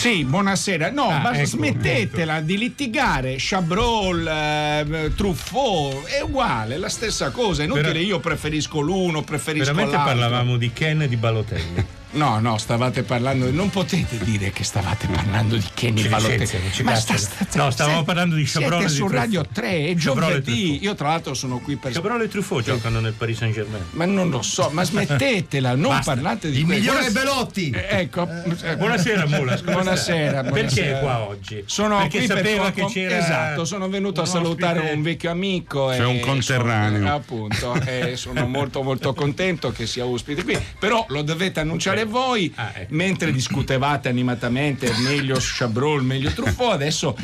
Sì, 0.00 0.24
buonasera. 0.24 0.90
No, 0.90 1.10
Ah, 1.10 1.18
ma 1.18 1.32
ecco, 1.34 1.44
smettetela 1.46 2.40
di 2.40 2.56
litigare. 2.56 3.34
Chabrol, 3.36 4.26
eh, 4.26 5.12
Truffaut, 5.14 6.06
è 6.06 6.22
uguale, 6.22 6.76
è 6.76 6.78
la 6.78 6.88
stessa 6.88 7.28
cosa. 7.30 7.60
È 7.60 7.66
inutile, 7.66 7.88
Vera- 7.88 7.98
io 7.98 8.18
preferisco 8.18 8.80
l'uno, 8.80 9.20
preferisco 9.20 9.66
Veramente 9.66 9.96
l'altro. 9.96 10.14
parlavamo 10.18 10.56
di 10.56 10.72
Ken 10.72 11.02
e 11.02 11.08
di 11.08 11.16
Balotelli. 11.18 11.84
No, 12.12 12.40
no, 12.40 12.58
stavate 12.58 13.04
parlando. 13.04 13.50
Non 13.52 13.70
potete 13.70 14.18
dire 14.18 14.50
che 14.50 14.64
stavate 14.64 15.06
parlando 15.06 15.54
di 15.56 15.64
Kenny 15.74 16.02
Ci 16.02 16.08
Balotelli. 16.08 16.38
licenziano, 16.40 16.72
ci 16.72 16.82
Ma 16.82 16.92
cacciano. 16.92 17.20
No, 17.54 17.70
stavamo 17.70 18.02
parlando 18.02 18.34
di 18.34 18.42
Chabrol 18.44 18.78
Siete 18.80 18.86
di 18.92 18.98
su. 18.98 19.08
Radio 19.08 19.46
3, 19.52 19.68
è 19.86 19.94
Chabrol 19.96 20.24
e 20.24 20.42
giovedì. 20.42 20.78
Io, 20.82 20.94
tra 20.96 21.08
l'altro, 21.08 21.34
sono 21.34 21.58
qui 21.60 21.76
per. 21.76 21.92
Cabral 21.92 22.22
e 22.22 22.28
Truffaut 22.28 22.64
giocano 22.64 22.98
nel 22.98 23.12
Paris 23.12 23.36
Saint 23.38 23.54
Germain. 23.54 23.84
Ma 23.92 24.06
non 24.06 24.28
lo 24.28 24.42
so, 24.42 24.70
ma 24.72 24.82
smettetela, 24.82 25.76
non 25.76 25.90
Basta. 25.94 26.12
parlate 26.14 26.50
di 26.50 26.58
Il 26.58 26.64
questo. 26.64 26.82
migliore 26.92 27.10
Buonasera- 27.10 27.32
Belotti. 27.34 27.70
Eh, 27.70 27.86
Ecco. 28.00 28.28
eh, 28.64 28.76
Buonasera 28.76 29.26
Mulas. 29.26 29.60
Buonasera, 29.60 29.96
stai? 29.96 30.42
buonasera. 30.42 30.50
Perché 30.50 30.96
è 30.96 31.00
qua 31.00 31.18
oggi? 31.20 31.62
Sono 31.66 31.98
Perché 31.98 32.18
qui 32.18 32.26
sapeva 32.26 32.70
per 32.72 32.72
che 32.72 32.92
c'era 32.92 33.18
Esatto, 33.18 33.64
sono 33.64 33.88
venuto 33.88 34.20
a 34.20 34.26
salutare 34.26 34.78
ospite- 34.78 34.96
un 34.96 35.02
vecchio 35.02 35.30
amico. 35.30 35.86
C'è 35.90 36.00
e 36.00 36.04
un 36.04 36.18
conterraneo. 36.20 36.98
sono- 37.02 37.14
appunto, 37.14 37.74
e 37.86 38.16
sono 38.16 38.46
molto 38.48 38.82
molto 38.82 39.14
contento 39.14 39.70
che 39.70 39.86
sia 39.86 40.04
ospite 40.04 40.42
qui. 40.42 40.58
Però 40.80 41.04
lo 41.08 41.22
dovete 41.22 41.60
annunciare 41.60 41.99
voi, 42.04 42.52
Ah, 42.54 42.72
ecco. 42.74 42.94
mentre 42.94 43.32
discutevate 43.32 44.08
animatamente 44.08 44.92
meglio 45.02 45.36
Chabrol, 45.40 46.02
meglio 46.02 46.30
Truffaut, 46.30 46.72
adesso 46.72 47.16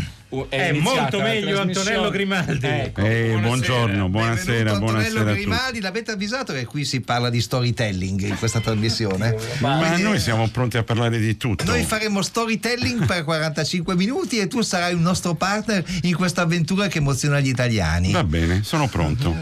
è, 0.49 0.57
È 0.69 0.73
molto 0.73 1.21
meglio. 1.21 1.61
Antonello 1.61 2.11
Grimaldi. 2.11 2.67
Ecco, 2.67 3.01
Eh, 3.01 3.29
buonasera. 3.31 3.41
buongiorno, 3.41 4.09
buonasera, 4.09 4.53
Benvenuto 4.57 4.79
buonasera 4.81 5.07
Antonello. 5.19 5.35
Grimaldi, 5.35 5.81
l'avete 5.81 6.11
avvisato 6.11 6.53
che 6.53 6.65
qui 6.65 6.85
si 6.85 7.01
parla 7.01 7.31
di 7.31 7.41
storytelling 7.41 8.21
in 8.23 8.37
questa 8.39 8.61
trasmissione? 8.61 9.37
Ma 9.61 9.79
Quindi, 9.79 10.03
noi 10.03 10.19
siamo 10.19 10.49
pronti 10.49 10.77
a 10.77 10.83
parlare 10.83 11.19
di 11.19 11.37
tutto. 11.37 11.65
noi 11.65 11.85
faremo 11.85 12.23
storytelling 12.23 13.07
per 13.07 13.25
45 13.25 13.95
minuti 13.95 14.39
e 14.39 14.49
tu 14.49 14.63
sarai 14.63 14.95
un 14.95 15.03
nostro 15.03 15.35
partner 15.35 15.85
in 16.03 16.15
questa 16.17 16.43
avventura 16.43 16.89
che 16.89 16.99
emoziona 16.99 17.41
gli 17.41 17.49
italiani. 17.49 18.11
Va 18.13 18.25
bene, 18.25 18.63
sono 18.65 18.89
pronto. 18.89 19.35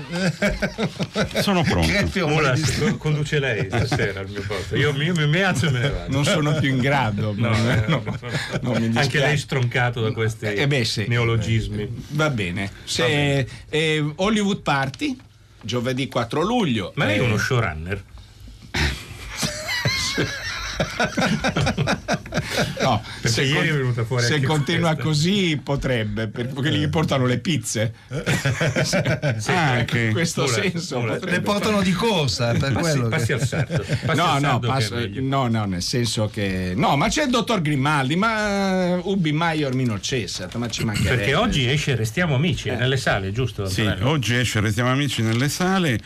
sono 1.41 1.63
pronto. 1.63 1.93
Co- 2.79 2.97
conduce 2.99 3.39
lei 3.39 3.67
stasera 3.67 4.21
al 4.21 4.29
mio 4.29 4.43
posto. 4.47 4.77
Io, 4.77 4.91
io 5.03 5.15
mi, 5.15 5.27
mi 5.27 5.41
alzo 5.41 5.67
e 5.67 5.71
me 5.71 5.79
ne 5.81 5.91
vado. 5.91 6.13
Non 6.13 6.25
sono 6.25 6.55
più 6.55 6.69
in 6.71 6.79
grado. 6.79 7.35
No, 7.37 7.51
eh, 7.53 7.85
no, 7.89 8.03
no. 8.05 8.15
non 8.63 8.73
mi 8.81 8.87
Anche 8.87 8.89
dispiace. 9.01 9.19
lei 9.27 9.39
stroncato 9.39 10.01
da 10.01 10.13
questi 10.13 10.47
Eh 10.47 10.67
beh, 10.79 10.85
sì. 10.85 11.05
neologismi. 11.09 11.89
Va 12.11 12.31
bene. 12.31 12.71
Se, 12.85 13.47
eh, 13.69 14.13
Hollywood 14.17 14.61
Party, 14.63 15.17
giovedì 15.61 16.09
4 16.09 16.43
luglio. 16.43 16.93
Ma 16.97 17.05
lei 17.07 17.19
è 17.19 17.21
Eh, 17.21 17.25
uno 17.25 17.37
showrunner? 17.39 18.03
No, 22.81 23.03
Perché 23.21 23.29
se, 23.29 23.43
ieri 23.43 23.69
è 23.69 23.73
venuta 23.73 24.05
fuori 24.05 24.25
se 24.25 24.41
continua 24.43 24.89
questa. 24.91 25.03
così 25.05 25.61
potrebbe, 25.63 26.29
per 26.29 26.49
quelli 26.49 26.81
che 26.81 26.89
portano 26.89 27.27
le 27.27 27.39
pizze. 27.39 27.95
Anche. 29.47 30.01
In 30.07 30.13
questo 30.13 30.43
Mula, 30.43 30.53
senso 30.55 31.01
potrebbe 31.01 31.31
Le 31.31 31.41
portano 31.41 31.81
di 31.83 31.93
corsa 31.93 32.53
per 32.53 32.73
Passi, 32.73 32.91
quello. 32.91 33.09
passi 33.09 33.27
che- 33.27 33.33
al 33.35 33.47
sardo. 33.47 33.85
Passi 34.05 34.17
No, 34.19 34.25
al 34.33 34.41
no, 34.43 34.59
passo- 34.59 35.09
no, 35.21 35.49
no, 35.49 35.65
nel 35.65 35.83
senso 35.83 36.29
che. 36.29 36.73
No, 36.77 36.97
ma 36.97 37.09
c'è 37.09 37.25
il 37.25 37.31
dottor 37.31 37.61
Grimaldi, 37.63 38.17
ma 38.17 38.97
uh, 38.97 39.11
Ubi 39.11 39.33
Maior 39.33 39.75
minor 39.75 40.01
cessat, 40.01 40.55
ma 40.57 40.69
ci 40.69 40.85
mancherebbe. 40.85 41.17
Perché 41.17 41.35
oggi 41.35 41.69
esce 41.69 41.95
Restiamo 41.95 42.35
Amici, 42.35 42.69
è 42.69 42.77
nelle 42.77 42.97
sale, 42.97 43.33
giusto? 43.33 43.67
Sì, 43.67 43.83
oggi 44.03 44.35
esce 44.37 44.61
Restiamo 44.61 44.91
Amici 44.91 45.23
nelle 45.23 45.49
sale. 45.49 45.99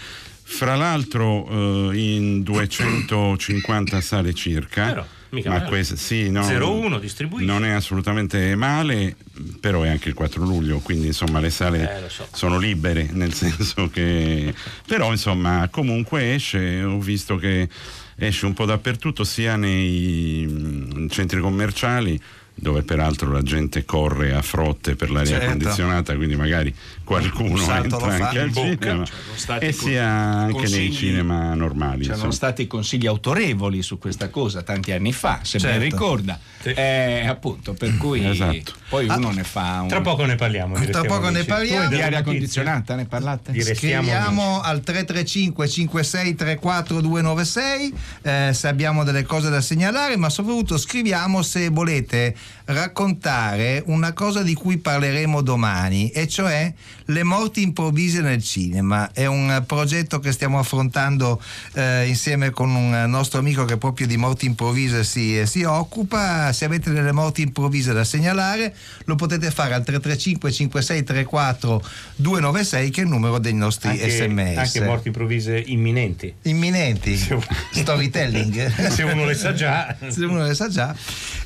Fra 0.50 0.74
l'altro 0.74 1.90
eh, 1.92 1.98
in 1.98 2.42
250 2.42 4.00
sale 4.00 4.32
circa. 4.32 4.86
Però, 4.86 5.06
mica 5.28 5.50
ma 5.50 5.58
male. 5.58 5.68
questa, 5.68 5.94
sì, 5.94 6.30
no, 6.30 6.40
01 6.40 6.98
distribuisce. 6.98 7.44
Non 7.44 7.64
è 7.64 7.70
assolutamente 7.70 8.56
male, 8.56 9.14
però 9.60 9.82
è 9.82 9.88
anche 9.88 10.08
il 10.08 10.14
4 10.14 10.42
luglio, 10.42 10.78
quindi 10.78 11.08
insomma 11.08 11.38
le 11.38 11.50
sale 11.50 12.06
Eh, 12.06 12.08
so. 12.08 12.26
sono 12.32 12.58
libere, 12.58 13.08
nel 13.12 13.34
senso 13.34 13.88
che... 13.88 14.52
Però 14.86 15.12
insomma 15.12 15.68
comunque 15.70 16.34
esce, 16.34 16.82
ho 16.82 16.98
visto 16.98 17.36
che 17.36 17.68
esce 18.16 18.46
un 18.46 18.54
po' 18.54 18.64
dappertutto, 18.64 19.24
sia 19.24 19.54
nei 19.54 20.44
mm, 20.48 21.08
centri 21.08 21.40
commerciali 21.40 22.18
dove 22.60 22.82
peraltro 22.82 23.30
la 23.30 23.42
gente 23.42 23.84
corre 23.84 24.34
a 24.34 24.42
frotte 24.42 24.96
per 24.96 25.10
l'aria 25.10 25.38
Certo. 25.38 25.46
condizionata, 25.50 26.14
quindi 26.16 26.34
magari 26.36 26.74
qualcuno 27.04 27.60
entra 27.72 28.06
anche 28.14 28.38
al 28.40 28.52
cinema 28.52 29.04
stati 29.34 29.64
e 29.66 29.72
sia 29.72 30.06
anche 30.08 30.68
nei 30.68 30.92
cinema 30.92 31.54
normali. 31.54 32.00
C'erano 32.00 32.14
insomma. 32.16 32.32
stati 32.32 32.66
consigli 32.66 33.06
autorevoli 33.06 33.82
su 33.82 33.98
questa 33.98 34.28
cosa 34.28 34.62
tanti 34.62 34.92
anni 34.92 35.12
fa, 35.12 35.40
se 35.42 35.58
ben 35.58 35.70
Certo. 35.80 35.84
ricorda. 35.84 36.38
Sì. 36.60 36.70
Eh, 36.70 37.24
appunto, 37.26 37.74
per 37.74 37.96
cui 37.96 38.26
Esatto. 38.28 38.72
poi 38.88 39.06
uno 39.06 39.30
ne 39.30 39.44
fa 39.44 39.80
un. 39.82 39.88
Tra 39.88 40.00
poco 40.00 40.24
ne 40.24 40.34
parliamo. 40.34 40.76
di 40.78 40.86
Tra 40.90 41.02
poco 41.02 41.28
ne 41.28 41.44
parliamo. 41.44 41.88
Di 41.88 42.02
aria 42.02 42.22
condizionata, 42.22 42.94
ne 42.96 43.06
parlate? 43.06 43.52
Scriviamo 43.60 44.60
al 44.60 44.80
335 44.82 45.68
56 45.68 46.34
34 46.34 47.00
296 47.00 47.94
eh, 48.22 48.50
se 48.52 48.68
abbiamo 48.68 49.04
delle 49.04 49.22
cose 49.22 49.48
da 49.50 49.60
segnalare, 49.60 50.16
ma 50.16 50.28
soprattutto 50.28 50.76
scriviamo 50.76 51.42
se 51.42 51.68
volete 51.68 52.34
raccontare 52.66 53.82
una 53.86 54.12
cosa 54.12 54.42
di 54.42 54.54
cui 54.54 54.76
parleremo 54.78 55.40
domani, 55.40 56.10
e 56.10 56.28
cioè 56.28 56.72
le 57.06 57.22
morti 57.22 57.62
improvvise 57.62 58.20
nel 58.20 58.42
cinema. 58.42 59.10
È 59.12 59.24
un 59.26 59.62
progetto 59.66 60.18
che 60.20 60.32
stiamo 60.32 60.58
affrontando 60.58 61.40
eh, 61.74 62.06
insieme 62.06 62.50
con 62.50 62.74
un 62.74 63.04
nostro 63.08 63.38
amico 63.38 63.64
che 63.64 63.76
proprio 63.78 64.06
di 64.06 64.16
morti 64.16 64.46
improvvise 64.46 65.04
si, 65.04 65.40
si 65.46 65.62
occupa. 65.62 66.52
Se 66.52 66.64
avete 66.66 66.90
delle 66.90 67.12
morti 67.12 67.42
improvvise 67.42 67.92
da 67.92 68.04
segnalare, 68.04 68.74
lo 69.04 69.14
potete 69.14 69.50
fare 69.50 69.74
al 69.74 69.84
335 69.84 70.52
56 70.52 71.02
34 71.04 71.84
296 72.16 72.90
che 72.90 73.00
è 73.00 73.04
il 73.04 73.10
numero 73.10 73.38
dei 73.38 73.54
nostri 73.54 73.88
Anche, 73.90 74.10
sms. 74.10 74.56
anche 74.58 74.80
morti 74.82 75.08
improvvise 75.08 75.62
imminenti. 75.66 76.34
Imminenti, 76.42 77.16
Se- 77.16 77.38
storytelling. 77.72 78.88
Se 78.92 79.02
uno 79.02 79.24
le 79.24 79.34
sa 79.34 79.54
già. 79.54 79.96
Se 80.08 80.24
uno 80.24 80.42
le 80.44 80.54
sa 80.54 80.68
già. 80.68 80.94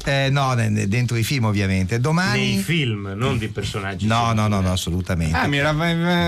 Eh, 0.04 0.28
no, 0.30 0.54
ne- 0.54 0.68
ne- 0.68 0.86
dentro 0.92 1.16
i 1.16 1.22
film 1.24 1.44
ovviamente. 1.44 1.98
Domani... 1.98 2.38
Nei 2.54 2.62
film, 2.62 3.12
non 3.16 3.38
di 3.38 3.48
personaggi. 3.48 4.06
No, 4.06 4.32
no, 4.34 4.46
no, 4.46 4.60
no, 4.60 4.70
assolutamente. 4.72 5.34
Ah, 5.36 5.46
mi, 5.46 5.56
era- 5.56 5.72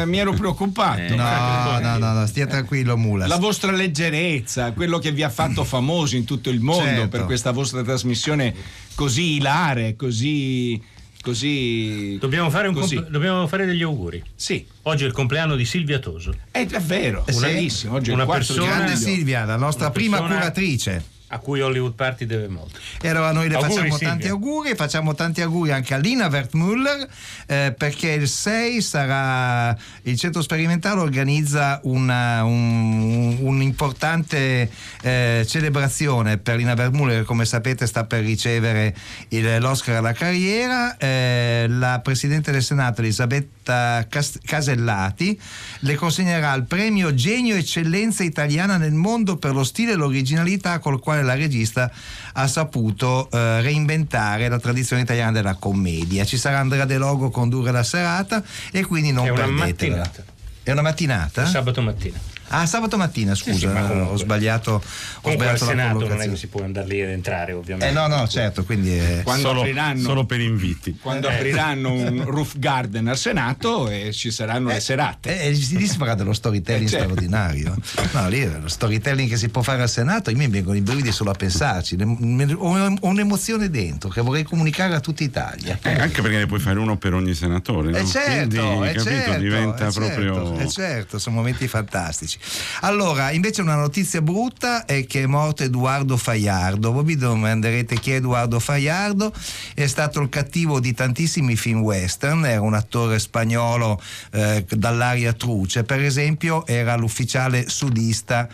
mi 0.07 0.19
ero 0.19 0.33
preoccupato. 0.33 1.01
Eh, 1.03 1.15
no, 1.15 1.79
no, 1.81 1.99
no, 1.99 2.13
no, 2.15 2.27
stia 2.27 2.47
tranquillo 2.47 2.97
Mulas. 2.97 3.29
La 3.29 3.37
vostra 3.37 3.71
leggerezza, 3.73 4.73
quello 4.73 4.99
che 4.99 5.13
vi 5.13 5.23
ha 5.23 5.29
fatto 5.31 5.65
famosi 5.65 6.17
in 6.17 6.25
tutto 6.25 6.49
il 6.49 6.61
mondo 6.61 6.83
Certo. 6.85 7.09
per 7.09 7.25
questa 7.27 7.51
vostra 7.51 7.83
trasmissione 7.83 8.55
così 8.95 9.35
ilare, 9.35 9.97
così. 9.97 10.81
così. 11.21 12.17
Dobbiamo 12.19 12.49
fare, 12.51 12.69
un 12.69 12.75
così. 12.75 12.95
comp- 12.97 13.11
dobbiamo 13.11 13.47
fare 13.47 13.67
degli 13.67 13.83
auguri. 13.83 14.23
Sì, 14.35 14.65
Oggi 14.87 15.05
è 15.05 15.07
il 15.07 15.13
compleanno 15.13 15.57
di 15.57 15.65
Silvia 15.65 15.99
Toso, 15.99 16.35
è, 16.51 16.67
è 16.67 16.81
vero, 16.81 17.25
sì. 17.29 17.87
Oggi 17.89 18.11
è 18.11 18.15
Una 18.15 18.25
4 18.25 18.55
persona- 18.55 18.77
Grande. 18.77 18.97
Silvia, 18.97 19.45
la 19.45 19.57
nostra 19.57 19.85
Una 19.87 19.93
prima 19.95 20.17
persona- 20.19 20.39
curatrice. 20.41 21.05
A 21.35 21.39
cui 21.39 21.61
Hollywood 21.61 21.95
Party 21.95 22.27
deve 22.27 22.47
molto. 22.47 22.79
E 23.03 23.09
allora 23.09 23.33
noi 23.33 23.49
le 23.49 23.55
Auguri, 23.57 23.73
facciamo 23.73 23.91
Silvia. 23.91 24.09
tanti 24.09 24.29
auguri 24.29 24.71
e 24.71 24.75
facciamo 24.77 25.15
tanti 25.15 25.41
auguri 25.43 25.73
anche 25.73 25.95
a 25.95 25.97
Lina 25.97 26.29
Wertmüller 26.29 27.09
eh, 27.47 27.75
perché 27.77 28.11
il 28.13 28.29
6 28.29 28.81
sarà 28.81 29.77
il 30.03 30.17
centro 30.17 30.43
sperimentale 30.43 31.01
organizza 31.01 31.81
una, 31.85 32.45
un- 32.45 33.37
un'importante 33.41 34.71
eh, 35.03 35.45
celebrazione 35.49 36.39
per 36.39 36.57
Lina 36.57 36.75
Wertmüller 36.77 37.19
che 37.21 37.25
come 37.25 37.45
sapete 37.45 37.87
sta 37.87 38.05
per 38.05 38.23
ricevere 38.23 38.95
il- 39.31 39.59
l'Oscar 39.61 39.97
alla 39.97 40.13
carriera. 40.13 40.97
Eh, 40.97 41.67
la 41.69 41.99
Presidente 42.01 42.53
del 42.53 42.63
Senato 42.63 43.01
Elisabetta 43.01 44.07
Cas- 44.09 44.39
Casellati 44.45 45.39
le 45.81 45.95
consegnerà 45.97 46.55
il 46.55 46.63
premio 46.65 47.13
Genio 47.15 47.57
Eccellenza 47.57 48.23
Italiana 48.23 48.77
nel 48.77 48.93
mondo 48.93 49.37
per 49.37 49.53
lo 49.53 49.65
stile 49.65 49.93
e 49.93 49.97
l'originalità 49.97 50.79
col 50.79 51.01
quale 51.01 51.23
la 51.25 51.35
regista 51.35 51.91
ha 52.35 52.47
saputo 52.47 53.29
eh, 53.31 53.61
reinventare 53.61 54.49
la 54.49 54.59
tradizione 54.59 55.03
italiana 55.03 55.33
della 55.33 55.55
commedia. 55.55 56.25
Ci 56.25 56.37
sarà 56.37 56.59
Andrea 56.59 56.85
De 56.85 56.99
Logo 56.99 57.27
a 57.27 57.31
condurre 57.31 57.71
la 57.73 57.83
serata 57.83 58.43
e 58.71 58.85
quindi 58.85 59.13
non 59.13 59.27
È 59.27 59.31
una 59.31 59.45
perdetela. 59.45 59.97
mattinata. 59.97 60.25
È 60.63 60.71
una 60.71 60.83
mattinata? 60.83 61.47
Sabato 61.47 61.83
mattina. 61.83 62.19
Ah, 62.49 62.67
sabato 62.67 62.97
mattina, 62.97 63.35
scusa, 63.35 63.53
sì, 63.53 63.59
sì, 63.59 63.67
ho 63.67 64.17
sbagliato. 64.17 64.83
Ho 65.23 65.31
sbagliato 65.31 65.65
al 65.65 65.69
Senato 65.71 66.07
non 66.07 66.21
è 66.21 66.29
che 66.29 66.37
si 66.37 66.47
può 66.47 66.63
andare 66.63 66.87
lì 66.87 67.03
ad 67.03 67.09
entrare, 67.09 67.53
ovviamente. 67.53 67.89
Eh 67.89 67.93
no, 67.93 68.07
no, 68.07 68.27
certo, 68.29 68.65
quindi. 68.65 69.01
Quando 69.23 69.49
solo, 69.49 69.61
apriranno, 69.61 70.03
solo 70.03 70.25
per 70.25 70.41
inviti. 70.41 70.99
Quando 71.01 71.29
eh. 71.29 71.35
apriranno 71.35 71.93
un 71.93 72.25
roof 72.29 72.59
garden 72.59 73.09
al 73.09 73.17
Senato 73.17 73.89
e 73.89 74.13
ci 74.13 74.31
saranno 74.31 74.71
eh, 74.71 74.75
le 74.75 74.81
serate. 74.81 75.41
E 75.41 75.49
eh, 75.49 75.51
lì 75.51 75.87
si 75.87 75.97
farà 75.97 76.15
dello 76.15 76.33
storytelling 76.33 76.87
eh, 76.87 76.91
certo. 76.91 77.05
straordinario. 77.05 77.77
No, 78.13 78.29
lì 78.29 78.45
lo 78.45 78.69
storytelling 78.69 79.29
che 79.29 79.37
si 79.37 79.49
può 79.49 79.63
fare 79.63 79.83
al 79.83 79.89
Senato, 79.89 80.31
a 80.31 80.35
me 80.35 80.49
vengono 80.49 80.77
i 80.77 80.81
brividi 80.81 81.13
solo 81.13 81.31
a 81.31 81.35
pensarci. 81.35 81.97
Ho 81.97 82.97
un'emozione 83.01 83.71
dentro 83.71 84.11
che 84.11 84.21
vorrei 84.21 84.43
comunicare 84.43 84.95
a 84.95 85.01
tutta 85.01 85.23
Italia. 85.23 85.79
Eh, 85.83 85.95
anche 85.95 86.23
perché 86.23 86.39
ne 86.39 86.47
puoi 86.47 86.61
fare 86.61 86.79
uno 86.79 86.97
per 86.97 87.15
ogni 87.15 87.35
senatore. 87.35 87.91
No? 87.91 87.97
Eh 87.97 88.07
certo, 88.07 88.57
quindi, 88.57 88.89
eh 88.89 88.93
capito, 88.93 89.03
certo, 89.03 89.41
diventa 89.41 89.87
eh 89.89 89.93
proprio. 89.93 90.35
Certo, 90.35 90.61
eh 90.61 90.69
certo, 90.69 91.19
sono 91.19 91.37
momenti 91.37 91.69
fantastici. 91.69 92.34
Allora, 92.81 93.31
invece 93.31 93.63
una 93.63 93.75
notizia 93.75 94.21
brutta 94.21 94.85
è 94.85 95.07
che 95.07 95.23
è 95.23 95.27
morto 95.27 95.63
Edoardo 95.63 96.17
Faiardo. 96.17 96.93
Voi 96.93 97.05
vi 97.05 97.17
domanderete 97.17 97.99
chi 97.99 98.13
è 98.13 98.17
Edoardo 98.17 98.61
Faiardo? 98.61 99.33
È 99.75 99.87
stato 99.87 100.21
il 100.21 100.29
cattivo 100.29 100.81
di 100.81 100.95
tantissimi 100.95 101.57
film 101.57 101.81
western, 101.81 102.45
era 102.45 102.61
un 102.61 102.75
attore 102.75 103.19
spagnolo 103.19 104.01
eh, 104.33 104.65
dall'aria 104.69 105.33
truce, 105.33 105.85
per 105.85 106.01
esempio 106.01 106.67
era 106.67 106.97
l'ufficiale 106.97 107.69
sudista 107.69 108.49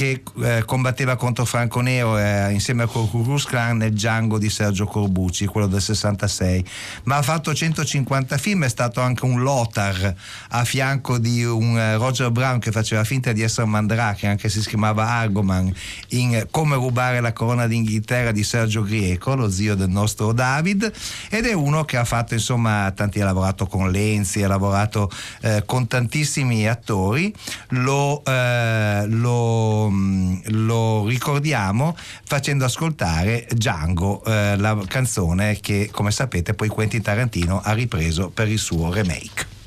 che 0.00 0.22
eh, 0.42 0.62
combatteva 0.64 1.16
contro 1.16 1.44
Franco 1.44 1.82
Nero 1.82 2.16
eh, 2.16 2.52
insieme 2.52 2.84
a 2.84 2.88
Klux 2.88 3.44
Klan 3.44 3.76
nel 3.76 3.92
Django 3.92 4.38
di 4.38 4.48
Sergio 4.48 4.86
Corbucci, 4.86 5.44
quello 5.44 5.66
del 5.66 5.82
66. 5.82 6.64
Ma 7.02 7.16
ha 7.16 7.22
fatto 7.22 7.52
150 7.52 8.38
film, 8.38 8.64
è 8.64 8.70
stato 8.70 9.02
anche 9.02 9.26
un 9.26 9.42
Lothar 9.42 10.14
a 10.48 10.64
fianco 10.64 11.18
di 11.18 11.44
un 11.44 11.78
eh, 11.78 11.96
Roger 11.96 12.30
Brown 12.30 12.60
che 12.60 12.70
faceva 12.70 13.04
finta 13.04 13.32
di 13.32 13.42
essere 13.42 13.66
Mandrake, 13.66 14.26
anche 14.26 14.48
se 14.48 14.62
si 14.62 14.68
chiamava 14.68 15.06
Argoman, 15.06 15.70
in 16.08 16.46
Come 16.50 16.76
rubare 16.76 17.20
la 17.20 17.34
corona 17.34 17.66
d'Inghilterra 17.66 18.32
di 18.32 18.42
Sergio 18.42 18.82
Grieco, 18.82 19.34
lo 19.34 19.50
zio 19.50 19.74
del 19.74 19.90
nostro 19.90 20.32
David, 20.32 20.90
ed 21.28 21.44
è 21.44 21.52
uno 21.52 21.84
che 21.84 21.98
ha 21.98 22.06
fatto 22.06 22.32
insomma 22.32 22.90
tanti, 22.92 23.20
ha 23.20 23.26
lavorato 23.26 23.66
con 23.66 23.90
Lenzi, 23.90 24.42
ha 24.42 24.48
lavorato 24.48 25.10
eh, 25.42 25.62
con 25.66 25.86
tantissimi 25.86 26.66
attori, 26.66 27.34
lo, 27.68 28.24
eh, 28.24 29.04
lo 29.06 29.88
Mm, 29.90 30.36
lo, 30.46 31.06
ricordiamo 31.06 31.96
facendo 32.24 32.64
ascoltare 32.64 33.46
Django, 33.50 34.24
eh, 34.24 34.56
la 34.56 34.78
canzone 34.86 35.58
che 35.60 35.88
come 35.90 36.10
sapete 36.10 36.54
poi 36.54 36.68
Quentin 36.68 37.02
Tarantino 37.02 37.60
ha 37.60 37.72
ripreso 37.72 38.30
per 38.30 38.48
il 38.48 38.58
suo 38.58 38.92
remake. 38.92 39.59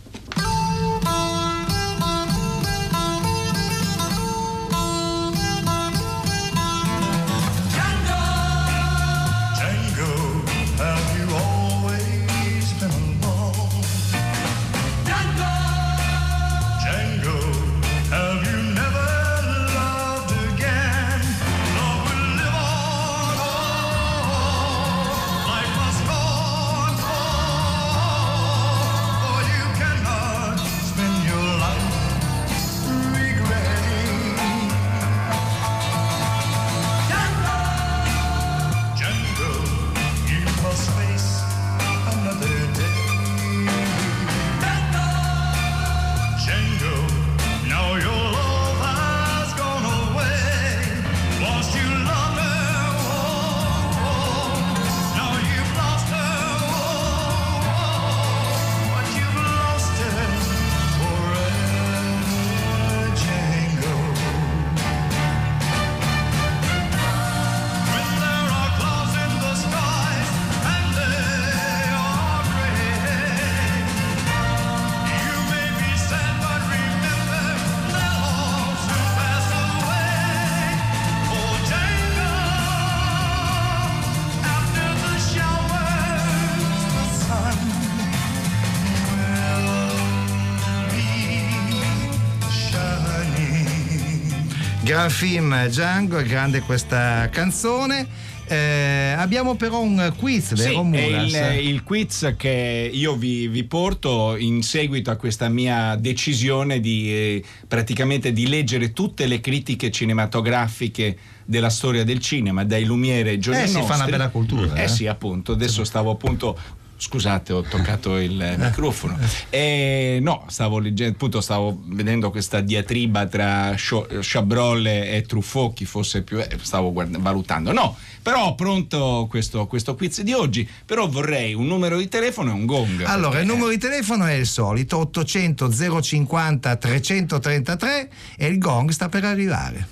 Gran 95.03 95.09
film 95.09 95.67
Django, 95.67 96.17
è 96.17 96.23
grande 96.23 96.61
questa 96.61 97.27
canzone. 97.29 98.07
Eh, 98.45 99.13
abbiamo 99.17 99.55
però 99.55 99.81
un 99.81 100.13
quiz, 100.17 100.53
vero 100.53 100.87
sì? 100.91 100.97
Il, 100.97 101.59
il, 101.61 101.83
quiz 101.83 102.35
che 102.37 102.89
io 102.93 103.15
vi, 103.15 103.47
vi, 103.47 103.63
porto 103.63 104.35
in 104.37 104.61
seguito 104.63 105.11
a 105.11 105.15
questa 105.15 105.49
mia 105.49 105.95
decisione 105.95 106.79
di 106.79 107.11
eh, 107.11 107.43
praticamente 107.67 108.31
di 108.31 108.47
leggere 108.47 108.93
tutte 108.93 109.25
le 109.25 109.39
critiche 109.39 109.91
cinematografiche 109.91 111.17
della 111.45 111.69
storia 111.69 112.05
del 112.05 112.19
cinema, 112.19 112.63
dai 112.63 112.85
Lumiere 112.85 113.31
ai 113.31 113.39
giorni 113.39 113.59
eh, 113.59 113.63
nostri. 113.63 113.81
si 113.81 113.87
fa 113.87 113.95
una 113.95 114.05
bella 114.05 114.29
cultura. 114.29 114.75
Eh, 114.75 114.83
eh 114.83 114.87
sì, 114.87 115.07
appunto. 115.07 115.53
Adesso 115.53 115.83
stavo 115.83 116.11
appunto 116.11 116.57
Scusate, 117.05 117.51
ho 117.51 117.63
toccato 117.63 118.17
il 118.17 118.41
eh. 118.41 118.55
microfono. 118.55 119.17
E 119.49 120.19
no, 120.21 120.45
stavo 120.47 120.79
leggendo, 120.79 121.15
appunto, 121.15 121.41
stavo 121.41 121.81
vedendo 121.87 122.31
questa 122.31 122.61
diatriba 122.61 123.25
tra 123.25 123.75
Chabrol 123.75 124.87
e 124.87 125.25
Truffaut, 125.27 125.73
chi 125.73 125.83
fosse 125.83 126.23
più. 126.23 126.39
Eh, 126.39 126.57
stavo 126.61 126.93
guarda, 126.93 127.17
valutando. 127.19 127.73
No, 127.73 127.97
però 128.21 128.45
ho 128.45 128.55
pronto 128.55 129.27
questo, 129.29 129.67
questo, 129.67 129.95
quiz 129.95 130.21
di 130.21 130.31
oggi. 130.31 130.67
Però 130.85 131.09
vorrei 131.09 131.53
un 131.53 131.67
numero 131.67 131.97
di 131.97 132.07
telefono 132.07 132.51
e 132.51 132.53
un 132.53 132.65
gong. 132.65 133.03
Allora, 133.03 133.31
perché... 133.31 133.45
il 133.45 133.51
numero 133.51 133.69
di 133.69 133.77
telefono 133.77 134.25
è 134.25 134.33
il 134.35 134.47
solito: 134.47 134.97
800 134.99 136.01
050 136.01 136.75
333 136.77 138.09
e 138.37 138.47
il 138.47 138.59
gong 138.59 138.91
sta 138.91 139.09
per 139.09 139.25
arrivare. 139.25 139.87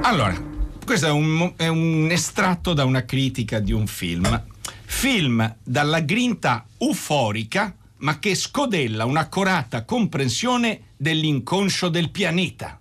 Allora, 0.00 0.42
questo 0.86 1.06
è 1.06 1.10
un, 1.10 1.52
è 1.54 1.68
un 1.68 2.08
estratto 2.10 2.72
da 2.72 2.84
una 2.84 3.04
critica 3.04 3.58
di 3.58 3.72
un 3.72 3.86
film 3.86 4.54
Film 4.84 5.56
dalla 5.62 6.00
grinta 6.00 6.66
euforica, 6.78 7.74
ma 7.98 8.18
che 8.18 8.34
scodella 8.34 9.04
un'accurata 9.04 9.84
comprensione 9.84 10.92
dell'inconscio 10.96 11.88
del 11.88 12.10
pianeta. 12.10 12.78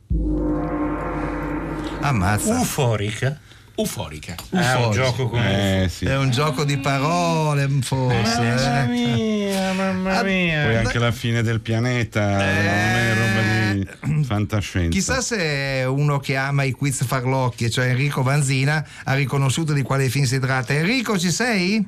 Ammazza. 2.01 2.57
Euforica? 2.57 3.39
Euforica. 3.75 4.35
È 4.49 4.73
un 4.73 4.91
gioco 4.91 5.29
con 5.29 5.39
eh, 5.39 5.87
sì. 5.89 6.05
È 6.05 6.15
un 6.17 6.31
gioco 6.31 6.63
di 6.63 6.77
parole, 6.77 7.67
forse. 7.81 8.41
Eh, 8.41 8.55
mamma 8.55 8.85
mia, 8.85 9.73
mamma 9.73 10.23
mia. 10.23 10.63
Poi 10.63 10.75
anche 10.77 10.99
la 10.99 11.11
fine 11.11 11.41
del 11.41 11.59
pianeta, 11.59 12.21
eh, 12.41 12.63
non 12.63 12.75
è 12.95 13.13
roba 13.13 14.11
di 14.13 14.23
fantascienza. 14.23 14.89
Chissà 14.89 15.21
se 15.21 15.85
uno 15.87 16.19
che 16.19 16.35
ama 16.35 16.63
i 16.63 16.71
quiz 16.71 17.05
farlocchi, 17.05 17.69
cioè 17.69 17.87
Enrico 17.87 18.23
Vanzina, 18.23 18.85
ha 19.03 19.13
riconosciuto 19.13 19.73
di 19.73 19.81
quale 19.81 20.09
film 20.09 20.25
si 20.25 20.39
tratta. 20.39 20.73
Enrico, 20.73 21.17
ci 21.17 21.31
sei? 21.31 21.85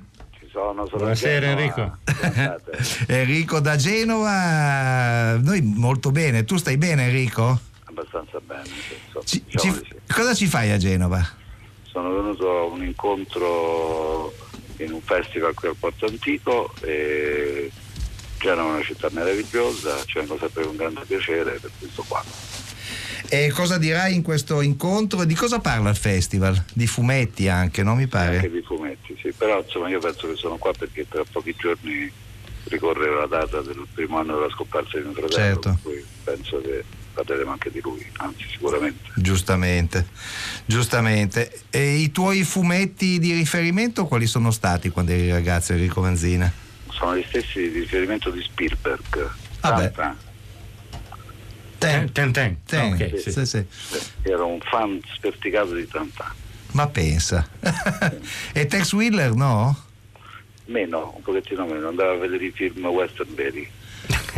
sono. 0.58 0.86
sono 0.88 0.98
Buonasera 0.98 1.46
Enrico. 1.48 1.98
Enrico 3.08 3.60
da 3.60 3.76
Genova, 3.76 5.38
noi 5.38 5.62
molto 5.62 6.12
bene. 6.12 6.44
Tu 6.44 6.58
stai 6.58 6.78
bene 6.78 7.06
Enrico? 7.06 7.60
Abbastanza 7.86 8.40
bene. 8.46 8.64
Ci, 9.24 9.44
ci, 9.48 9.72
sì. 9.72 9.96
Cosa 10.12 10.34
ci 10.34 10.48
fai 10.48 10.72
a 10.72 10.78
Genova? 10.78 11.46
Sono 11.98 12.14
venuto 12.14 12.48
a 12.48 12.64
un 12.66 12.84
incontro 12.86 14.32
in 14.78 14.92
un 14.92 15.02
festival 15.02 15.56
qui 15.56 15.68
al 15.68 15.76
Porto 15.80 16.06
Antico 16.06 16.72
e 16.82 17.72
Genova 18.38 18.70
è 18.70 18.74
una 18.76 18.84
città 18.84 19.10
meravigliosa, 19.12 20.06
ci 20.06 20.20
vengo 20.20 20.38
sempre 20.38 20.64
con 20.64 20.76
grande 20.76 21.02
piacere 21.08 21.58
per 21.60 21.72
questo 21.80 22.06
qua. 22.08 22.24
E 23.30 23.50
cosa 23.50 23.80
dirai 23.80 24.14
in 24.14 24.22
questo 24.22 24.62
incontro? 24.62 25.24
Di 25.24 25.34
cosa 25.34 25.58
parla 25.58 25.90
il 25.90 25.96
festival? 25.96 26.66
Di 26.72 26.86
fumetti 26.86 27.48
anche, 27.48 27.82
non 27.82 27.98
mi 27.98 28.06
pare? 28.06 28.36
Anche 28.36 28.52
di 28.52 28.62
fumetti, 28.62 29.18
sì, 29.20 29.32
però 29.36 29.60
insomma 29.60 29.90
io 29.90 29.98
penso 29.98 30.28
che 30.28 30.36
sono 30.36 30.58
qua 30.58 30.74
perché 30.78 31.08
tra 31.10 31.24
pochi 31.32 31.56
giorni 31.58 32.12
ricorrere 32.66 33.16
la 33.16 33.26
data 33.26 33.62
del 33.62 33.88
primo 33.92 34.20
anno 34.20 34.36
della 34.36 34.52
scomparsa 34.52 35.00
di 35.00 35.04
mio 35.06 35.14
fratello, 35.14 35.36
Certo. 35.36 35.70
per 35.70 35.80
cui 35.82 36.06
penso 36.24 36.62
che 36.62 36.84
parleremo 37.18 37.52
anche 37.52 37.72
di 37.72 37.80
lui, 37.82 38.06
anzi 38.18 38.46
sicuramente. 38.50 39.10
Giustamente, 39.16 40.08
giustamente. 40.66 41.62
E 41.72 41.96
i 41.96 42.12
tuoi 42.12 42.44
fumetti 42.44 43.18
di 43.18 43.34
riferimento 43.34 44.06
quali 44.06 44.28
sono 44.28 44.52
stati 44.52 44.90
quando 44.90 45.12
eri 45.12 45.32
ragazzo 45.32 45.74
Enrico 45.74 46.02
Vanzina? 46.02 46.52
Sono 46.90 47.18
gli 47.18 47.26
stessi 47.28 47.72
di 47.72 47.80
riferimento 47.80 48.30
di 48.30 48.42
Spielberg. 48.42 49.30
Ah. 49.62 50.16
Ten, 51.80 52.12
Ten 52.12 52.34
ten. 52.34 52.58
ten. 52.66 52.94
Ok, 52.94 53.20
sì. 53.20 53.32
Sì, 53.32 53.46
sì. 53.46 53.66
Ero 54.24 54.48
un 54.48 54.60
fan 54.62 55.00
sperticato 55.16 55.74
di 55.74 55.88
Tintin. 55.88 56.26
Ma 56.72 56.88
pensa. 56.88 57.48
e 58.54 58.66
Tex 58.66 58.94
Wheeler 58.94 59.34
no? 59.34 59.76
Meno, 60.66 61.14
un 61.16 61.22
pochettino 61.22 61.66
meno, 61.66 61.88
andavo 61.88 62.12
a 62.12 62.18
vedere 62.18 62.46
i 62.46 62.52
film 62.52 62.86
western 62.86 63.34
veri. 63.36 63.70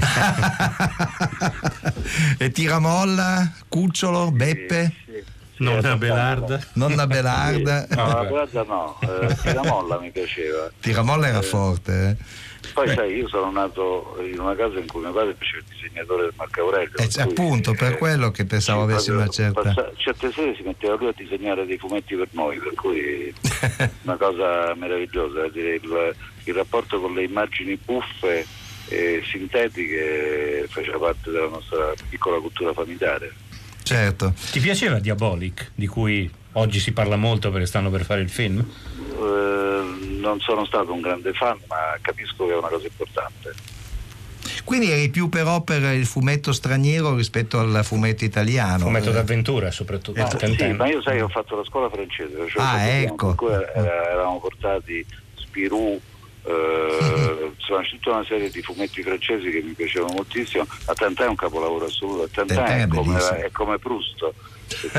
e 2.38 2.52
Tiramolla, 2.52 3.52
Cucciolo, 3.68 4.32
Beppe, 4.32 4.94
Sì, 5.06 5.12
sì, 5.14 5.24
Nonna. 5.64 5.98
Belarda. 5.98 6.60
nonna 6.74 7.08
Belarda. 7.08 7.86
No, 7.90 7.96
la 7.96 8.04
vabbè. 8.14 8.28
Belarda 8.30 8.64
no, 8.64 9.00
eh, 9.02 9.36
Tiramolla 9.42 10.00
mi 10.00 10.12
piaceva. 10.12 10.72
Tiramolla 10.80 11.28
era 11.28 11.42
forte. 11.42 12.18
eh. 12.18 12.48
Poi 12.74 12.88
sai, 12.94 13.16
io 13.16 13.28
sono 13.28 13.52
nato 13.52 14.18
in 14.22 14.40
una 14.40 14.56
casa 14.56 14.80
in 14.80 14.88
cui 14.88 15.02
mio 15.02 15.12
padre 15.12 15.36
faceva 15.38 15.58
il 15.58 15.64
disegnatore 15.76 16.22
del 16.24 16.34
Marco 16.36 16.62
Aurelio. 16.62 16.98
Eh, 16.98 17.08
cui, 17.08 17.22
appunto, 17.22 17.74
per 17.74 17.94
eh, 17.94 17.98
quello 17.98 18.32
che 18.32 18.46
pensavo 18.46 18.86
sì, 18.86 18.92
avessi 18.92 19.12
proprio 19.12 19.26
una 19.26 19.34
certa... 19.34 19.62
passa- 19.62 19.92
certe 19.96 20.32
sere 20.32 20.56
si 20.56 20.62
metteva 20.64 20.96
lui 20.96 21.08
a 21.08 21.14
disegnare 21.16 21.66
dei 21.66 21.78
fumetti 21.78 22.16
per 22.16 22.28
noi, 22.32 22.58
per 22.60 22.74
cui 22.76 23.34
una 24.04 24.16
cosa 24.18 24.74
meravigliosa, 24.76 25.48
dire, 25.50 25.76
il, 25.76 26.16
il 26.44 26.54
rapporto 26.54 27.00
con 27.02 27.14
le 27.14 27.24
immagini 27.24 27.78
buffe 27.84 28.46
e 28.90 29.22
sintetiche 29.32 30.66
faceva 30.70 30.98
parte 30.98 31.30
della 31.32 31.48
nostra 31.48 31.94
piccola 32.10 32.40
cultura 32.40 32.74
familiare. 32.74 33.32
Certo. 33.84 34.34
Ti 34.52 34.60
piaceva 34.60 35.00
Diabolic, 35.00 35.72
di 35.76 35.88
cui 35.88 36.30
oggi 36.54 36.80
si 36.80 36.92
parla 36.92 37.16
molto 37.16 37.52
perché 37.52 37.66
stanno 37.68 37.90
per 37.90 38.04
fare 38.04 38.22
il 38.22 38.30
film? 38.30 38.60
Eh, 38.60 40.18
non 40.20 40.40
sono 40.42 40.66
stato 40.66 40.94
un 40.94 41.02
grande 41.02 41.34
fan, 41.34 41.58
ma 41.68 41.98
capisco 42.02 42.46
che 42.46 42.54
è 42.54 42.58
una 42.58 42.68
cosa 42.68 42.86
importante. 42.86 43.54
Quindi 44.64 44.92
eri 44.92 45.10
più 45.10 45.30
però 45.30 45.62
per 45.62 45.82
il 45.94 46.06
fumetto 46.06 46.52
straniero 46.52 47.16
rispetto 47.16 47.58
al 47.60 47.80
fumetto 47.84 48.24
italiano. 48.26 48.86
Fumetto 48.86 49.10
Eh, 49.10 49.14
d'avventura 49.14 49.72
soprattutto. 49.72 50.20
Ma, 50.22 50.28
Ten 50.28 50.52
sì, 50.52 50.58
ten. 50.58 50.76
ma 50.76 50.88
io 50.88 51.02
sai, 51.02 51.22
ho 51.22 51.28
fatto 51.30 51.56
la 51.56 51.64
scuola 51.64 51.90
francese, 51.90 52.36
facevo 52.36 52.62
Ah, 52.64 52.84
ecco. 52.84 53.36
era- 53.50 54.12
eravamo 54.12 54.40
portati 54.40 55.04
Spirou, 55.36 56.00
eh, 56.44 57.52
insomma 57.58 57.82
tutta 57.84 58.12
una 58.12 58.26
serie 58.26 58.50
di 58.50 58.62
fumetti 58.62 59.02
francesi 59.04 59.50
che 59.50 59.62
mi 59.62 59.74
piacevano 59.74 60.14
moltissimo. 60.14 60.66
A 60.86 60.94
Tintin 60.94 61.26
è 61.26 61.30
un 61.30 61.36
capolavoro 61.36 61.86
assoluto, 61.86 62.24
a 62.24 62.28
Tintin 62.28 62.58
è 62.58 62.88
come, 62.88 63.18
è 63.18 63.52
come 63.52 63.78
Proust, 63.80 64.32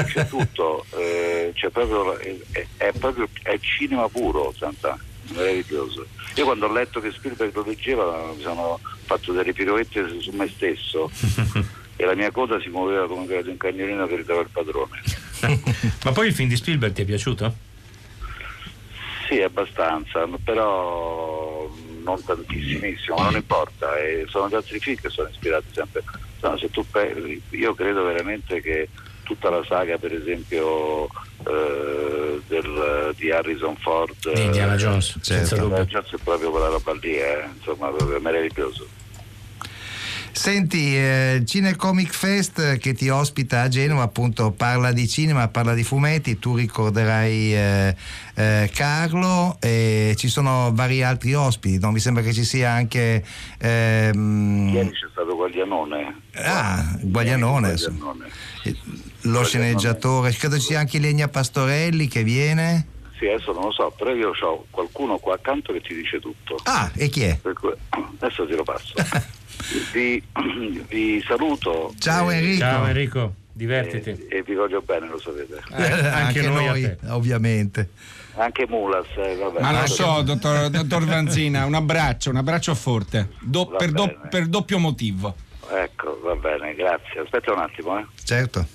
c'è 0.04 0.26
tutto, 0.28 0.84
eh, 0.96 1.52
c'è 1.54 1.68
proprio, 1.70 2.18
è, 2.18 2.66
è- 2.76 2.92
proprio 2.98 3.28
è 3.42 3.58
cinema 3.60 4.08
puro 4.08 4.52
Tintin, 4.58 4.96
meraviglioso. 5.34 6.06
Io 6.36 6.44
quando 6.44 6.66
ho 6.66 6.72
letto 6.72 7.00
che 7.00 7.10
Spielberg 7.10 7.54
lo 7.54 7.64
leggeva 7.64 8.32
mi 8.34 8.42
sono 8.42 8.78
fatto 9.04 9.32
delle 9.32 9.52
piroette 9.52 10.20
su 10.20 10.30
me 10.30 10.48
stesso 10.48 11.10
e 11.96 12.04
la 12.04 12.14
mia 12.14 12.30
coda 12.30 12.60
si 12.60 12.68
muoveva 12.68 13.06
come 13.06 13.26
quella 13.26 13.42
di 13.42 13.48
un 13.48 13.56
cagnolino 13.56 14.06
che 14.06 14.16
ridava 14.16 14.40
il 14.40 14.48
padrone. 14.52 15.02
Ma 16.04 16.12
poi 16.12 16.28
il 16.28 16.34
film 16.34 16.48
di 16.48 16.56
Spielberg 16.56 16.92
ti 16.92 17.02
è 17.02 17.04
piaciuto? 17.04 17.68
Sì, 19.30 19.40
abbastanza, 19.42 20.26
però 20.42 21.70
non 22.02 22.20
tantissimissimo, 22.24 23.16
ma 23.18 23.24
non 23.26 23.36
importa, 23.36 23.96
e 23.96 24.24
sono 24.28 24.48
gli 24.48 24.54
altri 24.56 24.80
film 24.80 24.96
che 24.96 25.08
sono 25.08 25.28
ispirati 25.28 25.66
sempre. 25.72 26.02
No, 26.40 26.58
se 26.58 26.68
tu 26.70 26.84
pe- 26.90 27.40
io 27.50 27.74
credo 27.74 28.02
veramente 28.02 28.60
che 28.60 28.88
tutta 29.22 29.48
la 29.50 29.62
saga, 29.68 29.98
per 29.98 30.12
esempio, 30.12 31.04
eh, 31.46 32.40
del- 32.48 33.14
di 33.16 33.30
Harrison 33.30 33.76
Ford, 33.76 34.32
Di 34.32 34.42
Indiana 34.42 34.74
eh, 34.74 34.78
Jones, 34.78 35.16
senza 35.20 35.54
dubbio. 35.56 35.84
Jones 35.84 36.10
è 36.12 36.16
proprio 36.24 36.50
quella 36.50 36.66
roba 36.68 36.92
lì, 36.94 37.14
eh, 37.16 37.44
insomma, 37.54 37.92
meraviglioso. 38.18 38.84
Senti, 40.32 40.96
eh, 40.96 41.42
Cinecomic 41.44 42.12
Fest 42.12 42.78
che 42.78 42.94
ti 42.94 43.08
ospita 43.08 43.62
a 43.62 43.68
Genova, 43.68 44.02
appunto 44.02 44.52
parla 44.52 44.92
di 44.92 45.06
cinema, 45.08 45.48
parla 45.48 45.74
di 45.74 45.82
fumetti, 45.82 46.38
tu 46.38 46.54
ricorderai 46.56 47.54
eh, 47.54 47.96
eh, 48.34 48.70
Carlo 48.72 49.56
e 49.60 50.14
ci 50.16 50.28
sono 50.28 50.70
vari 50.72 51.02
altri 51.02 51.34
ospiti, 51.34 51.78
no? 51.78 51.90
mi 51.90 51.98
sembra 51.98 52.22
che 52.22 52.32
ci 52.32 52.44
sia 52.44 52.70
anche... 52.70 53.22
ehm, 53.58 54.70
Ieri 54.72 54.90
c'è 54.90 55.08
stato 55.10 55.34
Guaglianone. 55.34 56.20
Ah, 56.36 56.96
Guaglianone, 57.00 57.74
Guaglianone. 57.74 58.28
lo 59.22 59.44
sceneggiatore, 59.44 60.32
credo 60.32 60.58
ci 60.58 60.66
sia 60.66 60.78
anche 60.78 60.98
Legna 60.98 61.28
Pastorelli 61.28 62.08
che 62.08 62.22
viene. 62.22 62.86
Sì, 63.18 63.26
adesso 63.26 63.52
non 63.52 63.64
lo 63.64 63.72
so, 63.72 63.92
però 63.94 64.14
io 64.14 64.30
ho 64.30 64.64
qualcuno 64.70 65.18
qua 65.18 65.34
accanto 65.34 65.74
che 65.74 65.82
ti 65.82 65.94
dice 65.94 66.18
tutto. 66.20 66.56
Ah, 66.62 66.90
e 66.96 67.08
chi 67.10 67.24
è? 67.24 67.38
Cui- 67.42 67.74
adesso 68.18 68.46
te 68.46 68.54
lo 68.56 68.62
passo. 68.62 68.94
vi, 69.92 70.22
vi 70.88 71.22
saluto. 71.26 71.94
Ciao 71.98 72.30
Enrico. 72.30 72.58
Ciao 72.58 72.86
Enrico, 72.86 73.34
divertiti. 73.52 74.10
E, 74.10 74.38
e 74.38 74.42
vi 74.42 74.54
voglio 74.54 74.80
bene, 74.82 75.08
lo 75.08 75.18
sapete. 75.18 75.60
Eh, 75.76 76.06
anche 76.08 76.42
noi 76.42 76.66
a 76.68 76.72
te. 76.72 76.98
ovviamente. 77.08 77.90
Anche 78.34 78.66
Mulas, 78.68 79.06
eh, 79.16 79.34
vabbè. 79.36 79.60
Ma 79.60 79.72
lo 79.72 79.78
Anche- 79.78 79.90
so, 79.90 80.22
dottor, 80.22 80.70
dottor 80.70 81.04
Vanzina, 81.04 81.64
un 81.66 81.74
abbraccio, 81.74 82.30
un 82.30 82.36
abbraccio 82.36 82.74
forte, 82.74 83.28
Do- 83.40 83.66
per, 83.66 83.90
do- 83.90 84.18
per 84.30 84.46
doppio 84.46 84.78
motivo. 84.78 85.34
Ecco, 85.72 86.20
va 86.24 86.34
bene, 86.36 86.74
grazie. 86.74 87.20
Aspetta 87.20 87.52
un 87.52 87.58
attimo, 87.60 87.98
eh. 87.98 88.06
Certo. 88.24 88.66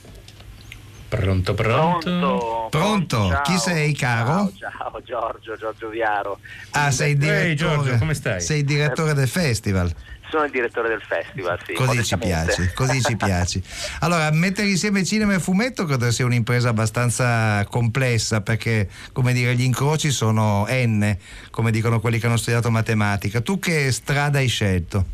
Pronto, 1.08 1.54
pronto? 1.54 2.00
Pronto? 2.00 2.68
Pronto? 2.70 3.30
Ciao. 3.30 3.42
Chi 3.44 3.58
sei, 3.58 3.94
caro? 3.94 4.52
Ciao, 4.58 4.72
ciao, 4.82 5.02
Giorgio, 5.04 5.56
Giorgio 5.56 5.90
Viaro. 5.90 6.40
Ah, 6.72 6.92
sei 6.92 7.12
il 7.12 7.18
direttore. 7.18 7.48
Ehi, 7.48 7.56
Giorgio, 7.56 7.98
come 7.98 8.14
stai? 8.14 8.42
Sei 8.42 8.60
il 8.60 8.66
direttore 8.66 9.14
del 9.14 9.28
festival. 9.28 9.94
Sono 10.30 10.46
il 10.46 10.52
direttore 10.52 10.90
del 10.90 11.02
festival, 11.08 11.60
sì. 11.66 11.74
Così 11.74 12.04
ci 12.04 12.18
piace, 12.18 12.74
così 12.74 13.02
ci 13.02 13.16
piace. 13.16 13.62
Allora, 14.02 14.30
mettere 14.32 14.68
insieme 14.68 15.04
cinema 15.06 15.36
e 15.36 15.40
fumetto 15.40 15.86
credo 15.86 16.12
sia 16.12 16.26
un'impresa 16.26 16.70
abbastanza 16.70 17.64
complessa 17.70 18.42
perché, 18.42 18.90
come 19.14 19.34
dire, 19.34 19.56
gli 19.56 19.62
incroci 19.62 20.10
sono 20.10 20.66
N, 20.68 21.16
come 21.52 21.72
dicono 21.72 22.00
quelli 22.00 22.18
che 22.20 22.26
hanno 22.26 22.38
studiato 22.38 22.72
matematica. 22.72 23.42
Tu 23.42 23.60
che 23.60 23.92
strada 23.92 24.40
hai 24.40 24.48
scelto? 24.48 25.06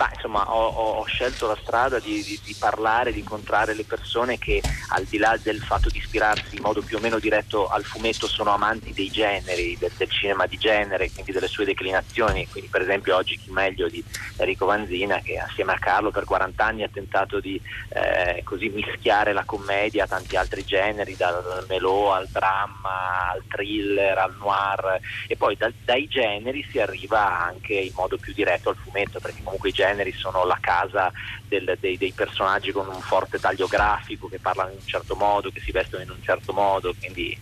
Ma 0.00 0.08
insomma 0.14 0.50
ho, 0.50 0.66
ho- 0.66 1.04
scelto 1.04 1.46
la 1.46 1.58
strada 1.60 1.98
di, 1.98 2.24
di- 2.24 2.40
di 2.42 2.54
parlare, 2.58 3.12
di 3.12 3.18
incontrare 3.18 3.74
le 3.74 3.84
persone 3.84 4.38
che 4.38 4.62
al 4.94 5.04
di 5.04 5.18
là 5.18 5.36
del 5.42 5.60
fatto 5.60 5.90
di 5.90 5.98
ispirarsi 5.98 6.56
in 6.56 6.62
modo 6.62 6.80
più 6.80 6.96
o 6.96 7.00
meno 7.00 7.18
diretto 7.18 7.68
al 7.68 7.84
fumetto 7.84 8.26
sono 8.26 8.50
amanti 8.54 8.94
dei 8.94 9.10
generi, 9.10 9.76
del, 9.78 9.92
del 9.98 10.08
cinema 10.10 10.46
di 10.46 10.56
genere, 10.56 11.10
quindi 11.12 11.32
delle 11.32 11.48
sue 11.48 11.66
declinazioni. 11.66 12.48
Quindi 12.48 12.70
per 12.70 12.80
esempio 12.80 13.14
oggi 13.14 13.36
chi 13.36 13.50
meglio 13.50 13.90
di 13.90 14.02
Enrico 14.36 14.64
Vanzina 14.64 15.20
che 15.20 15.36
assieme 15.36 15.72
a 15.72 15.78
Carlo 15.78 16.10
per 16.10 16.24
40 16.24 16.64
anni 16.64 16.82
ha 16.82 16.88
tentato 16.90 17.38
di 17.38 17.60
eh, 17.90 18.40
così 18.42 18.70
mischiare 18.70 19.34
la 19.34 19.44
commedia 19.44 20.04
a 20.04 20.06
tanti 20.06 20.34
altri 20.36 20.64
generi, 20.64 21.14
dal 21.14 21.66
melò 21.68 22.14
al 22.14 22.26
dramma, 22.32 23.28
al 23.34 23.42
thriller, 23.48 24.16
al 24.16 24.34
noir 24.38 24.98
e 25.26 25.36
poi 25.36 25.56
dal- 25.56 25.74
dai 25.84 26.06
generi 26.08 26.66
si 26.70 26.78
arriva 26.78 27.38
anche 27.44 27.74
in 27.74 27.92
modo 27.94 28.16
più 28.16 28.32
diretto 28.32 28.70
al 28.70 28.76
fumetto 28.76 29.18
perché 29.20 29.42
comunque 29.42 29.68
i 29.68 29.72
generi 29.72 29.88
sono 30.16 30.44
la 30.44 30.58
casa 30.60 31.12
del- 31.48 31.76
dei, 31.80 31.96
dei 31.96 32.12
personaggi 32.12 32.72
con 32.72 32.88
un 32.88 33.00
forte 33.00 33.38
taglio 33.38 33.66
grafico 33.66 34.28
che 34.28 34.38
parlano 34.38 34.70
in 34.70 34.78
un 34.80 34.86
certo 34.86 35.14
modo, 35.14 35.50
che 35.50 35.60
si 35.60 35.70
vestono 35.72 36.02
in 36.02 36.10
un 36.10 36.22
certo 36.22 36.52
modo, 36.52 36.94
quindi 36.98 37.36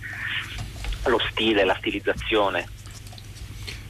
lo 1.06 1.18
stile, 1.30 1.64
la 1.64 1.76
stilizzazione. 1.78 2.68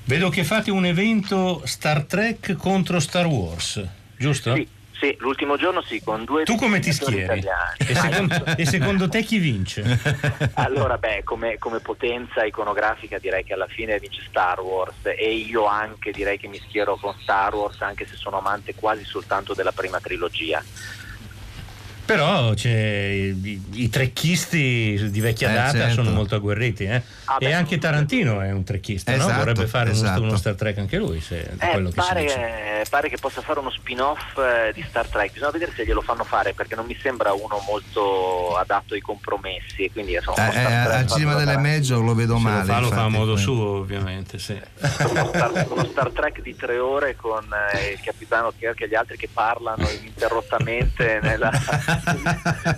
Vedo 0.05 0.31
che 0.31 0.45
fate 0.45 0.71
un 0.71 0.87
evento 0.87 1.63
Star 1.67 2.05
Trek 2.05 2.55
contro 2.57 2.99
Star 2.99 3.27
Wars, 3.27 3.85
giusto? 4.17 4.55
Sì, 4.55 4.67
sì, 4.99 5.17
l'ultimo 5.21 5.57
giorno 5.57 5.81
sì, 5.83 6.03
con 6.03 6.25
due 6.25 6.45
Tu 6.45 6.57
come 6.57 6.81
ti 6.81 6.93
schieri? 6.93 7.23
italiani. 7.23 7.77
E 7.79 7.95
secondo, 7.95 8.45
e 8.57 8.67
secondo 8.67 9.09
te 9.09 9.23
chi 9.23 9.39
vince? 9.39 9.87
Allora, 10.55 10.99
beh, 10.99 11.23
come, 11.25 11.57
come 11.59 11.79
potenza 11.81 12.45
iconografica 12.45 13.19
direi 13.19 13.45
che 13.45 13.55
alla 13.55 13.67
fine 13.69 13.99
vince 13.99 14.23
Star 14.29 14.61
Wars 14.61 14.97
e 15.05 15.33
io 15.35 15.67
anche 15.67 16.11
direi 16.11 16.39
che 16.39 16.49
mi 16.49 16.59
schiero 16.59 16.97
con 16.97 17.15
Star 17.21 17.55
Wars 17.55 17.81
anche 17.81 18.07
se 18.07 18.17
sono 18.17 18.39
amante 18.39 18.75
quasi 18.75 19.05
soltanto 19.05 19.55
della 19.55 19.73
prima 19.73 20.01
trilogia. 20.01 20.63
Però 22.09 22.55
i, 22.55 23.61
i, 23.73 23.89
trecchisti 23.91 25.11
di 25.11 25.21
vecchia 25.21 25.51
Eh, 25.51 25.55
data 25.55 25.73
certo. 25.79 25.93
sono 26.03 26.11
molto 26.11 26.37
agguerriti. 26.37 26.85
eh. 26.85 27.03
Ah, 27.27 27.37
e 27.39 27.45
beh, 27.49 27.53
anche 27.53 27.77
Tarantino 27.77 28.41
è 28.41 28.51
un 28.51 28.65
trecchista, 28.65 29.11
no? 29.15 29.19
Esatto, 29.19 29.37
vorrebbe 29.37 29.67
fare 29.67 29.91
uno- 29.91 29.99
esatto. 29.99 30.23
uno, 30.23 30.37
Star 30.39 30.55
Trek 30.55 30.79
anche 30.79 30.97
lui, 30.97 31.21
se 31.21 31.41
Eh, 31.59 31.69
quello 31.69 31.91
che 31.91 31.97
pare, 31.97 32.85
pare 32.89 33.11
che 33.11 33.19
possa 33.21 33.43
fare 33.43 33.59
uno 33.61 33.69
spin-off 33.71 34.39
eh, 34.39 34.73
di 34.73 34.83
Star 34.89 35.07
Trek, 35.07 35.33
bisogna 35.33 35.51
vedere 35.51 35.73
se 35.77 35.85
glielo 35.85 36.01
fanno 36.01 36.25
fare 36.25 36.55
perché 36.55 36.75
non 36.77 36.87
mi 36.87 36.97
sembra 37.03 37.35
uno 37.35 37.63
molto 37.67 38.57
adatto 38.57 38.95
ai 38.95 39.01
compromessi 39.03 39.91
quindi 39.93 40.15
insomma, 40.15 40.51
Eh, 40.51 40.59
eh, 40.63 40.65
al 40.73 41.07
cinema 41.07 41.35
delle. 41.35 41.59
Major 41.59 42.03
lo 42.03 42.15
vedo 42.15 42.37
Se 42.37 42.43
male. 42.43 42.61
lo 42.61 42.65
fa, 42.73 42.79
lo 42.81 42.87
fa 42.89 42.95
a 42.95 43.05
infatti, 43.05 43.13
modo 43.19 43.33
quello. 43.33 43.37
suo, 43.47 43.67
ovviamente, 43.81 44.39
sì. 44.39 44.59
uno 45.11 45.27
Star, 45.27 45.67
uno 45.69 45.85
Star 45.85 46.11
Trek 46.13 46.41
di 46.41 46.57
tre 46.57 46.79
ore 46.79 47.17
con 47.17 47.45
eh, 47.75 47.91
il 47.93 48.01
capitano 48.01 48.51
Kirk 48.57 48.81
e 48.81 48.89
gli 48.89 48.95
altri 48.95 49.19
che 49.19 49.29
parlano 49.31 49.87
ininterrottamente 49.91 51.19
nella- 51.23 51.51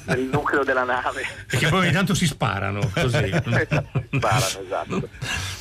nel 0.07 0.29
nucleo 0.33 0.65
della 0.65 0.85
nave. 0.85 1.23
Perché 1.47 1.69
poi 1.69 1.81
ogni 1.81 1.93
tanto 1.93 2.15
si 2.15 2.27
sparano 2.27 2.81
così. 2.93 3.29
Sparano, 4.13 4.45
esatto. 4.67 5.09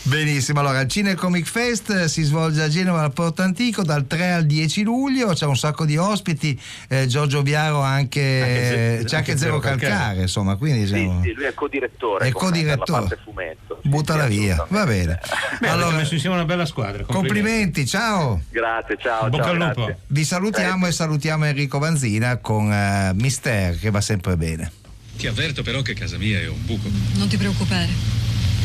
Benissimo, 0.04 0.60
allora 0.62 0.80
il 0.82 0.88
Cine 0.90 1.14
Comic 1.16 1.46
Fest 1.46 1.90
eh, 1.92 2.08
si 2.08 2.24
svolge 2.24 2.64
a 2.64 2.68
Genova 2.68 3.02
al 3.04 3.14
Porto 3.14 3.42
Antico 3.44 3.84
dal 3.84 4.08
3 4.08 4.32
al 4.32 4.46
10 4.46 4.84
luglio, 4.84 5.34
c'è 5.34 5.46
un 5.46 5.56
sacco 5.56 5.86
di 5.86 5.98
ospiti, 5.98 6.60
eh, 6.88 7.06
Giorgio 7.06 7.44
Biaro 7.44 7.82
anche, 7.82 8.42
Anche 8.42 8.66
Ze- 9.00 9.04
c'è 9.06 9.16
anche 9.18 9.32
anche 9.32 9.38
Zero 9.38 9.38
Zero 9.38 9.60
Calcare, 9.60 9.92
Calcare. 9.94 10.22
insomma, 10.22 10.56
quindi 10.56 10.88
Sì, 10.88 10.94
diciamo, 10.94 11.22
sì, 11.22 11.34
lui 11.34 11.44
è 11.46 11.54
co-direttore. 11.54 12.28
È 12.28 12.32
co-direttore. 12.32 13.20
fumetto. 13.24 13.80
Sì, 13.84 13.90
buttala 13.90 14.24
sì, 14.28 14.38
via, 14.40 14.66
va 14.70 14.86
bene. 14.86 15.20
Beh, 15.60 15.70
allora, 15.70 15.96
messo 15.96 16.14
insieme 16.16 16.36
una 16.36 16.46
bella 16.46 16.66
squadra. 16.66 17.04
complimenti, 17.04 17.86
ciao! 17.86 18.42
Grazie, 18.50 18.98
ciao. 19.00 19.30
Bocca 19.30 19.44
ciao, 19.44 19.52
al 19.52 19.58
lupo. 19.60 19.86
grazie. 19.86 19.98
Vi 20.08 20.24
salutiamo 20.24 20.88
e 20.88 20.92
salutiamo 20.92 21.46
Enrico 21.46 21.78
Vanzina 21.78 22.38
con 22.38 22.72
eh, 22.72 23.12
Mister 23.14 23.49
che 23.80 23.90
va 23.90 24.02
sempre 24.02 24.38
bene. 24.38 24.72
Ti 25.18 25.28
avverto 25.28 25.64
però 25.64 25.82
che 25.82 25.94
casa 25.94 26.18
mia 26.18 26.40
è 26.40 26.48
un 26.48 26.66
buco. 26.66 26.90
Non 27.16 27.28
ti 27.28 27.38
preoccupare. 27.38 27.90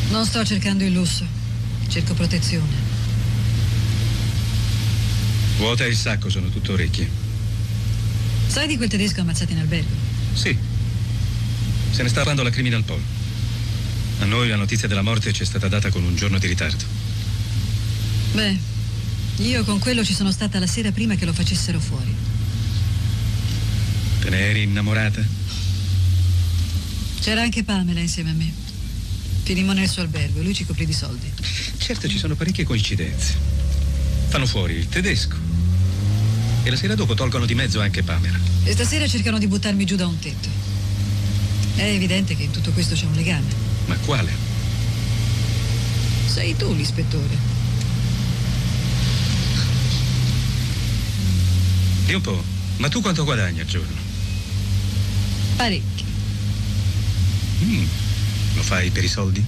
Non 0.09 0.25
sto 0.25 0.45
cercando 0.45 0.83
il 0.83 0.93
lusso. 0.93 1.25
Cerco 1.87 2.13
protezione. 2.13 2.71
Vuota 5.57 5.85
e 5.85 5.89
il 5.89 5.95
sacco 5.95 6.29
sono 6.29 6.49
tutto 6.49 6.73
orecchie. 6.73 7.09
Sai 8.47 8.67
di 8.67 8.77
quel 8.77 8.89
tedesco 8.89 9.21
ammazzato 9.21 9.51
in 9.51 9.59
albergo? 9.59 9.89
Sì. 10.33 10.57
Se 11.91 12.03
ne 12.03 12.09
sta 12.09 12.17
parlando 12.17 12.43
la 12.43 12.49
Criminal 12.49 12.83
Pol. 12.83 13.01
A 14.19 14.25
noi 14.25 14.47
la 14.47 14.55
notizia 14.55 14.87
della 14.87 15.01
morte 15.01 15.33
ci 15.33 15.43
è 15.43 15.45
stata 15.45 15.67
data 15.67 15.89
con 15.89 16.03
un 16.03 16.15
giorno 16.15 16.37
di 16.37 16.47
ritardo. 16.47 16.83
Beh, 18.33 18.57
io 19.37 19.63
con 19.63 19.79
quello 19.79 20.03
ci 20.03 20.13
sono 20.13 20.31
stata 20.31 20.59
la 20.59 20.67
sera 20.67 20.91
prima 20.91 21.15
che 21.15 21.25
lo 21.25 21.33
facessero 21.33 21.79
fuori. 21.79 22.13
Te 24.25 24.31
ne 24.31 24.39
eri 24.39 24.63
innamorata? 24.63 25.23
C'era 27.19 27.43
anche 27.43 27.63
Pamela 27.63 27.99
insieme 27.99 28.31
a 28.31 28.33
me. 28.33 28.51
Finimmo 29.43 29.71
nel 29.71 29.87
suo 29.87 30.01
albergo 30.01 30.39
e 30.39 30.43
lui 30.43 30.55
ci 30.55 30.65
coprì 30.65 30.87
di 30.87 30.93
soldi. 30.93 31.31
Certo, 31.77 32.07
ci 32.07 32.17
sono 32.17 32.33
parecchie 32.33 32.63
coincidenze. 32.63 33.35
Fanno 34.29 34.47
fuori 34.47 34.73
il 34.73 34.89
tedesco. 34.89 35.35
E 36.63 36.69
la 36.71 36.75
sera 36.75 36.95
dopo 36.95 37.13
tolgono 37.13 37.45
di 37.45 37.53
mezzo 37.53 37.79
anche 37.79 38.01
Pamela. 38.01 38.39
E 38.63 38.71
stasera 38.71 39.07
cercano 39.07 39.37
di 39.37 39.45
buttarmi 39.45 39.85
giù 39.85 39.95
da 39.95 40.07
un 40.07 40.17
tetto. 40.17 40.49
È 41.75 41.83
evidente 41.83 42.35
che 42.35 42.41
in 42.41 42.51
tutto 42.51 42.71
questo 42.71 42.95
c'è 42.95 43.05
un 43.05 43.13
legame. 43.13 43.53
Ma 43.85 43.95
quale? 43.97 44.31
Sei 46.25 46.55
tu 46.55 46.73
l'ispettore. 46.73 47.37
Di 52.07 52.13
un 52.15 52.21
po'. 52.21 52.43
Ma 52.77 52.89
tu 52.89 53.01
quanto 53.01 53.23
guadagni 53.23 53.59
al 53.59 53.67
giorno? 53.67 54.04
Parecchi. 55.55 56.03
Mm, 57.63 57.83
Lo 58.55 58.61
fai 58.61 58.89
per 58.89 59.03
i 59.03 59.07
soldi? 59.07 59.43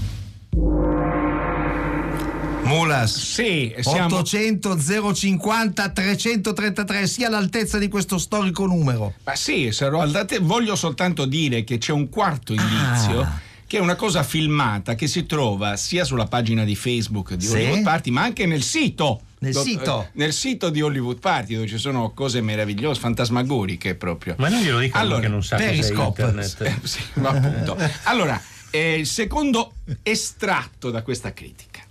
Mulas. 2.64 3.18
Sì, 3.18 3.74
siamo... 3.80 4.18
800 4.18 4.78
050 5.14 5.90
333 5.90 7.08
sia 7.08 7.28
all'altezza 7.28 7.78
di 7.78 7.88
questo 7.88 8.18
storico 8.18 8.66
numero. 8.66 9.14
Ma 9.24 9.36
sì, 9.36 9.72
sarò 9.72 10.02
al 10.02 10.12
date- 10.12 10.40
voglio 10.40 10.76
soltanto 10.76 11.26
dire 11.26 11.64
che 11.64 11.78
c'è 11.78 11.94
un 11.94 12.10
quarto 12.10 12.54
indizio. 12.54 13.22
Ah. 13.22 13.40
Che 13.66 13.78
è 13.78 13.82
una 13.82 13.96
cosa 13.96 14.24
filmata 14.24 14.96
che 14.96 15.08
si 15.08 15.26
trova 15.26 15.76
sia 15.76 16.06
sulla 16.06 16.26
pagina 16.26 16.64
di 16.64 16.76
Facebook 16.76 17.34
di 17.34 17.46
Sì? 17.46 17.52
Hollywood 17.54 17.84
Party, 17.84 18.12
ma 18.12 18.24
anche 18.24 18.46
nel 18.46 18.64
sito. 18.64 19.22
Nel 19.40 19.54
Do- 19.54 19.62
sito? 19.62 20.02
eh, 20.04 20.10
nel 20.14 20.34
sito 20.34 20.70
di 20.70 20.82
Hollywood 20.82 21.20
Party, 21.20 21.54
dove 21.56 21.68
ci 21.68 21.78
sono 21.78 22.12
cose 22.12 22.42
meravigliose, 22.42 23.00
fantasmagoriche 23.00 23.94
proprio. 23.96 24.36
Ma 24.40 24.50
non 24.50 24.62
glielo 24.62 24.80
dicono 24.80 25.04
Allora, 25.04 25.22
che 25.22 25.28
non 25.28 25.44
sa 25.44 25.58
cos'è 25.58 25.68
Periscope. 25.70 26.22
internet. 26.22 26.62
Eh, 26.84 26.88
sì, 26.88 27.00
ma 27.16 27.30
appunto. 27.30 27.78
Allora, 28.04 28.42
eh, 28.72 28.94
il 28.98 29.06
secondo 29.06 29.74
estratto 30.04 30.90
da 30.90 31.02
questa 31.04 31.34
critica. 31.34 31.82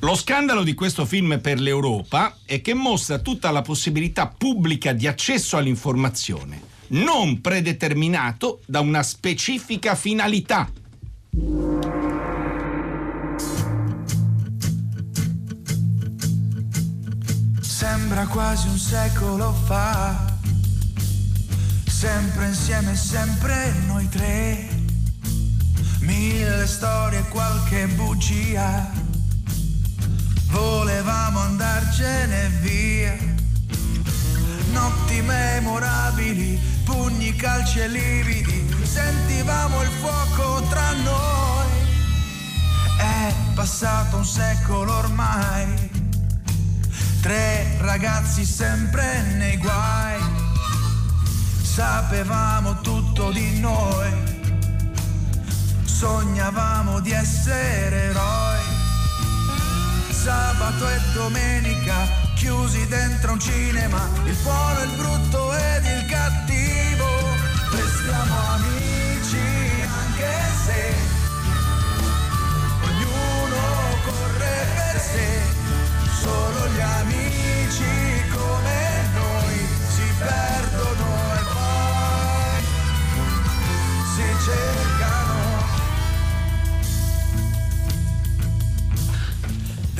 Lo 0.00 0.14
scandalo 0.14 0.62
di 0.62 0.74
questo 0.74 1.04
film 1.06 1.40
per 1.40 1.58
l'Europa 1.58 2.36
è 2.44 2.60
che 2.60 2.72
mostra 2.74 3.18
tutta 3.18 3.50
la 3.50 3.62
possibilità 3.62 4.28
pubblica 4.28 4.92
di 4.92 5.06
accesso 5.08 5.56
all'informazione, 5.56 6.60
non 6.88 7.40
predeterminato 7.40 8.60
da 8.66 8.78
una 8.80 9.02
specifica 9.02 9.94
finalità. 9.96 10.70
Sembra 17.78 18.26
quasi 18.26 18.66
un 18.66 18.76
secolo 18.76 19.52
fa, 19.52 20.34
sempre 21.86 22.48
insieme, 22.48 22.96
sempre 22.96 23.72
noi 23.86 24.08
tre. 24.08 24.68
Mille 26.00 26.66
storie, 26.66 27.22
qualche 27.28 27.86
bugia. 27.86 28.90
Volevamo 30.46 31.38
andarcene 31.38 32.48
via. 32.62 33.16
Notti 34.72 35.20
memorabili, 35.20 36.58
pugni, 36.84 37.36
calci 37.36 37.78
e 37.78 37.86
lividi. 37.86 38.74
Sentivamo 38.82 39.82
il 39.82 39.90
fuoco 40.00 40.66
tra 40.68 40.90
noi. 40.94 41.66
È 42.98 43.32
passato 43.54 44.16
un 44.16 44.24
secolo 44.24 44.96
ormai. 44.96 45.87
Tre 47.20 47.76
ragazzi 47.80 48.44
sempre 48.44 49.22
nei 49.36 49.56
guai, 49.56 50.20
sapevamo 51.60 52.80
tutto 52.80 53.30
di 53.32 53.58
noi, 53.58 54.10
sognavamo 55.84 57.00
di 57.00 57.10
essere 57.10 58.04
eroi. 58.04 58.58
Sabato 60.10 60.88
e 60.88 61.00
domenica 61.12 62.06
chiusi 62.36 62.86
dentro 62.86 63.32
un 63.32 63.40
cinema, 63.40 64.08
il 64.24 64.36
buono, 64.42 64.82
il 64.82 64.96
brutto 64.96 65.54
ed 65.54 65.84
il 65.84 66.06
cattivo. 66.06 67.06
Restiamo 67.72 68.36
amici 68.54 68.87
gli 76.74 76.80
amici 76.80 78.28
come 78.30 79.08
noi 79.14 79.56
si 79.88 80.12
perdono 80.18 80.67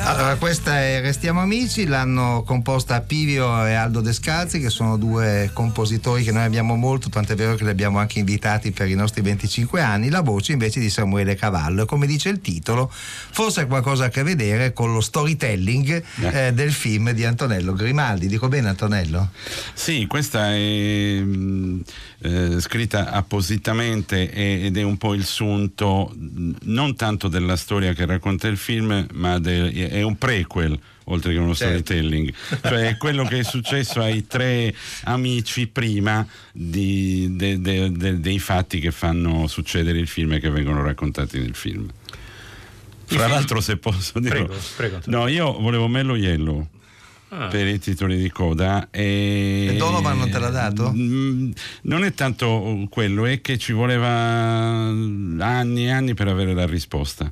Allora, 0.00 0.36
questa 0.36 0.78
è 0.80 1.00
Restiamo 1.00 1.40
Amici, 1.40 1.84
l'hanno 1.84 2.42
composta 2.46 3.00
Pivio 3.00 3.66
e 3.66 3.74
Aldo 3.74 4.00
Descalzi, 4.00 4.58
che 4.60 4.70
sono 4.70 4.96
due 4.96 5.50
compositori 5.52 6.22
che 6.22 6.32
noi 6.32 6.44
abbiamo 6.44 6.76
molto, 6.76 7.08
tant'è 7.08 7.34
vero 7.34 7.56
che 7.56 7.64
li 7.64 7.70
abbiamo 7.70 7.98
anche 7.98 8.20
invitati 8.20 8.70
per 8.70 8.88
i 8.88 8.94
nostri 8.94 9.22
25 9.22 9.80
anni. 9.82 10.08
La 10.08 10.22
voce 10.22 10.52
invece 10.52 10.80
di 10.80 10.88
Samuele 10.88 11.34
Cavallo. 11.34 11.82
E 11.82 11.86
come 11.86 12.06
dice 12.06 12.30
il 12.30 12.40
titolo, 12.40 12.90
forse 12.90 13.62
ha 13.62 13.66
qualcosa 13.66 14.06
a 14.06 14.08
che 14.08 14.22
vedere 14.22 14.72
con 14.72 14.92
lo 14.92 15.00
storytelling 15.00 16.02
eh, 16.20 16.52
del 16.52 16.72
film 16.72 17.10
di 17.10 17.24
Antonello 17.24 17.74
Grimaldi. 17.74 18.28
Dico 18.28 18.48
bene, 18.48 18.68
Antonello? 18.68 19.30
Sì, 19.74 20.06
questa 20.06 20.54
è 20.54 21.20
mh, 21.20 21.82
eh, 22.20 22.60
scritta 22.60 23.10
appositamente 23.10 24.30
ed 24.30 24.76
è 24.76 24.82
un 24.82 24.96
po' 24.96 25.12
il 25.14 25.24
sunto 25.24 26.12
mh, 26.16 26.50
non 26.62 26.96
tanto 26.96 27.28
della 27.28 27.56
storia 27.56 27.92
che 27.92 28.06
racconta 28.06 28.46
il 28.48 28.56
film, 28.56 29.06
ma 29.12 29.38
del- 29.38 29.86
è 29.88 30.02
un 30.02 30.16
prequel 30.16 30.78
oltre 31.04 31.32
che 31.32 31.38
uno 31.38 31.54
Certo. 31.54 31.78
storytelling, 31.84 32.32
cioè 32.62 32.96
quello 32.98 33.24
che 33.24 33.38
è 33.38 33.42
successo 33.44 34.00
ai 34.02 34.26
tre 34.26 34.74
amici 35.04 35.66
prima 35.66 36.26
di- 36.52 37.28
de- 37.30 37.60
de- 37.60 37.90
de- 37.92 38.20
dei 38.20 38.38
fatti 38.38 38.78
che 38.78 38.90
fanno 38.90 39.46
succedere 39.46 39.98
il 39.98 40.06
film 40.06 40.34
e 40.34 40.40
che 40.40 40.50
vengono 40.50 40.82
raccontati 40.82 41.38
nel 41.38 41.54
film. 41.54 41.88
Fra 43.06 43.26
l'altro, 43.26 43.60
se 43.62 43.78
posso 43.78 44.20
dire, 44.20 44.44
Prego, 44.44 44.54
prego, 44.76 45.00
no, 45.06 45.26
io 45.28 45.58
volevo 45.58 45.88
Mello 45.88 46.14
Yellow. 46.14 46.68
Ah. 47.30 47.48
per 47.48 47.66
i 47.66 47.78
titoli 47.78 48.16
di 48.16 48.30
coda. 48.30 48.88
E, 48.90 49.68
E 49.72 49.76
Donovan 49.76 50.16
non 50.18 50.30
te 50.30 50.38
l'ha 50.38 50.48
dato? 50.48 50.90
Mm, 50.94 51.50
Non 51.82 52.04
è 52.04 52.14
tanto 52.14 52.86
quello, 52.88 53.26
è 53.26 53.40
che 53.42 53.58
ci 53.58 53.72
voleva 53.72 54.08
anni 54.08 55.84
e 55.86 55.90
anni 55.90 56.14
per 56.14 56.28
avere 56.28 56.54
la 56.54 56.64
risposta. 56.66 57.30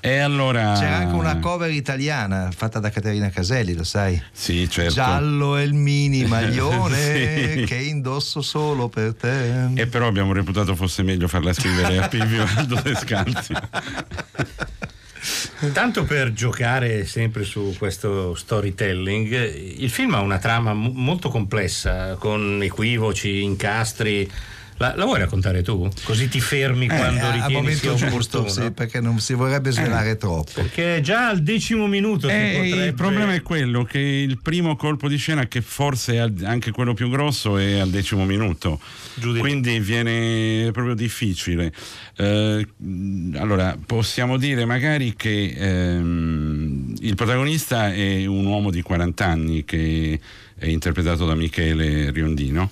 E 0.00 0.18
allora. 0.18 0.74
C'era 0.78 0.96
anche 0.96 1.14
una 1.14 1.38
cover 1.38 1.70
italiana 1.70 2.50
fatta 2.54 2.78
da 2.80 2.90
Caterina 2.90 3.30
Caselli, 3.30 3.74
lo 3.74 3.84
sai? 3.84 4.20
Sì, 4.30 4.68
certo. 4.68 4.92
Giallo 4.94 5.56
è 5.56 5.62
il 5.62 5.72
mini 5.74 6.24
maglione 6.26 6.92
Sì. 7.54 7.64
che 7.66 7.76
indosso 7.76 8.42
solo 8.42 8.88
per 8.88 9.14
te. 9.14 9.70
E 9.74 9.86
però 9.86 10.06
abbiamo 10.06 10.32
reputato 10.32 10.74
fosse 10.74 11.02
meglio 11.02 11.28
farla 11.28 11.52
scrivere 11.52 11.98
a 11.98 12.08
Pilvio 12.08 12.44
Aldo 12.56 12.78
Descalzi. 12.82 13.54
Tanto 15.72 16.04
per 16.04 16.32
giocare 16.32 17.06
sempre 17.06 17.44
su 17.44 17.74
questo 17.78 18.34
storytelling, 18.34 19.32
il 19.78 19.88
film 19.88 20.14
ha 20.14 20.20
una 20.20 20.38
trama 20.38 20.74
mo- 20.74 20.92
molto 20.92 21.28
complessa, 21.28 22.16
con 22.16 22.60
equivoci, 22.62 23.42
incastri. 23.42 24.30
La, 24.78 24.94
la 24.96 25.04
vuoi 25.04 25.20
raccontare 25.20 25.62
tu? 25.62 25.88
Così 26.02 26.28
ti 26.28 26.40
fermi 26.40 26.88
quando 26.88 27.26
Eh, 27.26 27.32
ritieni 27.32 27.74
sia 27.74 27.94
giusto, 27.94 28.38
opportuno. 28.40 28.48
sì, 28.66 28.70
perché 28.72 29.00
non 29.00 29.20
si 29.20 29.32
vorrebbe 29.34 29.70
svelare 29.70 30.16
troppo. 30.16 30.50
Perché 30.52 31.00
già 31.00 31.28
al 31.28 31.42
decimo 31.42 31.86
minuto 31.86 32.28
si 32.28 32.34
Eh, 32.34 32.52
potrebbe... 32.60 32.86
Il 32.86 32.94
problema 32.94 33.34
è 33.34 33.42
quello 33.42 33.84
che 33.84 33.98
il 34.00 34.40
primo 34.42 34.74
colpo 34.76 35.08
di 35.08 35.16
scena, 35.16 35.46
che 35.46 35.60
forse 35.60 36.14
è 36.14 36.44
anche 36.44 36.72
quello 36.72 36.92
più 36.92 37.08
grosso, 37.08 37.56
è 37.56 37.78
al 37.78 37.90
decimo 37.90 38.24
minuto. 38.24 38.80
Quindi 39.38 39.78
viene 39.78 40.70
proprio 40.72 40.94
difficile. 40.94 41.72
Eh, 42.16 42.66
allora, 43.36 43.78
possiamo 43.86 44.36
dire 44.38 44.64
magari 44.64 45.14
che 45.16 45.54
ehm, 45.56 46.94
il 47.00 47.14
protagonista 47.14 47.92
è 47.92 48.26
un 48.26 48.44
uomo 48.46 48.70
di 48.70 48.82
40 48.82 49.24
anni 49.24 49.64
che 49.64 50.18
è 50.56 50.66
interpretato 50.66 51.26
da 51.26 51.34
Michele 51.34 52.10
Riondino, 52.10 52.70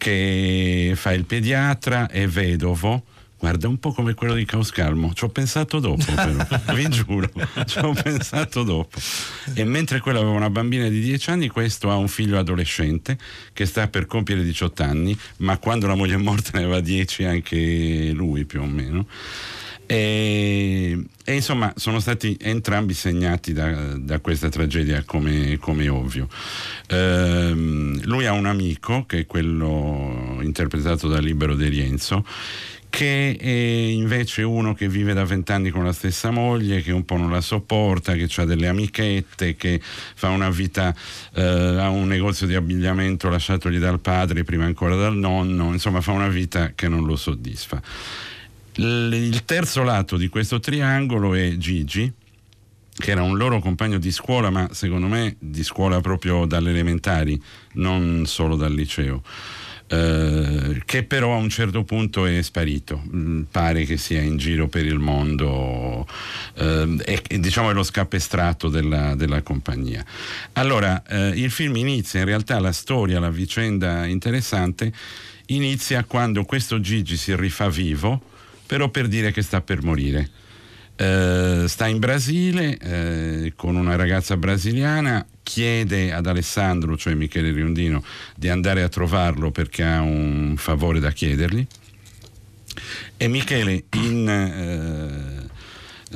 che 0.00 0.94
fa 0.96 1.12
il 1.12 1.26
pediatra, 1.26 2.08
è 2.08 2.26
vedovo. 2.26 3.04
Guarda, 3.38 3.68
un 3.68 3.78
po' 3.78 3.92
come 3.92 4.14
quello 4.14 4.32
di 4.32 4.46
Caos 4.46 4.70
Calmo. 4.70 5.12
Ci 5.12 5.24
ho 5.24 5.28
pensato 5.28 5.78
dopo, 5.78 6.04
però, 6.14 6.46
vi 6.74 6.88
giuro, 6.88 7.30
ci 7.66 7.78
ho 7.78 7.92
pensato 7.92 8.62
dopo. 8.62 8.98
E 9.52 9.64
mentre 9.64 10.00
quello 10.00 10.20
aveva 10.20 10.34
una 10.34 10.48
bambina 10.48 10.88
di 10.88 11.00
10 11.00 11.30
anni, 11.30 11.48
questo 11.48 11.90
ha 11.90 11.96
un 11.96 12.08
figlio 12.08 12.38
adolescente 12.38 13.18
che 13.52 13.66
sta 13.66 13.88
per 13.88 14.06
compiere 14.06 14.42
18 14.42 14.82
anni, 14.82 15.18
ma 15.38 15.58
quando 15.58 15.86
la 15.86 15.94
moglie 15.94 16.14
è 16.14 16.18
morta 16.18 16.50
ne 16.54 16.64
aveva 16.64 16.80
10 16.80 17.24
anche 17.24 18.10
lui 18.14 18.46
più 18.46 18.62
o 18.62 18.66
meno. 18.66 19.06
E, 19.92 21.04
e 21.24 21.34
insomma 21.34 21.72
sono 21.74 21.98
stati 21.98 22.36
entrambi 22.40 22.94
segnati 22.94 23.52
da, 23.52 23.96
da 23.96 24.20
questa 24.20 24.48
tragedia 24.48 25.02
come, 25.04 25.58
come 25.58 25.88
ovvio. 25.88 26.28
Ehm, 26.86 28.00
lui 28.04 28.24
ha 28.26 28.30
un 28.30 28.46
amico 28.46 29.04
che 29.04 29.20
è 29.20 29.26
quello 29.26 30.38
interpretato 30.42 31.08
da 31.08 31.18
Libero 31.18 31.56
De 31.56 31.68
Rienzo 31.68 32.24
che 32.88 33.36
è 33.36 33.48
invece 33.48 34.42
uno 34.42 34.74
che 34.74 34.88
vive 34.88 35.12
da 35.12 35.24
vent'anni 35.24 35.70
con 35.70 35.84
la 35.84 35.92
stessa 35.92 36.30
moglie, 36.30 36.82
che 36.82 36.90
un 36.92 37.04
po' 37.04 37.16
non 37.16 37.30
la 37.30 37.40
sopporta, 37.40 38.14
che 38.14 38.28
ha 38.36 38.44
delle 38.44 38.66
amichette, 38.66 39.54
che 39.54 39.80
fa 39.80 40.28
una 40.28 40.50
vita, 40.50 40.92
eh, 41.34 41.40
ha 41.42 41.88
un 41.88 42.08
negozio 42.08 42.48
di 42.48 42.56
abbigliamento 42.56 43.28
lasciatogli 43.28 43.78
dal 43.78 44.00
padre, 44.00 44.42
prima 44.42 44.64
ancora 44.64 44.96
dal 44.96 45.16
nonno, 45.16 45.72
insomma 45.72 46.00
fa 46.00 46.10
una 46.10 46.28
vita 46.28 46.72
che 46.74 46.88
non 46.88 47.06
lo 47.06 47.14
soddisfa. 47.14 47.80
Il 48.76 49.44
terzo 49.44 49.82
lato 49.82 50.16
di 50.16 50.28
questo 50.28 50.60
triangolo 50.60 51.34
è 51.34 51.56
Gigi, 51.56 52.10
che 52.96 53.10
era 53.10 53.22
un 53.22 53.36
loro 53.36 53.60
compagno 53.60 53.98
di 53.98 54.10
scuola, 54.10 54.50
ma 54.50 54.68
secondo 54.72 55.06
me 55.06 55.36
di 55.38 55.62
scuola 55.62 56.00
proprio 56.00 56.44
dalle 56.46 56.70
elementari, 56.70 57.40
non 57.74 58.24
solo 58.26 58.56
dal 58.56 58.72
liceo. 58.72 59.22
eh, 59.92 60.82
che 60.84 61.02
però 61.02 61.32
a 61.34 61.36
un 61.38 61.48
certo 61.48 61.82
punto 61.82 62.24
è 62.24 62.40
sparito, 62.42 63.02
Mm, 63.12 63.42
pare 63.50 63.84
che 63.84 63.96
sia 63.96 64.20
in 64.20 64.36
giro 64.36 64.68
per 64.68 64.86
il 64.86 65.00
mondo, 65.00 66.06
eh, 66.54 67.22
e 67.28 67.38
diciamo 67.40 67.70
è 67.70 67.74
lo 67.74 67.82
scapestrato 67.82 68.68
della, 68.68 69.16
della 69.16 69.42
compagnia. 69.42 70.04
Allora, 70.52 71.02
eh, 71.08 71.30
il 71.30 71.50
film 71.50 71.74
inizia, 71.76 72.20
in 72.20 72.26
realtà 72.26 72.60
la 72.60 72.70
storia, 72.70 73.18
la 73.18 73.30
vicenda 73.30 74.06
interessante, 74.06 74.92
inizia 75.46 76.04
quando 76.04 76.44
questo 76.44 76.80
Gigi 76.80 77.16
si 77.16 77.34
rifà 77.34 77.68
vivo, 77.68 78.22
però 78.70 78.88
per 78.88 79.08
dire 79.08 79.32
che 79.32 79.42
sta 79.42 79.62
per 79.62 79.82
morire. 79.82 80.30
Eh, 80.94 81.64
sta 81.66 81.88
in 81.88 81.98
Brasile 81.98 82.78
eh, 82.78 83.52
con 83.56 83.74
una 83.74 83.96
ragazza 83.96 84.36
brasiliana, 84.36 85.26
chiede 85.42 86.12
ad 86.12 86.28
Alessandro, 86.28 86.96
cioè 86.96 87.14
Michele 87.14 87.50
Riondino, 87.50 88.04
di 88.36 88.48
andare 88.48 88.84
a 88.84 88.88
trovarlo 88.88 89.50
perché 89.50 89.82
ha 89.82 90.02
un 90.02 90.54
favore 90.56 91.00
da 91.00 91.10
chiedergli. 91.10 91.66
E 93.16 93.26
Michele, 93.26 93.86
in 93.94 94.28
eh, 94.28 95.39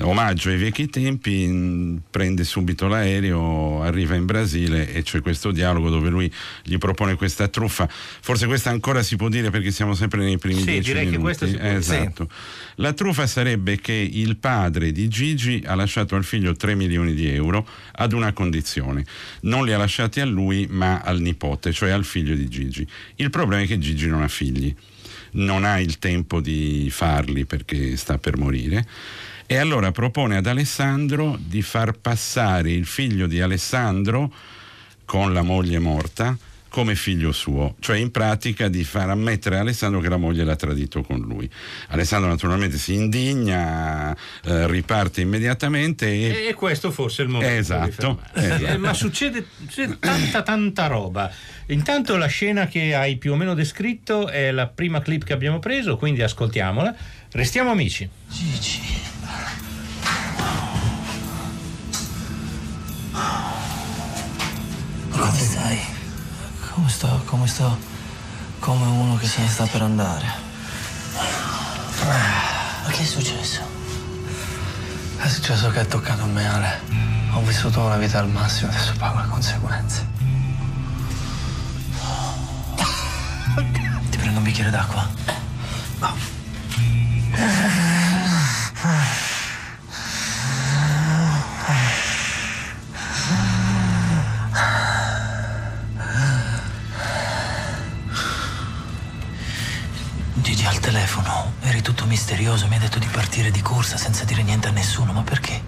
omaggio 0.00 0.48
ai 0.48 0.56
vecchi 0.56 0.88
tempi, 0.88 1.46
mh, 1.46 2.02
prende 2.10 2.42
subito 2.44 2.88
l'aereo, 2.88 3.82
arriva 3.82 4.14
in 4.14 4.24
Brasile 4.26 4.92
e 4.92 5.02
c'è 5.02 5.20
questo 5.20 5.50
dialogo 5.52 5.88
dove 5.90 6.08
lui 6.10 6.30
gli 6.62 6.78
propone 6.78 7.14
questa 7.14 7.48
truffa. 7.48 7.88
Forse 7.88 8.46
questa 8.46 8.70
ancora 8.70 9.02
si 9.02 9.16
può 9.16 9.28
dire 9.28 9.50
perché 9.50 9.70
siamo 9.70 9.94
sempre 9.94 10.24
nei 10.24 10.38
primi 10.38 10.60
Sì, 10.60 10.64
dieci 10.64 10.82
direi 10.92 11.04
che 11.04 11.10
minuti. 11.18 11.22
questa 11.22 11.46
si 11.46 11.56
può. 11.56 11.66
Esatto. 11.68 12.28
La 12.76 12.92
truffa 12.92 13.26
sarebbe 13.26 13.80
che 13.80 13.92
il 13.92 14.36
padre 14.36 14.90
di 14.92 15.06
Gigi 15.08 15.62
ha 15.64 15.74
lasciato 15.74 16.16
al 16.16 16.24
figlio 16.24 16.54
3 16.54 16.74
milioni 16.74 17.14
di 17.14 17.28
euro 17.28 17.66
ad 17.92 18.12
una 18.12 18.32
condizione. 18.32 19.04
Non 19.42 19.64
li 19.64 19.72
ha 19.72 19.78
lasciati 19.78 20.20
a 20.20 20.24
lui 20.24 20.66
ma 20.68 21.00
al 21.00 21.20
nipote, 21.20 21.72
cioè 21.72 21.90
al 21.90 22.04
figlio 22.04 22.34
di 22.34 22.48
Gigi. 22.48 22.86
Il 23.16 23.30
problema 23.30 23.62
è 23.62 23.66
che 23.66 23.78
Gigi 23.78 24.08
non 24.08 24.22
ha 24.22 24.28
figli, 24.28 24.74
non 25.32 25.64
ha 25.64 25.78
il 25.80 25.98
tempo 25.98 26.40
di 26.40 26.88
farli 26.90 27.44
perché 27.44 27.96
sta 27.96 28.18
per 28.18 28.36
morire. 28.38 28.86
E 29.46 29.56
allora 29.56 29.92
propone 29.92 30.36
ad 30.36 30.46
Alessandro 30.46 31.38
di 31.38 31.60
far 31.60 31.92
passare 31.92 32.72
il 32.72 32.86
figlio 32.86 33.26
di 33.26 33.40
Alessandro 33.40 34.32
con 35.04 35.32
la 35.32 35.42
moglie 35.42 35.78
morta 35.78 36.36
come 36.74 36.96
figlio 36.96 37.30
suo, 37.30 37.76
cioè 37.78 37.98
in 37.98 38.10
pratica 38.10 38.66
di 38.66 38.82
far 38.82 39.08
ammettere 39.08 39.58
a 39.58 39.60
Alessandro 39.60 40.00
che 40.00 40.08
la 40.08 40.16
moglie 40.16 40.42
l'ha 40.42 40.56
tradito 40.56 41.02
con 41.02 41.20
lui. 41.20 41.48
Alessandro 41.90 42.28
naturalmente 42.28 42.78
si 42.78 42.94
indigna, 42.94 44.12
eh, 44.42 44.66
riparte 44.66 45.20
immediatamente 45.20 46.08
e... 46.08 46.48
E 46.48 46.54
questo 46.54 46.90
forse 46.90 47.22
è 47.22 47.26
il 47.26 47.30
momento. 47.30 47.54
Esatto, 47.54 48.20
fermarsi. 48.32 48.44
esatto. 48.44 48.72
Eh, 48.72 48.76
ma 48.78 48.92
succede, 48.92 49.46
succede 49.60 49.98
tanta 50.00 50.42
tanta 50.42 50.88
roba. 50.88 51.30
Intanto 51.66 52.16
la 52.16 52.26
scena 52.26 52.66
che 52.66 52.92
hai 52.92 53.18
più 53.18 53.34
o 53.34 53.36
meno 53.36 53.54
descritto 53.54 54.26
è 54.26 54.50
la 54.50 54.66
prima 54.66 55.00
clip 55.00 55.22
che 55.22 55.32
abbiamo 55.32 55.60
preso, 55.60 55.96
quindi 55.96 56.22
ascoltiamola. 56.22 56.92
Restiamo 57.30 57.70
amici. 57.70 58.08
Gigi. 58.28 59.13
Come 65.10 65.38
stai? 65.38 65.78
Come 66.72 66.88
sto? 66.88 67.22
Come 67.24 67.46
sto? 67.46 67.78
Come 68.58 68.86
uno 68.86 69.16
che 69.16 69.26
se 69.26 69.40
ne 69.42 69.48
sta 69.48 69.66
per 69.66 69.82
andare. 69.82 70.26
Ma 72.84 72.90
che 72.90 73.02
è 73.02 73.04
successo? 73.04 73.60
È 75.16 75.28
successo 75.28 75.70
che 75.70 75.80
è 75.80 75.86
toccato 75.86 76.22
a 76.22 76.26
me, 76.26 76.48
Ale. 76.48 76.80
Ho 77.32 77.40
vissuto 77.42 77.80
una 77.80 77.96
vita 77.96 78.18
al 78.18 78.28
massimo, 78.28 78.70
adesso 78.70 78.92
pago 78.98 79.20
le 79.20 79.28
conseguenze. 79.28 80.06
Ti 84.10 84.16
prendo 84.18 84.38
un 84.38 84.44
bicchiere 84.44 84.70
d'acqua? 84.70 85.08
Tutto 101.84 102.06
misterioso, 102.06 102.66
mi 102.66 102.76
hai 102.76 102.80
detto 102.80 102.98
di 102.98 103.06
partire 103.06 103.50
di 103.50 103.60
corsa 103.60 103.98
senza 103.98 104.24
dire 104.24 104.42
niente 104.42 104.68
a 104.68 104.70
nessuno, 104.70 105.12
ma 105.12 105.20
perché? 105.20 105.62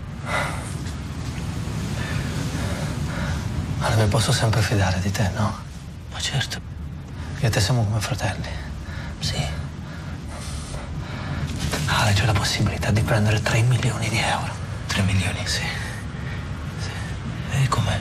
Ale, 3.81 3.97
mi 3.97 4.09
posso 4.09 4.33
sempre 4.33 4.63
fidare 4.63 4.99
di 5.01 5.11
te, 5.11 5.31
no? 5.37 5.55
Ma 6.11 6.19
certo. 6.19 6.59
Io 7.39 7.47
e 7.47 7.51
te 7.51 7.61
siamo 7.61 7.85
come 7.85 8.01
fratelli. 8.01 8.49
Sì. 9.19 9.45
Ale, 11.85 12.13
c'è 12.15 12.25
la 12.25 12.33
possibilità 12.33 12.91
di 12.91 13.03
prendere 13.03 13.43
3 13.43 13.61
milioni 13.61 14.09
di 14.09 14.19
euro. 14.19 14.55
3 14.87 15.03
milioni? 15.03 15.41
Sì. 15.45 15.61
sì. 16.81 17.61
E 17.63 17.69
com'è? 17.69 18.01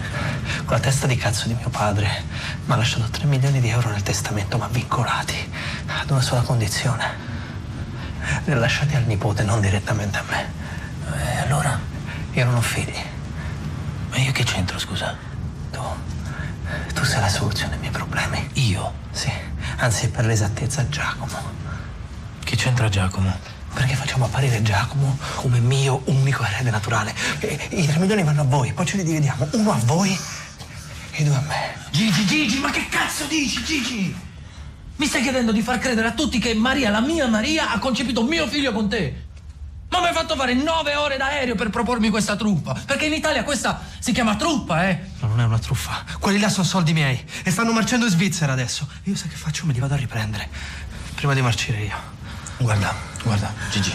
Con 0.63 0.77
la 0.77 0.79
testa 0.79 1.05
di 1.05 1.17
cazzo 1.17 1.49
di 1.49 1.53
mio 1.53 1.69
padre 1.69 2.23
mi 2.65 2.71
ha 2.71 2.77
lasciato 2.77 3.09
3 3.09 3.25
milioni 3.25 3.59
di 3.59 3.67
euro 3.67 3.89
nel 3.89 4.03
testamento, 4.03 4.57
ma 4.57 4.69
vincolati 4.69 5.51
ad 5.87 6.09
una 6.09 6.21
sola 6.21 6.43
condizione. 6.43 7.24
Lasciati 8.45 8.95
al 8.95 9.03
nipote, 9.05 9.43
non 9.43 9.59
direttamente 9.59 10.17
a 10.17 10.23
me. 10.29 10.51
E 11.17 11.37
allora? 11.39 11.79
Io 12.33 12.45
non 12.45 12.55
ho 12.55 12.61
figli. 12.61 13.03
Ma 14.09 14.17
io 14.17 14.31
che 14.31 14.43
c'entro, 14.43 14.77
scusa? 14.79 15.15
tu. 15.71 15.81
Tu 16.93 17.03
sei 17.03 17.19
la 17.21 17.29
soluzione 17.29 17.73
ai 17.73 17.79
miei 17.79 17.91
problemi. 17.91 18.49
Io? 18.53 18.93
Sì. 19.11 19.31
Anzi, 19.77 20.09
per 20.09 20.25
l'esattezza, 20.25 20.87
Giacomo. 20.87 21.53
Che 22.43 22.55
c'entra 22.55 22.89
Giacomo? 22.89 23.37
Perché 23.73 23.95
facciamo 23.95 24.25
apparire 24.25 24.61
Giacomo 24.61 25.17
come 25.35 25.59
mio 25.59 26.01
unico 26.05 26.43
erede 26.43 26.69
naturale. 26.69 27.13
E, 27.39 27.67
I 27.71 27.85
3 27.85 27.99
milioni 27.99 28.23
vanno 28.23 28.41
a 28.41 28.45
voi, 28.45 28.71
poi 28.73 28.85
ce 28.85 28.97
li 28.97 29.03
dividiamo. 29.03 29.47
Uno 29.51 29.71
a 29.71 29.79
voi 29.83 30.17
e 31.11 31.23
due 31.23 31.35
a 31.35 31.41
me. 31.41 31.75
Gigi, 31.91 32.25
Gigi, 32.25 32.59
ma 32.59 32.69
che 32.69 32.87
cazzo 32.89 33.25
dici, 33.25 33.63
Gigi? 33.63 34.15
Mi 34.97 35.07
stai 35.07 35.21
chiedendo 35.21 35.51
di 35.51 35.61
far 35.61 35.79
credere 35.79 36.07
a 36.07 36.11
tutti 36.13 36.39
che 36.39 36.53
Maria, 36.53 36.89
la 36.89 37.01
mia 37.01 37.27
Maria, 37.27 37.71
ha 37.71 37.79
concepito 37.79 38.23
mio 38.23 38.47
figlio 38.47 38.71
con 38.71 38.87
te? 38.87 39.23
Ma 39.89 39.99
mi 39.99 40.07
hai 40.07 40.13
fatto 40.13 40.35
fare 40.35 40.53
nove 40.53 40.95
ore 40.95 41.17
d'aereo 41.17 41.55
per 41.55 41.69
propormi 41.69 42.09
questa 42.09 42.35
truppa. 42.35 42.73
Perché 42.85 43.05
in 43.05 43.13
Italia 43.13 43.43
questa 43.43 43.81
si 43.99 44.11
chiama 44.11 44.35
truppa, 44.35 44.87
eh? 44.87 44.99
No, 45.19 45.27
non 45.27 45.41
è 45.41 45.43
una 45.43 45.59
truffa. 45.59 46.03
Quelli 46.19 46.39
là 46.39 46.49
sono 46.49 46.65
soldi 46.65 46.93
miei 46.93 47.23
e 47.43 47.51
stanno 47.51 47.71
marciando 47.71 48.05
in 48.05 48.11
Svizzera 48.11 48.53
adesso. 48.53 48.87
Io 49.03 49.15
sai 49.15 49.29
che 49.29 49.35
faccio? 49.35 49.65
Me 49.65 49.73
li 49.73 49.79
vado 49.79 49.93
a 49.93 49.97
riprendere. 49.97 50.49
Prima 51.15 51.33
di 51.33 51.41
marcire 51.41 51.79
io. 51.81 51.95
Guarda, 52.57 52.93
guarda, 53.23 53.53
Gigi. 53.71 53.93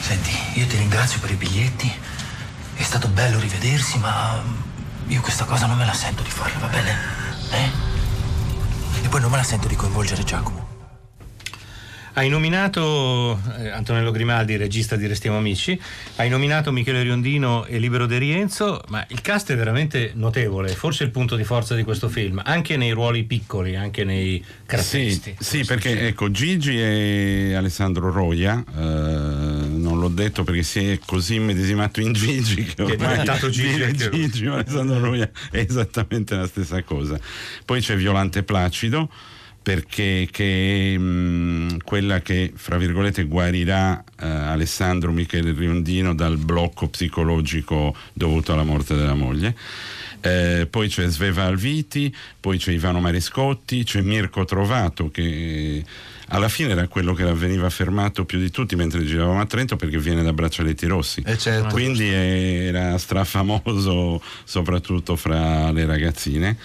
Senti, 0.00 0.36
io 0.54 0.66
ti 0.66 0.76
ringrazio 0.76 1.20
per 1.20 1.30
i 1.30 1.36
biglietti. 1.36 1.92
È 2.74 2.82
stato 2.82 3.08
bello 3.08 3.38
rivedersi, 3.38 3.98
ma 3.98 4.42
io 5.06 5.20
questa 5.20 5.44
cosa 5.44 5.66
non 5.66 5.76
me 5.76 5.84
la 5.84 5.92
sento 5.92 6.22
di 6.22 6.30
farla, 6.30 6.58
va 6.58 6.66
bene? 6.66 6.96
Eh? 7.50 7.81
E 9.02 9.08
poi 9.08 9.20
non 9.20 9.30
me 9.30 9.36
la 9.36 9.42
sento 9.42 9.68
di 9.68 9.74
coinvolgere 9.74 10.22
Giacomo. 10.22 10.72
Hai 12.14 12.28
nominato 12.28 13.40
eh, 13.58 13.70
Antonello 13.70 14.10
Grimaldi, 14.10 14.56
regista 14.56 14.96
di 14.96 15.06
Restiamo 15.06 15.38
Amici, 15.38 15.80
hai 16.16 16.28
nominato 16.28 16.70
Michele 16.70 17.02
Riondino 17.02 17.64
e 17.64 17.78
Libero 17.78 18.04
De 18.04 18.18
Rienzo, 18.18 18.82
ma 18.88 19.02
il 19.08 19.22
cast 19.22 19.50
è 19.50 19.56
veramente 19.56 20.12
notevole, 20.14 20.68
forse 20.68 21.04
il 21.04 21.10
punto 21.10 21.36
di 21.36 21.44
forza 21.44 21.74
di 21.74 21.84
questo 21.84 22.10
film, 22.10 22.38
anche 22.44 22.76
nei 22.76 22.90
ruoli 22.90 23.24
piccoli, 23.24 23.76
anche 23.76 24.04
nei 24.04 24.44
caratteristi. 24.66 25.36
Sì, 25.38 25.60
sì 25.60 25.64
perché 25.64 26.08
ecco 26.08 26.30
Gigi 26.30 26.78
e 26.78 27.54
Alessandro 27.56 28.10
Roia, 28.10 28.62
eh, 28.62 29.51
detto 30.12 30.44
perché 30.44 30.62
si 30.62 30.90
è 30.90 30.98
così 31.04 31.38
medesimato 31.38 32.00
in 32.00 32.12
Gigi 32.12 32.64
che, 32.64 32.84
Che 32.84 32.92
è 32.92 32.96
diventato 32.96 33.50
Gigi. 33.50 34.10
Gigi 34.10 34.46
Alessandro 34.46 35.00
Roia 35.00 35.30
è 35.50 35.58
esattamente 35.58 36.34
la 36.34 36.46
stessa 36.46 36.82
cosa. 36.82 37.18
Poi 37.64 37.80
c'è 37.80 37.96
Violante 37.96 38.42
Placido 38.42 39.10
perché 39.62 40.28
che 40.30 40.94
è 40.94 40.98
mh, 40.98 41.78
quella 41.84 42.20
che 42.20 42.52
fra 42.54 42.76
virgolette 42.78 43.24
guarirà 43.24 44.02
eh, 44.20 44.26
Alessandro 44.26 45.12
Michele 45.12 45.52
Riondino 45.52 46.14
dal 46.14 46.36
blocco 46.36 46.88
psicologico 46.88 47.94
dovuto 48.12 48.52
alla 48.52 48.64
morte 48.64 48.96
della 48.96 49.14
moglie. 49.14 49.56
Eh, 50.20 50.66
poi 50.70 50.88
c'è 50.88 51.08
Sveva 51.08 51.44
Alviti, 51.44 52.14
poi 52.38 52.58
c'è 52.58 52.72
Ivano 52.72 53.00
Marescotti, 53.00 53.84
c'è 53.84 54.02
Mirko 54.02 54.44
Trovato 54.44 55.10
che 55.10 55.84
alla 56.32 56.48
fine 56.48 56.70
era 56.72 56.88
quello 56.88 57.12
che 57.12 57.24
veniva 57.34 57.68
fermato 57.70 58.24
più 58.24 58.38
di 58.38 58.50
tutti 58.50 58.74
mentre 58.74 59.04
giravamo 59.04 59.40
a 59.40 59.46
Trento 59.46 59.76
perché 59.76 59.98
viene 59.98 60.22
da 60.22 60.32
Braccialetti 60.32 60.86
Rossi. 60.86 61.22
Eh, 61.24 61.36
certo. 61.36 61.68
Quindi 61.68 62.08
era 62.08 62.96
strafamoso 62.96 64.20
soprattutto 64.44 65.14
fra 65.16 65.70
le 65.70 65.84
ragazzine. 65.84 66.56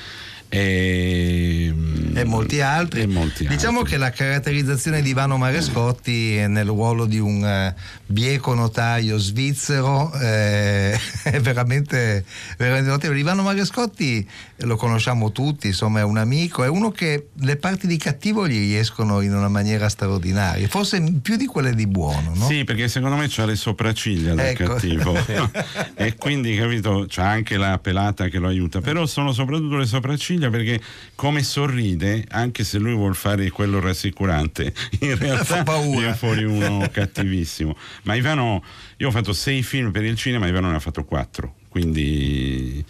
E, 0.49 1.73
e 2.13 2.23
molti 2.23 2.61
altri. 2.61 3.01
e 3.01 3.07
molti 3.07 3.45
diciamo 3.47 3.79
altri. 3.79 3.93
che 3.93 3.97
la 3.97 4.11
caratterizzazione 4.11 5.01
di 5.01 5.09
Ivano 5.09 5.37
Marescotti 5.37 6.35
nel 6.47 6.65
ruolo 6.65 7.05
di 7.05 7.19
un 7.19 7.43
eh, 7.43 7.75
bieco 8.05 8.53
notaio 8.53 9.17
svizzero 9.17 10.13
eh, 10.13 10.97
è 11.23 11.39
veramente, 11.41 12.23
veramente 12.57 12.89
notevole. 12.89 13.19
Ivano 13.19 13.43
Marescotti 13.43 14.27
lo 14.61 14.75
conosciamo 14.77 15.31
tutti, 15.31 15.67
insomma 15.67 15.99
è 15.99 16.03
un 16.03 16.17
amico, 16.17 16.63
è 16.63 16.69
uno 16.69 16.91
che 16.91 17.27
le 17.41 17.57
parti 17.57 17.85
di 17.87 17.97
cattivo 17.97 18.47
gli 18.47 18.57
riescono 18.57 19.21
in 19.21 19.33
una 19.33 19.49
maniera 19.49 19.89
straordinaria, 19.89 20.67
forse 20.67 21.01
più 21.21 21.35
di 21.35 21.45
quelle 21.45 21.73
di 21.75 21.87
buono, 21.87 22.31
no? 22.33 22.47
Sì, 22.47 22.63
perché 22.63 22.87
secondo 22.87 23.15
me 23.17 23.27
c'ha 23.29 23.45
le 23.45 23.55
sopracciglia 23.55 24.33
del 24.33 24.45
Ecco. 24.45 24.73
cattivo 24.73 25.13
e 25.93 26.15
quindi 26.15 26.55
capito, 26.55 27.05
c'ha 27.07 27.27
anche 27.27 27.57
la 27.57 27.77
pelata 27.79 28.27
che 28.29 28.39
lo 28.39 28.47
aiuta, 28.47 28.81
però 28.81 29.05
sono 29.05 29.33
soprattutto 29.33 29.75
le 29.75 29.85
sopracciglia 29.85 30.36
perché 30.39 30.79
come 31.15 31.43
sorride, 31.43 32.23
anche 32.29 32.63
se 32.63 32.77
lui 32.77 32.93
vuol 32.93 33.15
fare 33.15 33.49
quello 33.49 33.79
rassicurante, 33.79 34.73
in 34.99 35.17
realtà 35.17 35.43
Fa 35.43 35.63
paura. 35.63 35.97
viene 35.99 36.13
fuori 36.15 36.43
uno 36.43 36.87
cattivissimo. 36.91 37.75
Ma 38.03 38.15
Ivano, 38.15 38.63
io 38.97 39.07
ho 39.07 39.11
fatto 39.11 39.33
sei 39.33 39.63
film 39.63 39.91
per 39.91 40.03
il 40.03 40.15
cinema, 40.15 40.47
Ivano 40.47 40.69
ne 40.69 40.75
ha 40.75 40.79
fatto 40.79 41.03
quattro, 41.03 41.55
quindi 41.69 42.83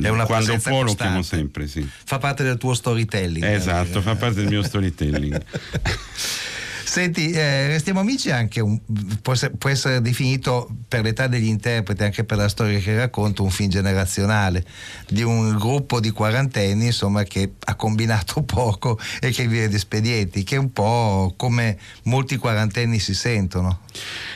È 0.00 0.08
una 0.08 0.24
quando 0.24 0.58
può 0.58 0.82
lo 0.82 0.94
chiamo 0.94 1.22
sempre, 1.22 1.66
sì. 1.68 1.88
Fa 2.04 2.18
parte 2.18 2.42
del 2.42 2.58
tuo 2.58 2.74
storytelling. 2.74 3.44
Esatto, 3.44 4.00
fa 4.00 4.16
parte 4.16 4.40
del 4.40 4.48
mio 4.48 4.62
storytelling. 4.62 5.40
Senti, 6.92 7.30
eh, 7.30 7.68
Restiamo 7.68 8.00
Amici 8.00 8.30
anche 8.30 8.60
un, 8.60 8.78
può, 9.22 9.32
essere, 9.32 9.54
può 9.56 9.70
essere 9.70 10.02
definito 10.02 10.68
per 10.86 11.00
l'età 11.00 11.26
degli 11.26 11.46
interpreti, 11.46 12.02
anche 12.02 12.22
per 12.24 12.36
la 12.36 12.50
storia 12.50 12.78
che 12.80 12.94
racconta, 12.94 13.40
un 13.40 13.48
film 13.48 13.70
generazionale 13.70 14.62
di 15.08 15.22
un 15.22 15.56
gruppo 15.56 16.00
di 16.00 16.10
quarantenni 16.10 16.84
insomma, 16.84 17.22
che 17.22 17.52
ha 17.64 17.76
combinato 17.76 18.42
poco 18.44 19.00
e 19.22 19.30
che 19.30 19.48
vive 19.48 19.68
di 19.68 19.76
espedienti, 19.76 20.44
che 20.44 20.56
è 20.56 20.58
un 20.58 20.70
po' 20.70 21.32
come 21.34 21.78
molti 22.02 22.36
quarantenni 22.36 22.98
si 22.98 23.14
sentono. 23.14 23.80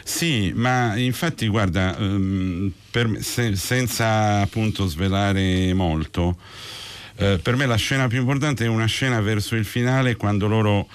Sì, 0.02 0.50
ma 0.56 0.96
infatti 0.96 1.48
guarda, 1.48 1.94
ehm, 1.94 2.72
per 2.90 3.18
se- 3.20 3.54
senza 3.54 4.40
appunto 4.40 4.86
svelare 4.86 5.74
molto, 5.74 6.38
eh, 7.16 7.38
per 7.38 7.54
me 7.54 7.66
la 7.66 7.76
scena 7.76 8.06
più 8.06 8.20
importante 8.20 8.64
è 8.64 8.68
una 8.68 8.86
scena 8.86 9.20
verso 9.20 9.56
il 9.56 9.66
finale 9.66 10.16
quando 10.16 10.46
loro 10.46 10.88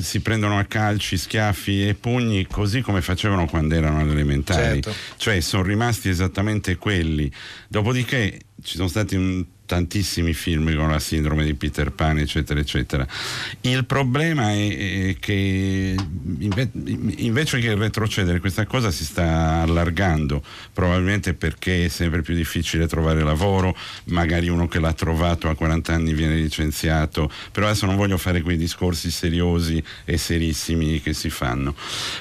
si 0.00 0.20
prendono 0.20 0.58
a 0.58 0.64
calci, 0.64 1.16
schiaffi 1.16 1.88
e 1.88 1.94
pugni 1.94 2.46
così 2.46 2.80
come 2.80 3.02
facevano 3.02 3.46
quando 3.46 3.74
erano 3.74 4.00
alle 4.00 4.12
elementari. 4.12 4.82
Certo. 4.82 4.94
Cioè 5.16 5.40
sono 5.40 5.62
rimasti 5.62 6.08
esattamente 6.08 6.76
quelli. 6.76 7.30
Dopodiché 7.68 8.40
ci 8.62 8.76
sono 8.76 8.88
stati 8.88 9.16
un- 9.16 9.44
tantissimi 9.72 10.34
film 10.34 10.76
con 10.76 10.90
la 10.90 10.98
sindrome 10.98 11.44
di 11.44 11.54
Peter 11.54 11.92
Pan, 11.92 12.18
eccetera, 12.18 12.60
eccetera. 12.60 13.06
Il 13.62 13.86
problema 13.86 14.50
è, 14.50 15.08
è 15.08 15.16
che 15.18 15.94
inve- 16.40 16.70
invece 17.16 17.58
che 17.58 17.74
retrocedere 17.74 18.38
questa 18.38 18.66
cosa 18.66 18.90
si 18.90 19.02
sta 19.04 19.62
allargando, 19.62 20.44
probabilmente 20.74 21.32
perché 21.32 21.86
è 21.86 21.88
sempre 21.88 22.20
più 22.20 22.34
difficile 22.34 22.86
trovare 22.86 23.22
lavoro, 23.22 23.74
magari 24.06 24.50
uno 24.50 24.68
che 24.68 24.78
l'ha 24.78 24.92
trovato 24.92 25.48
a 25.48 25.54
40 25.54 25.94
anni 25.94 26.12
viene 26.12 26.36
licenziato, 26.36 27.30
però 27.50 27.66
adesso 27.66 27.86
non 27.86 27.96
voglio 27.96 28.18
fare 28.18 28.42
quei 28.42 28.58
discorsi 28.58 29.10
seriosi 29.10 29.82
e 30.04 30.18
serissimi 30.18 31.00
che 31.00 31.14
si 31.14 31.30
fanno. 31.30 31.74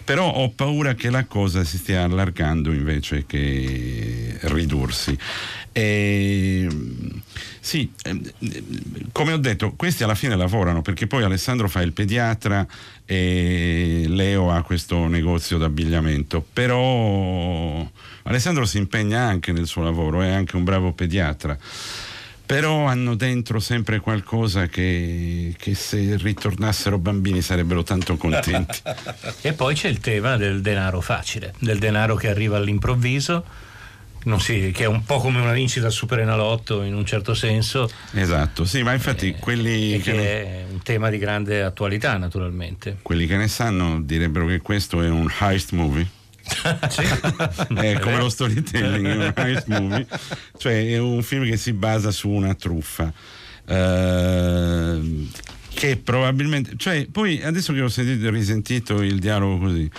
Però 0.06 0.26
ho 0.32 0.50
paura 0.52 0.94
che 0.94 1.10
la 1.10 1.26
cosa 1.26 1.66
si 1.66 1.78
stia 1.78 2.04
allargando 2.04 2.72
invece 2.72 3.26
che 3.26 4.38
ridursi. 4.44 5.18
E, 5.74 6.68
sì, 7.60 7.92
ehm, 8.04 8.22
come 9.12 9.34
ho 9.34 9.38
detto, 9.38 9.74
questi 9.76 10.04
alla 10.04 10.16
fine 10.16 10.36
lavorano 10.36 10.82
perché 10.82 11.08
poi 11.08 11.24
Alessandro 11.24 11.70
fa 11.70 11.82
il 11.82 11.94
pediatra 11.94 12.66
e 13.06 14.06
Leo 14.08 14.52
ha 14.52 14.62
questo 14.64 15.08
negozio 15.08 15.58
d'abbigliamento, 15.58 16.46
però 16.52 17.90
Alessandro 18.24 18.66
si 18.66 18.78
impegna 18.78 19.22
anche 19.22 19.52
nel 19.52 19.68
suo 19.68 19.84
lavoro, 19.84 20.22
è 20.22 20.30
anche 20.30 20.56
un 20.56 20.64
bravo 20.64 20.92
pediatra. 20.94 21.58
Però 22.46 22.86
hanno 22.86 23.16
dentro 23.16 23.62
sempre 23.62 24.02
qualcosa 24.02 24.68
che, 24.68 25.56
che 25.58 25.74
se 25.74 26.18
ritornassero 26.18 26.98
bambini 26.98 27.42
sarebbero 27.42 27.84
tanto 27.84 28.18
contenti. 28.18 28.80
E 29.42 29.54
poi 29.54 29.74
c'è 29.74 29.88
il 29.88 30.00
tema 30.00 30.36
del 30.36 30.60
denaro 30.62 31.00
facile, 31.00 31.54
del 31.60 31.80
denaro 31.80 32.16
che 32.16 32.28
arriva 32.28 32.58
all'improvviso, 32.58 33.46
si- 34.40 34.72
che 34.72 34.84
è 34.84 34.88
un 34.88 35.04
po' 35.04 35.20
come 35.20 35.40
una 35.42 35.52
vincita 35.54 35.88
al 35.88 35.92
Superenalotto 35.92 36.84
in 36.84 36.94
un 36.94 37.06
certo 37.06 37.34
senso, 37.34 37.90
Esatto, 38.14 38.66
sì, 38.66 38.84
ma 38.84 38.94
infatti 38.94 39.36
quelli 39.40 39.96
e 39.96 40.00
che, 40.00 40.12
che 40.12 40.44
è 40.44 40.66
un 40.72 40.82
tema 40.84 41.10
di 41.10 41.18
grande 41.18 41.64
attualità 41.64 42.18
naturalmente. 42.18 42.98
quelli 43.02 43.26
che 43.26 43.38
ne 43.38 43.48
sanno 43.48 44.02
direbbero 44.02 44.46
che 44.46 44.60
questo 44.60 45.02
è 45.02 45.10
un 45.10 45.32
heist 45.40 45.72
movie. 45.72 46.08
è 47.76 48.00
come 48.00 48.18
lo 48.18 48.30
storytelling, 48.30 49.08
è 49.08 49.16
un 49.16 49.34
heist 49.36 49.68
movie, 49.68 50.06
cioè 50.58 50.88
è 50.90 50.98
un 50.98 51.22
film 51.24 51.46
che 51.46 51.56
si 51.58 51.72
basa 51.74 52.12
su 52.12 52.30
una 52.30 52.54
truffa. 52.56 53.12
eh, 53.68 55.28
che 55.74 55.98
probabilmente, 55.98 56.74
cioè, 56.78 57.08
poi 57.12 57.42
adesso 57.42 57.74
che 57.74 57.82
ho 57.82 57.88
sentito 57.88 58.28
e 58.28 58.30
risentito 58.32 59.02
il 59.02 59.20
dialogo 59.20 59.66
così, 59.66 59.90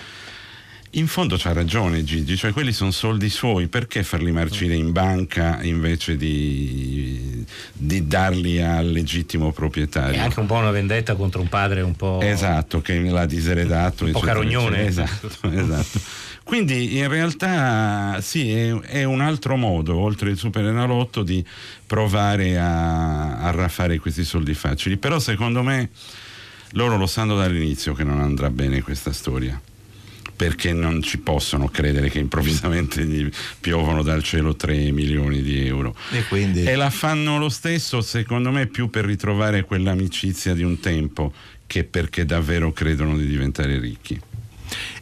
in 0.95 1.07
fondo 1.07 1.37
c'ha 1.37 1.53
ragione 1.53 2.03
Gigi, 2.03 2.37
cioè 2.37 2.51
quelli 2.51 2.71
sono 2.71 2.91
soldi 2.91 3.29
suoi, 3.29 3.67
perché 3.67 4.03
farli 4.03 4.31
marcire 4.31 4.75
in 4.75 4.91
banca 4.91 5.59
invece 5.63 6.17
di, 6.17 7.43
di 7.73 8.05
darli 8.05 8.61
al 8.61 8.91
legittimo 8.91 9.51
proprietario? 9.51 10.19
È 10.19 10.19
anche 10.19 10.39
un 10.39 10.45
po' 10.45 10.55
una 10.55 10.69
vendetta 10.69 11.15
contro 11.15 11.41
un 11.41 11.49
padre 11.49 11.81
un 11.81 11.95
po'. 11.95 12.19
Esatto, 12.21 12.81
che 12.81 12.99
l'ha 12.99 13.25
diseredato. 13.25 14.05
Un 14.05 14.11
po' 14.11 14.19
carognone. 14.19 14.85
Esatto, 14.85 15.29
esatto. 15.49 15.99
Quindi 16.43 16.97
in 16.97 17.07
realtà 17.07 18.19
sì, 18.21 18.51
è, 18.51 18.73
è 18.81 19.03
un 19.03 19.21
altro 19.21 19.55
modo, 19.55 19.97
oltre 19.97 20.29
il 20.29 20.37
superenalotto, 20.37 21.23
di 21.23 21.43
provare 21.87 22.59
a, 22.59 23.39
a 23.39 23.49
raffare 23.49 23.97
questi 23.97 24.23
soldi 24.23 24.53
facili. 24.53 24.97
Però 24.97 25.17
secondo 25.17 25.63
me 25.63 25.89
loro 26.73 26.97
lo 26.97 27.07
sanno 27.07 27.35
dall'inizio 27.35 27.93
che 27.93 28.03
non 28.03 28.19
andrà 28.19 28.51
bene 28.51 28.81
questa 28.81 29.11
storia 29.11 29.59
perché 30.35 30.73
non 30.73 31.01
ci 31.01 31.19
possono 31.19 31.67
credere 31.69 32.09
che 32.09 32.19
improvvisamente 32.19 33.05
gli 33.05 33.29
piovono 33.59 34.01
dal 34.03 34.23
cielo 34.23 34.55
3 34.55 34.91
milioni 34.91 35.41
di 35.41 35.65
euro. 35.67 35.95
E 36.11 36.23
quindi... 36.27 36.63
E 36.63 36.75
la 36.75 36.89
fanno 36.89 37.37
lo 37.37 37.49
stesso, 37.49 38.01
secondo 38.01 38.51
me, 38.51 38.67
più 38.67 38.89
per 38.89 39.05
ritrovare 39.05 39.63
quell'amicizia 39.63 40.53
di 40.53 40.63
un 40.63 40.79
tempo 40.79 41.33
che 41.67 41.83
perché 41.83 42.25
davvero 42.25 42.71
credono 42.71 43.17
di 43.17 43.25
diventare 43.25 43.79
ricchi. 43.79 44.19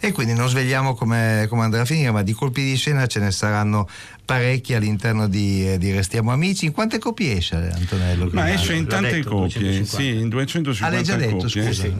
E 0.02 0.12
quindi 0.12 0.34
non 0.34 0.50
svegliamo 0.50 0.96
come, 0.96 1.46
come 1.48 1.64
andrà 1.64 1.82
a 1.82 1.86
finire, 1.86 2.12
ma 2.12 2.24
di 2.24 2.34
colpi 2.34 2.62
di 2.62 2.76
scena 2.76 3.08
ce 3.08 3.20
ne 3.20 3.32
saranno 3.32 3.88
parecchi 4.26 4.74
all'interno 4.74 5.28
di, 5.28 5.72
eh, 5.72 5.78
di 5.78 5.92
Restiamo 5.92 6.32
Amici. 6.32 6.66
In 6.66 6.72
quante 6.74 7.00
copie 7.00 7.38
esce 7.38 7.56
Antonello? 7.56 8.30
Ma 8.34 8.52
esce 8.52 8.74
in 8.74 8.88
tante 8.88 9.12
detto, 9.12 9.30
copie, 9.30 9.60
250. 9.60 9.98
sì, 9.98 10.20
in 10.22 10.30
250 10.30 10.86
Ah, 10.86 10.90
l'hai 10.90 11.04
già 11.04 11.16
detto, 11.16 11.46
copie. 11.46 11.64
scusa. 11.64 11.84
Sì. 11.84 11.94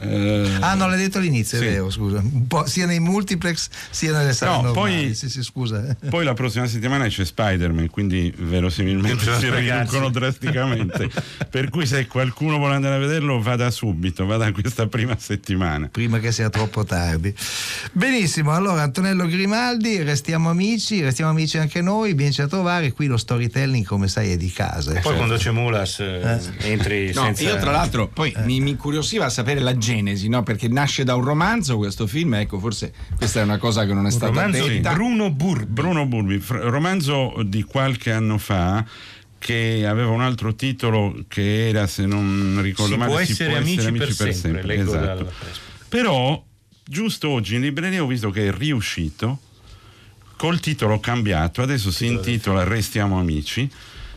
Eh, 0.00 0.56
Ah, 0.60 0.74
non 0.74 0.90
l'hai 0.90 0.98
detto 0.98 1.18
all'inizio, 1.18 1.58
sì. 1.58 1.64
è 1.64 1.70
vero, 1.70 1.90
scusa. 1.90 2.18
Un 2.18 2.46
po' 2.46 2.66
sia 2.66 2.86
nei 2.86 3.00
multiplex 3.00 3.68
sia 3.90 4.12
nelle 4.16 4.32
sale 4.32 4.50
No, 4.56 4.62
normali. 4.62 5.04
poi- 5.04 5.14
Sì, 5.14 5.28
sì, 5.30 5.42
scusa. 5.42 5.96
Poi 6.08 6.24
la 6.24 6.34
prossima 6.34 6.66
settimana 6.66 7.06
c'è 7.08 7.24
Spider-Man, 7.24 7.88
quindi 7.90 8.32
verosimilmente 8.36 9.24
si 9.38 9.50
riducono 9.50 10.10
drasticamente. 10.10 11.08
per 11.50 11.68
cui 11.70 11.86
se 11.86 12.06
qualcuno 12.06 12.58
vuole 12.58 12.74
andare 12.74 12.94
a 12.96 12.98
vederlo, 12.98 13.40
vada 13.40 13.70
subito, 13.70 14.26
vada 14.26 14.50
questa 14.52 14.86
prima 14.86 15.16
settimana. 15.18 15.88
Prima 15.90 16.18
che 16.18 16.32
sia 16.32 16.50
troppo 16.50 16.84
tardi. 16.84 17.34
Benissimo, 17.92 18.52
allora 18.52 18.82
Antonello 18.82 19.26
Grimaldi, 19.26 20.02
restiamo 20.02 20.50
amici, 20.50 21.00
restiamo 21.02 21.30
amici 21.30 21.58
anche 21.58 21.80
noi, 21.80 22.14
vienici 22.14 22.42
a 22.42 22.46
trovare, 22.46 22.92
qui 22.92 23.06
lo 23.06 23.16
storytelling 23.16 23.84
come 23.84 24.08
sai 24.08 24.32
è 24.32 24.36
di 24.36 24.50
casa. 24.50 24.92
Poi 25.00 25.16
quando 25.16 25.36
c'è 25.36 25.50
Mulas 25.50 26.00
eh, 26.00 26.38
entri 26.60 27.12
No, 27.14 27.24
senza. 27.24 27.42
io 27.42 27.56
tra 27.58 27.70
l'altro 27.70 28.08
poi 28.08 28.32
mi, 28.44 28.60
mi 28.60 28.70
incuriosiva 28.70 29.28
sapere 29.28 29.60
la 29.62 29.76
genesi, 29.76 30.28
no? 30.28 30.42
Perché 30.42 30.68
nasce 30.68 31.04
da 31.04 31.14
un 31.14 31.24
romanzo 31.24 31.76
questo 31.76 32.06
film, 32.06 32.34
ecco, 32.34 32.58
forse 32.58 32.92
questa 33.16 33.40
è 33.40 33.42
una 33.42 33.58
cosa 33.58 33.86
che 33.86 33.94
non 33.94 34.04
è 34.04 34.06
Un 34.06 34.12
stata 34.12 34.32
romanzo 34.32 34.66
di 34.66 34.74
detta. 34.74 34.92
Bruno 34.92 35.30
Burbi. 35.30 35.64
Bruno 35.66 36.06
Burbi, 36.06 36.38
fr- 36.38 36.60
romanzo 36.62 37.42
di 37.44 37.62
qualche 37.62 38.12
anno 38.12 38.38
fa 38.38 38.84
che 39.38 39.84
aveva 39.86 40.10
un 40.10 40.20
altro 40.20 40.54
titolo 40.54 41.24
che 41.26 41.68
era, 41.68 41.86
se 41.86 42.06
non 42.06 42.60
ricordo 42.62 42.92
Si 42.92 42.98
male, 42.98 43.10
può 43.10 43.20
essere 43.20 43.56
amici 43.56 43.90
per 43.90 44.34
sempre, 44.34 44.62
leggo 44.62 44.94
Esatto. 44.94 45.32
Però 45.88 46.44
giusto 46.84 47.28
oggi 47.28 47.56
in 47.56 47.62
libreria 47.62 48.02
ho 48.02 48.06
visto 48.06 48.30
che 48.30 48.46
è 48.46 48.52
riuscito 48.52 49.40
col 50.36 50.60
titolo 50.60 51.00
cambiato, 51.00 51.62
adesso 51.62 51.90
si 51.90 52.06
intitola 52.06 52.64
Restiamo 52.64 53.18
amici. 53.18 53.70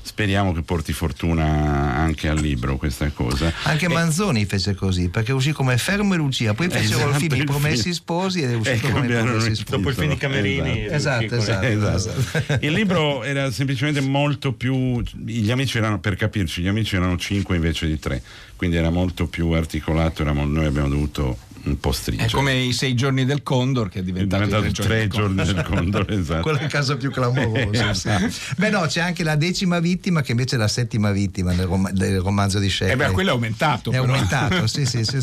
Speriamo 0.06 0.54
che 0.54 0.62
porti 0.62 0.94
fortuna 0.94 1.96
anche 1.96 2.30
al 2.30 2.38
libro 2.38 2.78
questa 2.78 3.10
cosa. 3.10 3.52
Anche 3.63 3.86
E- 3.86 3.89
Manzoni 3.89 4.46
fece 4.46 4.76
così, 4.76 5.10
perché 5.10 5.32
uscì 5.34 5.52
come 5.52 5.80
Fermo 5.80 6.13
e 6.13 6.18
Lucia, 6.18 6.54
poi 6.54 6.70
fecero 6.70 7.00
Esatto, 7.10 7.10
il 7.10 7.15
film 7.32 7.41
I 7.41 7.44
Promessi 7.46 7.82
film. 7.82 7.94
Sposi 7.96 8.41
ed 8.44 8.50
è 8.52 8.54
E 8.54 8.56
uscito 8.56 8.89
come 8.91 9.08
Promessi 9.08 9.56
Sposi. 9.56 9.63
Dopo 9.72 9.89
il 9.89 9.96
film 9.96 10.10
di 10.10 10.18
Camerini. 10.18 10.86
Esatto, 10.86 11.26
con- 11.26 11.38
esatto. 11.39 11.65
Esatto. 11.65 12.58
Il 12.63 12.72
libro 12.72 13.24
era 13.24 13.50
semplicemente 13.52 14.00
molto 14.00 14.54
più. 14.54 15.02
Gli 15.02 15.50
amici 15.50 15.78
erano, 15.80 16.00
per 16.00 16.15
capirci, 16.15 16.62
gli 16.62 16.68
amici 16.68 16.96
erano 16.96 17.18
cinque 17.18 17.56
invece 17.56 17.88
di 17.88 17.98
tre, 17.98 18.22
quindi 18.56 18.76
era 18.78 18.91
molto 18.91 19.26
più 19.26 19.50
articolato. 19.50 20.22
eravamo- 20.22 20.46
noi 20.46 20.65
abbiamo 20.68 20.88
dovuto 20.88 21.39
un 21.65 21.80
po' 21.80 21.89
È 21.89 21.93
stringere. 21.93 22.30
come 22.32 22.54
i 22.56 22.73
sei 22.73 22.93
giorni 22.95 23.25
del 23.25 23.43
Condor 23.43 23.89
che 23.89 23.99
è 23.99 24.01
È 24.01 24.04
diventato, 24.04 24.43
i 24.43 24.45
diventato 24.47 24.84
tre 24.84 25.08
giorni 25.08 25.43
del 25.43 25.63
Condor, 25.63 26.12
esatto. 26.12 26.41
Quella 26.41 26.60
è 26.60 26.62
la 26.63 26.67
casa 26.67 26.95
più 26.97 27.12
clamorosa. 27.12 27.93
sì. 27.93 28.10
Beh 28.58 28.69
no, 28.69 28.82
c'è 28.88 29.01
anche 29.01 29.23
la 29.23 29.36
decima 29.36 29.80
vittima 29.80 30.21
che 30.21 30.32
invece 30.32 30.56
è 30.56 30.60
la 30.60 30.67
settima 30.67 31.12
vittima 31.12 31.54
del, 31.54 31.65
rom- 31.65 31.91
del 31.91 32.19
romanzo 32.19 32.60
di 32.60 32.69
Shelley. 32.69 32.93
Eh 32.93 32.97
beh, 32.97 33.12
quello 33.12 33.30
è 33.30 33.34
aumentato. 33.34 33.89
È 33.89 33.99
però. 33.99 34.04
aumentato, 34.06 34.67
sì, 34.67 34.86
sì, 34.86 35.04
sì, 35.04 35.21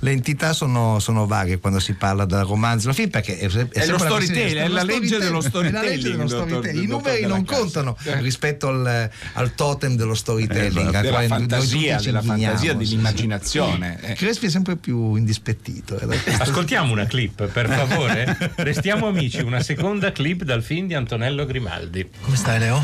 le 0.00 0.10
entità 0.10 0.52
sono, 0.52 0.98
sono 0.98 1.26
vaghe 1.26 1.58
quando 1.58 1.78
si 1.80 1.94
parla 1.94 2.24
del 2.24 2.44
romanzo 2.44 2.86
alla 2.86 2.94
film 2.94 3.10
perché 3.10 3.38
è, 3.38 3.48
sempre 3.48 3.82
È 3.82 3.86
lo 3.86 3.98
storytelling, 3.98 4.56
è 4.56 4.68
la 4.68 4.82
legge 4.82 5.18
dello 5.18 5.40
è 5.40 5.42
la 5.42 5.48
storytelling. 5.48 6.82
I 6.82 6.86
numeri 6.86 7.26
non 7.26 7.44
contano 7.44 7.96
rispetto 8.20 8.68
al, 8.68 9.10
al 9.34 9.54
totem 9.54 9.96
dello 9.96 10.14
storytelling. 10.14 10.88
Esatto. 10.88 11.00
della 11.02 11.22
fantasia, 11.26 12.00
della 12.00 12.22
fantasia, 12.22 12.74
dell'immaginazione. 12.74 13.98
eh. 14.02 14.14
Crespi 14.14 14.46
è 14.46 14.50
sempre 14.50 14.76
più 14.76 15.14
indispettito. 15.30 15.98
eh, 15.98 16.06
questo- 16.06 16.42
Ascoltiamo 16.42 16.92
una 16.92 17.06
clip, 17.06 17.46
per 17.46 17.68
favore. 17.68 18.52
Restiamo 18.56 19.06
amici, 19.06 19.40
una 19.40 19.62
seconda 19.62 20.10
clip 20.12 20.42
dal 20.42 20.62
film 20.62 20.86
di 20.88 20.94
Antonello 20.94 21.46
Grimaldi. 21.46 22.08
Come 22.20 22.36
stai, 22.36 22.58
Leo? 22.58 22.82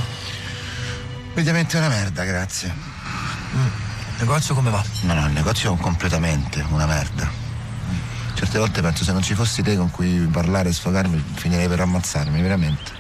Mediamente 1.35 1.77
una 1.77 1.89
merda, 1.89 2.25
grazie. 2.25 2.69
Il 3.53 4.21
negozio 4.21 4.55
come 4.55 4.71
va? 4.71 4.83
No, 5.03 5.15
no, 5.15 5.27
il 5.27 5.33
negozio 5.33 5.75
è 5.75 5.79
completamente 5.79 6.65
una 6.71 6.87
merda. 6.87 7.29
Certe 8.35 8.59
volte 8.59 8.81
penso 8.81 9.03
se 9.05 9.13
non 9.13 9.23
ci 9.23 9.35
fossi 9.35 9.63
te 9.63 9.77
con 9.77 9.91
cui 9.91 10.29
parlare 10.31 10.69
e 10.69 10.73
sfogarmi 10.73 11.23
finirei 11.35 11.69
per 11.69 11.81
ammazzarmi, 11.81 12.41
veramente. 12.41 12.93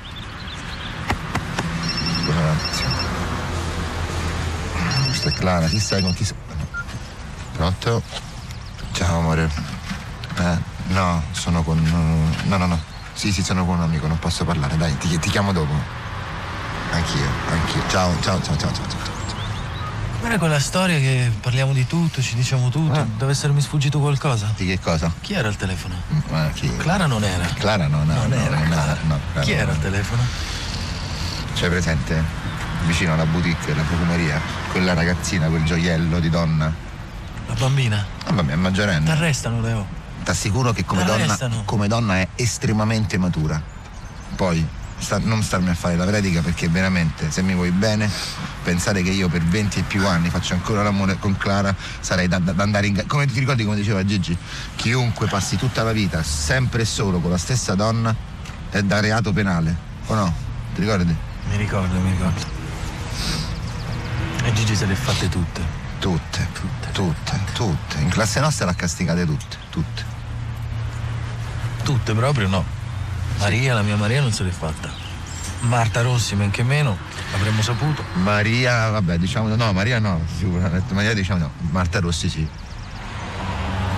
Questa 5.04 5.28
è 5.28 5.32
Clara, 5.32 5.66
chi 5.68 5.78
sai 5.78 6.02
con 6.02 6.12
chi... 6.14 6.26
Pronto? 7.52 8.02
Ciao 9.06 9.18
amore. 9.20 9.48
Eh, 10.38 10.58
no, 10.88 11.22
sono 11.30 11.62
con... 11.62 11.80
No, 12.46 12.56
no, 12.56 12.66
no. 12.66 12.78
Sì, 13.14 13.30
sì, 13.30 13.44
sono 13.44 13.64
con 13.64 13.76
un 13.76 13.82
amico, 13.82 14.08
non 14.08 14.18
posso 14.18 14.44
parlare. 14.44 14.76
Dai, 14.76 14.98
ti, 14.98 15.16
ti 15.20 15.30
chiamo 15.30 15.52
dopo. 15.52 15.72
Anch'io, 16.90 17.28
anch'io. 17.48 17.82
Ciao, 17.88 18.12
ciao, 18.20 18.42
ciao, 18.42 18.56
ciao, 18.56 18.72
ciao. 18.74 18.88
ciao. 18.88 19.04
Com'era 20.18 20.38
quella 20.38 20.58
storia 20.58 20.98
che 20.98 21.30
parliamo 21.40 21.72
di 21.72 21.86
tutto, 21.86 22.20
ci 22.20 22.34
diciamo 22.34 22.68
tutto? 22.68 22.98
Ah. 22.98 23.06
Deve 23.16 23.30
essermi 23.30 23.60
sfuggito 23.60 24.00
qualcosa. 24.00 24.52
Di 24.56 24.66
che 24.66 24.80
cosa? 24.80 25.12
Chi 25.20 25.34
era 25.34 25.46
al 25.46 25.56
telefono? 25.56 25.94
Ma 26.30 26.48
chi? 26.52 26.76
Clara 26.76 27.06
non 27.06 27.22
era. 27.22 27.44
Clara 27.54 27.86
no, 27.86 28.02
no, 28.02 28.12
Non 28.12 28.28
no, 28.30 28.34
era 28.34 28.58
no, 28.58 28.64
Clara. 28.64 28.96
no, 29.06 29.20
Clara 29.30 29.46
Chi 29.46 29.52
era 29.52 29.70
al 29.70 29.78
telefono? 29.78 30.22
C'è 31.54 31.68
presente? 31.68 32.24
Vicino 32.86 33.12
alla 33.12 33.24
boutique, 33.24 33.72
la 33.72 33.82
profumeria, 33.82 34.40
quella 34.72 34.94
ragazzina, 34.94 35.46
quel 35.46 35.62
gioiello 35.62 36.18
di 36.18 36.28
donna. 36.28 36.84
Bambina. 37.58 38.04
Vabbè, 38.26 38.50
è 38.52 38.54
Ti 38.54 38.60
maggiorenne. 38.60 39.10
arrestano, 39.10 39.60
Leo. 39.60 39.86
T'assicuro 40.22 40.72
che 40.72 40.84
come 40.84 41.04
donna, 41.04 41.38
come 41.64 41.88
donna 41.88 42.16
è 42.16 42.28
estremamente 42.34 43.16
matura. 43.16 43.62
Poi, 44.34 44.66
sta- 44.98 45.18
non 45.22 45.42
starmi 45.42 45.68
a 45.70 45.74
fare 45.74 45.94
la 45.96 46.04
predica 46.04 46.40
perché 46.42 46.68
veramente, 46.68 47.30
se 47.30 47.42
mi 47.42 47.54
vuoi 47.54 47.70
bene, 47.70 48.10
pensare 48.64 49.02
che 49.02 49.10
io 49.10 49.28
per 49.28 49.42
20 49.42 49.78
e 49.78 49.82
più 49.82 50.04
anni 50.06 50.28
faccio 50.28 50.54
ancora 50.54 50.82
l'amore 50.82 51.16
con 51.18 51.36
Clara, 51.36 51.74
sarei 52.00 52.26
da, 52.28 52.38
da- 52.38 52.52
da 52.52 52.62
andare 52.64 52.88
in... 52.88 53.04
Come 53.06 53.26
ti 53.26 53.38
ricordi 53.38 53.64
come 53.64 53.76
diceva 53.76 54.04
Gigi? 54.04 54.36
Chiunque 54.74 55.28
passi 55.28 55.56
tutta 55.56 55.82
la 55.84 55.92
vita 55.92 56.22
sempre 56.24 56.82
e 56.82 56.84
solo 56.86 57.20
con 57.20 57.30
la 57.30 57.38
stessa 57.38 57.74
donna 57.74 58.14
è 58.70 58.82
da 58.82 58.98
reato 59.00 59.32
penale. 59.32 59.74
O 60.06 60.14
no? 60.14 60.34
Ti 60.74 60.80
ricordi? 60.80 61.14
Mi 61.50 61.56
ricordo, 61.56 61.98
mi 62.00 62.10
ricordo. 62.10 62.40
E 64.42 64.52
Gigi 64.52 64.74
se 64.74 64.86
le 64.86 64.92
ha 64.92 64.96
fatte 64.96 65.28
tutte. 65.28 65.84
Tutte, 65.98 66.46
Tutte. 66.52 66.92
tutte, 66.92 67.40
tutte. 67.54 67.98
In 68.00 68.08
classe 68.08 68.40
nostra 68.40 68.64
l'ha 68.66 68.74
castigate 68.74 69.24
tutte, 69.24 69.56
tutte. 69.70 70.04
Tutte 71.82 72.14
proprio 72.14 72.48
no. 72.48 72.64
Maria, 73.38 73.74
la 73.74 73.82
mia 73.82 73.96
Maria 73.96 74.20
non 74.20 74.32
se 74.32 74.42
l'è 74.44 74.50
fatta. 74.50 74.88
Marta 75.60 76.02
Rossi, 76.02 76.34
men 76.36 76.50
che 76.50 76.62
meno, 76.62 76.96
avremmo 77.34 77.62
saputo. 77.62 78.04
Maria, 78.14 78.90
vabbè, 78.90 79.18
diciamo 79.18 79.54
no, 79.54 79.72
Maria 79.72 79.98
no, 79.98 80.20
sicuramente. 80.36 80.94
Maria 80.94 81.14
diciamo 81.14 81.40
no. 81.40 81.50
Marta 81.70 81.98
Rossi 82.00 82.28
sì. 82.28 82.46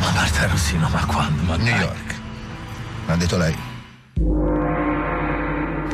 Ma 0.00 0.10
Marta 0.12 0.46
Rossi 0.46 0.76
no, 0.78 0.88
ma 0.88 1.04
quando? 1.04 1.42
Ma 1.42 1.56
New 1.56 1.64
dai. 1.64 1.80
York. 1.80 2.14
L'ha 3.06 3.16
detto 3.16 3.36
lei. 3.36 3.56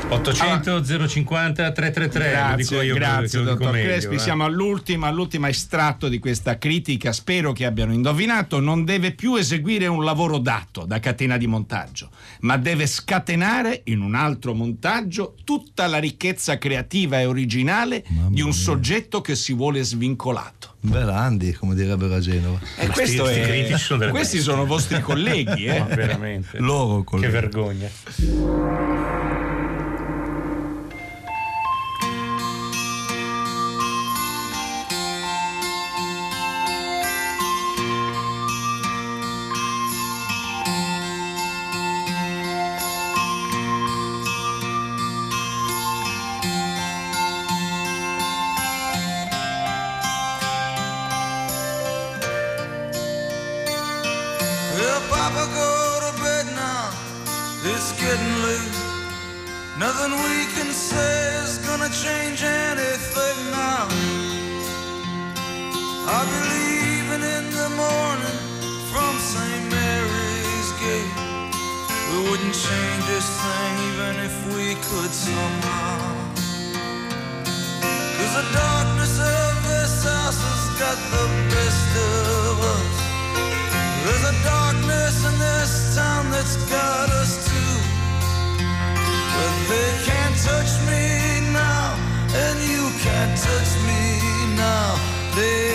800 0.08 1.08
050 1.08 1.72
333 1.72 2.50
lo 2.50 2.56
dico 2.56 2.74
Grazie, 2.74 2.84
io 2.84 2.94
grazie 2.94 3.38
che 3.40 3.44
dottor 3.44 3.72
meglio, 3.72 3.88
Crespi. 3.88 4.14
eh. 4.14 4.18
Siamo 4.18 4.44
all'ultima, 4.44 5.06
all'ultima 5.08 5.48
estratto 5.48 6.08
di 6.08 6.18
questa 6.18 6.58
critica. 6.58 7.12
Spero 7.12 7.52
che 7.52 7.64
abbiano 7.64 7.92
indovinato. 7.92 8.60
Non 8.60 8.84
deve 8.84 9.12
più 9.12 9.34
eseguire 9.36 9.86
un 9.86 10.04
lavoro 10.04 10.38
dato 10.38 10.84
da 10.84 11.00
catena 11.00 11.36
di 11.36 11.46
montaggio, 11.46 12.10
ma 12.40 12.56
deve 12.58 12.86
scatenare 12.86 13.80
in 13.86 14.00
un 14.00 14.14
altro 14.14 14.54
montaggio 14.54 15.34
tutta 15.42 15.86
la 15.86 15.98
ricchezza 15.98 16.58
creativa 16.58 17.18
e 17.20 17.24
originale 17.26 18.04
di 18.28 18.42
un 18.42 18.52
soggetto 18.52 19.20
che 19.20 19.34
si 19.34 19.52
vuole 19.54 19.82
svincolato. 19.82 20.74
Belandi, 20.80 21.54
come 21.54 21.74
direbbero 21.74 22.14
a 22.14 22.20
Genova. 22.20 22.58
E 22.78 22.86
questo 22.88 23.26
è- 23.26 23.76
sono 23.78 24.10
questi 24.10 24.38
sono 24.40 24.66
vostri 24.66 25.00
colleghi, 25.00 25.64
eh? 25.64 25.78
Ma 25.80 25.86
veramente. 25.96 26.58
Loro 26.58 26.98
Che 26.98 27.04
colleghi. 27.04 27.32
vergogna. 27.32 27.88
This 73.24 73.42
thing 73.42 73.74
even 73.90 74.14
if 74.28 74.36
we 74.54 74.74
could 74.86 75.12
somehow. 75.12 75.98
Cause 78.16 78.34
the 78.40 78.46
darkness 78.52 79.14
of 79.18 79.52
this 79.68 80.04
house 80.04 80.40
has 80.48 80.64
got 80.82 80.98
the 81.14 81.26
best 81.52 81.90
of 81.96 82.56
us. 82.76 82.96
There's 84.04 84.24
a 84.32 84.36
darkness 84.44 85.16
in 85.28 85.36
this 85.38 85.96
town 85.96 86.30
that's 86.32 86.56
got 86.68 87.08
us 87.20 87.32
too. 87.48 87.76
But 89.34 89.54
they 89.70 89.90
can't 90.08 90.36
touch 90.48 90.72
me 90.90 91.04
now, 91.52 91.96
and 92.44 92.56
you 92.70 92.84
can't 93.06 93.36
touch 93.48 93.72
me 93.88 94.02
now. 94.56 94.88
They 95.36 95.73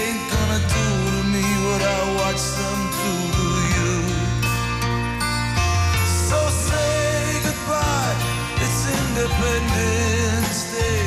Independence 9.29 10.71
Day. 10.73 11.05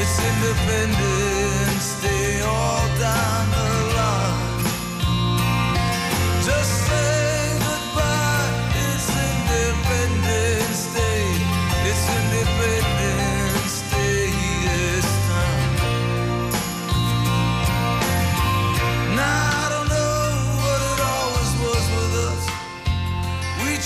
It's 0.00 0.18
Independence 0.30 2.02
Day 2.02 2.40
all 2.42 2.86
down 3.00 3.47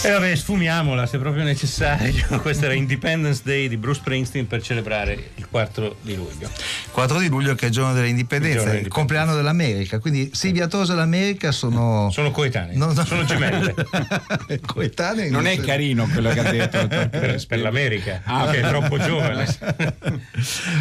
E 0.04 0.10
vabbè, 0.10 0.34
sfumiamola 0.34 1.06
se 1.06 1.18
proprio 1.18 1.44
necessario. 1.44 2.26
Questo 2.42 2.64
era 2.64 2.74
Independence 2.74 3.42
Day 3.44 3.68
di 3.68 3.76
Bruce 3.76 4.00
Springsteen 4.00 4.48
per 4.48 4.60
celebrare 4.60 5.30
il 5.36 5.46
4 5.48 5.96
di 6.02 6.16
luglio. 6.16 6.50
4 6.90 7.18
di 7.20 7.28
luglio 7.28 7.54
che 7.54 7.66
è 7.66 7.68
il 7.68 7.72
giorno 7.72 7.90
Il 7.92 7.96
dell'indipendenza, 7.98 8.56
giorno 8.58 8.72
il 8.72 8.78
dell'indipendenza. 8.88 8.88
compleanno 8.98 9.34
dell'America. 9.36 9.98
Quindi 10.00 10.30
Silvia 10.34 10.66
Tosa 10.66 10.94
e 10.94 10.96
l'America 10.96 11.52
sono. 11.52 12.10
Sono 12.12 12.32
coetanei, 12.32 12.76
No, 12.76 12.92
no. 12.92 13.04
sono 13.04 13.24
gemelle. 13.24 13.74
coetanei. 14.66 15.30
Non 15.30 15.46
è 15.46 15.54
so- 15.54 15.62
carino 15.62 16.06
quello 16.08 16.30
che 16.30 16.40
ha 16.40 16.50
detto 16.50 16.78
il 16.80 16.88
per, 16.88 17.46
per 17.46 17.60
l'America, 17.60 18.22
Ah, 18.24 18.50
che 18.50 18.58
è 18.60 18.66
troppo 18.68 18.98
giovane. 18.98 19.46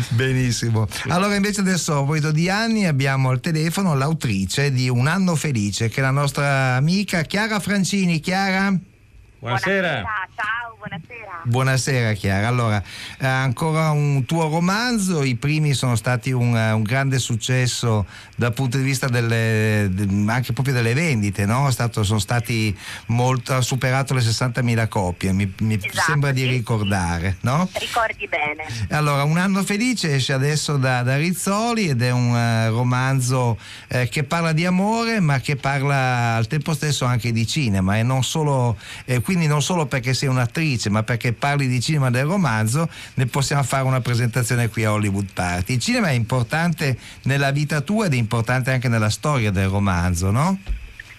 Benissimo. 0.09 0.88
Allora, 1.09 1.36
invece, 1.36 1.61
adesso 1.61 1.91
a 1.93 1.97
proposito 1.97 2.32
di 2.32 2.49
anni, 2.49 2.88
abbiamo 2.88 3.30
al 3.30 3.39
telefono 3.39 3.93
l'autrice 3.95 4.72
di 4.72 4.89
Un 4.89 5.05
anno 5.05 5.36
felice, 5.36 5.89
che 5.89 5.99
è 5.99 6.03
la 6.03 6.09
nostra 6.11 6.74
amica 6.76 7.22
Chiara 7.22 7.59
Francini. 7.59 8.19
Chiara? 8.19 8.76
Buonasera. 9.42 10.04
Ciao, 10.04 10.20
buonasera. 11.44 12.14
Chiara, 12.14 12.48
allora 12.48 12.82
eh, 13.20 13.26
ancora 13.26 13.92
un 13.92 14.26
tuo 14.26 14.50
romanzo, 14.50 15.24
i 15.24 15.36
primi 15.36 15.74
sono 15.74 15.96
stati 15.96 16.32
un, 16.32 16.56
eh, 16.56 16.72
un 16.72 16.84
grande 16.84 17.20
successo 17.20 18.06
dal 18.36 18.54
punto 18.54 18.78
di 18.78 18.84
vista 18.84 19.08
delle, 19.08 19.88
de- 19.92 20.32
anche 20.32 20.54
proprio 20.54 20.74
delle 20.74 20.94
vendite, 20.94 21.46
no? 21.46 21.70
Stato- 21.72 22.04
sono 22.04 22.20
stati 22.20 22.76
molto, 23.08 23.54
ha 23.54 23.62
superato 23.62 24.14
le 24.14 24.22
60.000 24.22 24.88
copie, 24.88 25.32
mi, 25.32 25.52
mi 25.60 25.76
Esatto, 25.82 26.02
sembra 26.12 26.32
di 26.32 26.46
ricordare, 26.46 27.38
no? 27.42 27.70
Ricordi 27.74 28.28
bene. 28.28 28.66
Allora, 28.89 29.24
Un 29.24 29.38
anno 29.38 29.64
felice 29.64 30.16
esce 30.16 30.34
adesso 30.34 30.78
da, 30.78 31.04
da 31.04 31.16
Rizzoli 31.18 31.89
ed 31.89 32.02
è 32.02 32.12
un 32.12 32.36
eh, 32.36 32.70
romanzo 32.70 33.58
eh, 33.88 34.10
che 34.10 34.24
parla 34.24 34.52
di 34.52 34.66
amore 34.66 35.20
ma 35.20 35.39
che 35.39 35.56
parla 35.56 36.36
al 36.36 36.48
tempo 36.48 36.74
stesso 36.74 37.06
anche 37.06 37.32
di 37.32 37.46
cinema 37.48 37.98
e 37.98 38.04
non 38.04 38.24
solo, 38.24 38.78
eh, 39.06 39.22
quindi 39.22 39.48
non 39.48 39.62
solo 39.62 39.86
perché 39.86 40.14
sei 40.14 40.28
un'attrice 40.30 40.89
ma 40.89 41.04
perché 41.04 41.31
parli 41.32 41.68
di 41.68 41.82
cinema 41.82 42.10
del 42.10 42.26
romanzo 42.26 42.90
ne 43.16 43.26
possiamo 43.26 43.64
fare 43.64 43.84
una 43.84 44.02
presentazione 44.02 44.70
qui 44.70 44.84
a 44.84 44.94
Hollywood 44.94 45.32
Party. 45.34 45.74
Il 45.74 45.80
cinema 45.80 46.10
è 46.10 46.14
importante 46.14 46.98
nella 47.24 47.52
vita 47.52 47.82
tua 47.82 48.06
ed 48.06 48.14
è 48.14 48.18
importante 48.18 48.72
anche 48.72 48.88
nella 48.88 49.10
storia 49.10 49.52
del 49.52 49.68
romanzo, 49.68 50.32
no? 50.32 50.60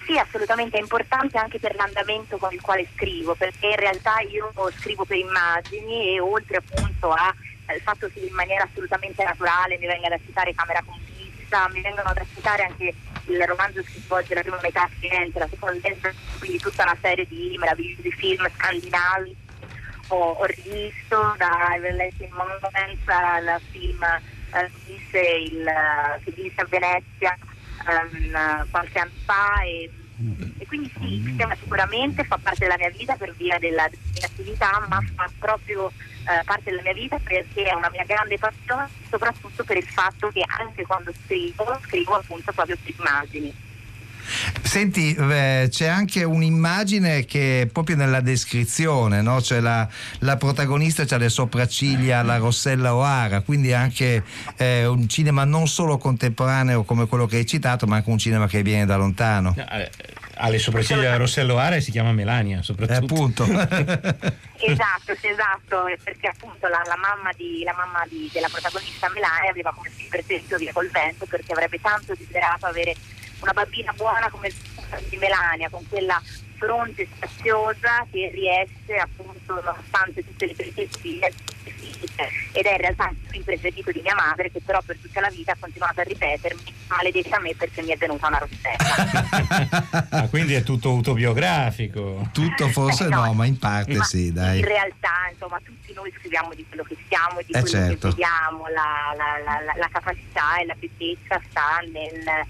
Sì, 0.05 0.19
assolutamente 0.19 0.77
è 0.77 0.81
importante 0.81 1.39
anche 1.39 1.59
per 1.59 1.75
l'andamento 1.77 2.37
con 2.37 2.53
il 2.53 2.61
quale 2.61 2.87
scrivo, 2.95 3.35
perché 3.35 3.69
in 3.69 3.77
realtà 3.77 4.21
io 4.21 4.53
scrivo 4.79 5.05
per 5.05 5.17
immagini 5.17 6.15
e 6.15 6.21
oltre 6.21 6.57
appunto 6.57 7.13
al 7.13 7.81
fatto 7.83 8.11
che 8.13 8.21
in 8.21 8.35
maniera 8.35 8.65
assolutamente 8.65 9.23
naturale 9.23 9.79
mi 9.79 9.87
venga 9.87 10.09
da 10.09 10.19
citare 10.25 10.55
Camera 10.55 10.83
con 10.85 10.99
vista, 11.17 11.69
mi 11.73 11.81
vengono 11.81 12.13
da 12.13 12.25
citare 12.35 12.65
anche 12.65 12.95
il 13.27 13.43
romanzo 13.47 13.81
che 13.83 14.01
svolge 14.05 14.35
la 14.35 14.41
prima 14.41 14.59
metà 14.61 14.91
la 15.35 15.49
seconda 15.49 15.89
quindi 16.39 16.59
tutta 16.59 16.83
una 16.83 16.97
serie 17.01 17.27
di 17.29 17.57
meravigliosi 17.59 18.11
film 18.13 18.49
scandinavi. 18.55 19.37
Ho, 20.15 20.45
rivisto 20.45 21.35
da 21.39 21.75
Everlasting 21.75 22.33
Moments 22.33 23.09
al 23.09 23.61
film 23.71 24.03
eh, 24.03 24.71
vinse 24.85 25.21
il, 25.21 25.73
che 26.23 26.31
vinse 26.33 26.61
a 26.61 26.67
Venezia 26.69 27.39
ehm, 27.89 28.71
qualche 28.71 28.99
anno 28.99 29.11
fa 29.25 29.63
e, 29.63 29.91
e 30.59 30.67
quindi 30.67 30.93
sì, 30.99 31.15
il 31.15 31.25
sistema 31.25 31.57
sicuramente 31.57 32.25
fa 32.25 32.37
parte 32.37 32.59
della 32.59 32.77
mia 32.77 32.91
vita 32.91 33.17
per 33.17 33.35
via 33.37 33.59
della, 33.59 33.89
della 34.13 34.27
attività, 34.27 34.85
ma 34.87 35.01
fa 35.15 35.31
proprio 35.39 35.89
eh, 35.89 36.45
parte 36.45 36.71
della 36.71 36.83
mia 36.83 36.93
vita 36.93 37.19
perché 37.19 37.65
è 37.65 37.73
una 37.73 37.89
mia 37.91 38.05
grande 38.05 38.37
passione, 38.37 38.89
soprattutto 39.09 39.65
per 39.65 39.79
il 39.79 39.89
fatto 39.89 40.29
che 40.29 40.45
anche 40.47 40.85
quando 40.85 41.11
scrivo, 41.25 41.81
scrivo 41.85 42.17
appunto 42.17 42.53
proprio 42.53 42.77
per 42.83 42.95
immagini. 42.99 43.71
Senti, 44.63 45.15
eh, 45.15 45.69
c'è 45.71 45.87
anche 45.87 46.25
un'immagine 46.25 47.25
che 47.25 47.63
è 47.63 47.67
proprio 47.67 47.97
nella 47.97 48.21
descrizione, 48.21 49.21
no? 49.21 49.41
C'è 49.41 49.61
la, 49.61 49.87
la 50.21 50.37
protagonista 50.37 51.05
ha 51.09 51.17
le 51.19 51.29
sopracciglia 51.29 52.21
alla 52.21 52.39
Rossella 52.39 52.95
O'Hara, 52.95 53.41
quindi 53.43 53.73
anche 53.73 54.25
eh, 54.57 54.87
un 54.87 55.09
cinema 55.09 55.45
non 55.45 55.67
solo 55.69 55.99
contemporaneo 55.99 56.85
come 56.85 57.07
quello 57.07 57.27
che 57.27 57.37
hai 57.37 57.47
citato, 57.47 57.87
ma 57.87 57.97
anche 57.97 58.11
un 58.11 58.19
cinema 58.19 58.47
che 58.47 58.63
viene 58.63 58.87
da 58.87 58.97
lontano. 58.97 59.55
Eh, 59.57 59.91
Ha 60.37 60.49
le 60.49 60.59
sopracciglia 60.59 61.17
Rossello 61.17 61.59
Are 61.59 61.77
e 61.77 61.81
si 61.83 61.91
chiama 61.91 62.13
Melania, 62.13 62.63
soprattutto. 62.63 63.45
Eh, 63.45 63.55
appunto. 63.55 64.41
Esatto, 64.65 65.13
sì, 65.21 65.27
esatto, 65.27 65.91
perché 66.05 66.29
appunto 66.29 66.69
la, 66.69 66.81
la 66.87 66.95
mamma, 66.97 67.33
di, 67.37 67.65
la 67.65 67.75
mamma 67.75 68.07
di- 68.09 68.31
della 68.33 68.47
protagonista 68.49 69.11
Melania 69.11 69.51
aveva 69.51 69.73
come 69.75 69.91
sempre 69.91 70.23
detto 70.25 70.57
via 70.57 70.73
col 70.73 70.89
vento 70.89 71.27
perché 71.27 71.51
avrebbe 71.51 71.81
tanto 71.81 72.15
desiderato 72.17 72.67
avere 72.67 72.95
una 73.43 73.53
bambina 73.53 73.93
buona 73.93 74.30
come 74.30 74.51
di 75.09 75.16
Melania, 75.16 75.68
con 75.68 75.86
quella 75.88 76.20
fronte 76.57 77.09
spaziosa 77.16 78.07
che 78.11 78.30
riesce 78.32 78.97
appunto 78.97 79.55
nonostante 79.55 80.24
tutte 80.24 80.47
le 80.47 80.55
peripezie 80.55 81.32
ed 82.53 82.64
è 82.66 82.70
in 82.72 82.76
realtà 82.76 83.09
il 83.11 83.16
film 83.28 83.43
preferito 83.45 83.90
di 83.90 84.01
mia 84.01 84.14
madre 84.14 84.51
che 84.51 84.61
però 84.64 84.80
per 84.82 84.97
tutta 85.01 85.20
la 85.20 85.28
vita 85.30 85.53
ha 85.53 85.57
continuato 85.59 86.01
a 86.01 86.05
ripetermi 86.05 86.61
maledetta 86.88 87.36
a 87.36 87.40
me 87.40 87.55
perché 87.57 87.82
mi 87.82 87.90
è 87.90 87.97
venuta 87.97 88.26
una 88.28 88.38
rossetta 88.38 90.07
Ah, 90.11 90.28
quindi 90.28 90.55
è 90.55 90.62
tutto 90.62 90.90
autobiografico. 90.90 92.28
Tutto 92.32 92.68
forse 92.68 93.05
Eh, 93.07 93.09
no, 93.09 93.24
no, 93.24 93.32
ma 93.34 93.47
in 93.47 93.59
parte 93.59 93.95
Ma 93.97 94.05
sì, 94.05 94.32
dai. 94.32 94.59
in 94.61 94.64
realtà 94.64 95.28
insomma 95.32 95.59
tutti 95.64 95.93
noi 95.95 96.12
scriviamo 96.18 96.53
di 96.55 96.64
quello 96.68 96.82
che 96.84 96.97
siamo 97.09 97.38
e 97.40 97.45
di 97.45 97.53
Eh, 97.53 97.61
quello 97.61 97.66
certo. 97.66 98.09
che 98.09 98.14
vediamo 98.14 98.68
la, 98.68 99.14
la- 99.16 99.38
la- 99.45 99.61
la- 99.64 99.74
la 99.78 99.88
capacità 99.90 100.59
e 100.61 100.66
la 100.66 100.74
bellezza 100.78 101.40
sta 101.49 101.78
nel, 101.93 102.47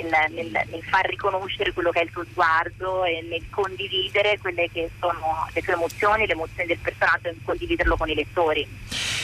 nel- 0.00 0.32
nel- 0.32 0.50
nel 0.70 0.82
far 0.88 1.06
riconoscere 1.06 1.72
quello 1.72 1.90
che 1.90 2.00
è 2.00 2.04
il 2.04 2.10
tuo 2.10 2.24
sguardo 2.30 3.04
e 3.04 3.24
nel 3.28 3.42
condividere 3.50 4.38
quelle 4.38 4.68
che 4.72 4.90
sono 4.98 5.46
le 5.52 5.60
tue 5.60 5.74
emozioni, 5.74 6.26
le 6.26 6.32
emozioni 6.32 6.66
del 6.68 6.78
personaggio 6.78 7.28
e 7.28 7.36
condividerlo 7.44 7.96
con 7.96 8.08
i 8.08 8.14
lettori. 8.14 8.66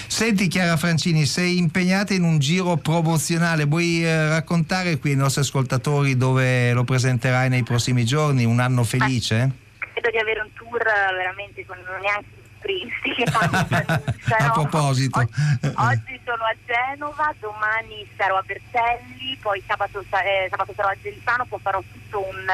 Senti 0.09 0.49
Chiara 0.49 0.77
Francini, 0.77 1.27
sei 1.27 1.59
impegnata 1.59 2.13
in 2.15 2.25
un 2.25 2.39
giro 2.39 2.77
promozionale, 2.77 3.65
vuoi 3.65 4.05
eh, 4.05 4.29
raccontare 4.29 4.99
qui 4.99 5.11
ai 5.11 5.17
nostri 5.17 5.43
ascoltatori 5.43 6.17
dove 6.17 6.73
lo 6.73 6.85
presenterai 6.85 7.49
nei 7.49 7.63
prossimi 7.63 8.05
giorni? 8.05 8.45
Un 8.45 8.59
anno 8.61 8.85
felice? 8.85 9.51
Credo 9.79 10.11
di 10.11 10.19
avere 10.19 10.41
un 10.41 10.53
tour 10.55 10.81
eh, 10.81 11.15
veramente 11.17 11.65
con 11.67 11.77
neanche 12.01 12.27
Springsteen. 12.59 13.27
A 14.39 14.51
proposito. 14.53 15.19
Oggi 15.19 16.21
sono 16.25 16.45
a 16.45 16.55
Genova, 16.67 17.35
domani 17.41 18.07
sarò 18.17 18.37
a 18.37 18.45
Vercelli, 18.47 19.37
poi 19.41 19.63
sabato, 19.67 20.05
sa- 20.11 20.23
eh, 20.23 20.47
sabato 20.51 20.73
sarò 20.77 20.89
a 20.89 20.97
Gelsano, 21.01 21.47
poi 21.47 21.59
farò 21.63 21.83
tutto 21.91 22.27
un, 22.27 22.45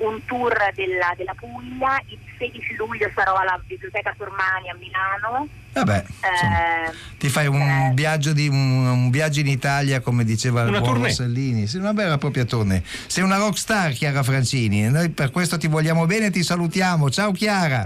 un 0.00 0.24
tour 0.24 0.54
della, 0.74 1.12
della 1.16 1.34
Puglia, 1.34 2.00
il 2.06 2.18
16 2.38 2.74
luglio 2.76 3.10
sarò 3.14 3.36
alla 3.36 3.60
Biblioteca 3.64 4.14
Tormani 4.16 4.70
a 4.70 4.76
Milano. 4.78 5.48
Vabbè, 5.72 6.04
Eh, 6.20 6.92
ti 7.18 7.28
fai 7.28 7.46
un 7.46 7.94
viaggio, 7.94 8.32
di, 8.32 8.48
un, 8.48 8.86
un 8.86 9.10
viaggio 9.10 9.40
in 9.40 9.46
Italia 9.46 10.00
come 10.00 10.24
diceva 10.24 10.62
il 10.62 10.78
buon. 10.80 11.02
Rossellini, 11.02 11.66
sì, 11.66 11.76
una 11.76 11.92
e 11.92 12.18
propria 12.18 12.44
tournée. 12.44 12.82
Sei 13.06 13.22
una 13.22 13.36
rockstar 13.36 13.92
Chiara 13.92 14.22
Francini, 14.22 14.88
noi 14.88 15.10
per 15.10 15.30
questo 15.30 15.58
ti 15.58 15.68
vogliamo 15.68 16.06
bene 16.06 16.26
e 16.26 16.30
ti 16.30 16.42
salutiamo. 16.42 17.08
Ciao 17.10 17.30
Chiara. 17.30 17.82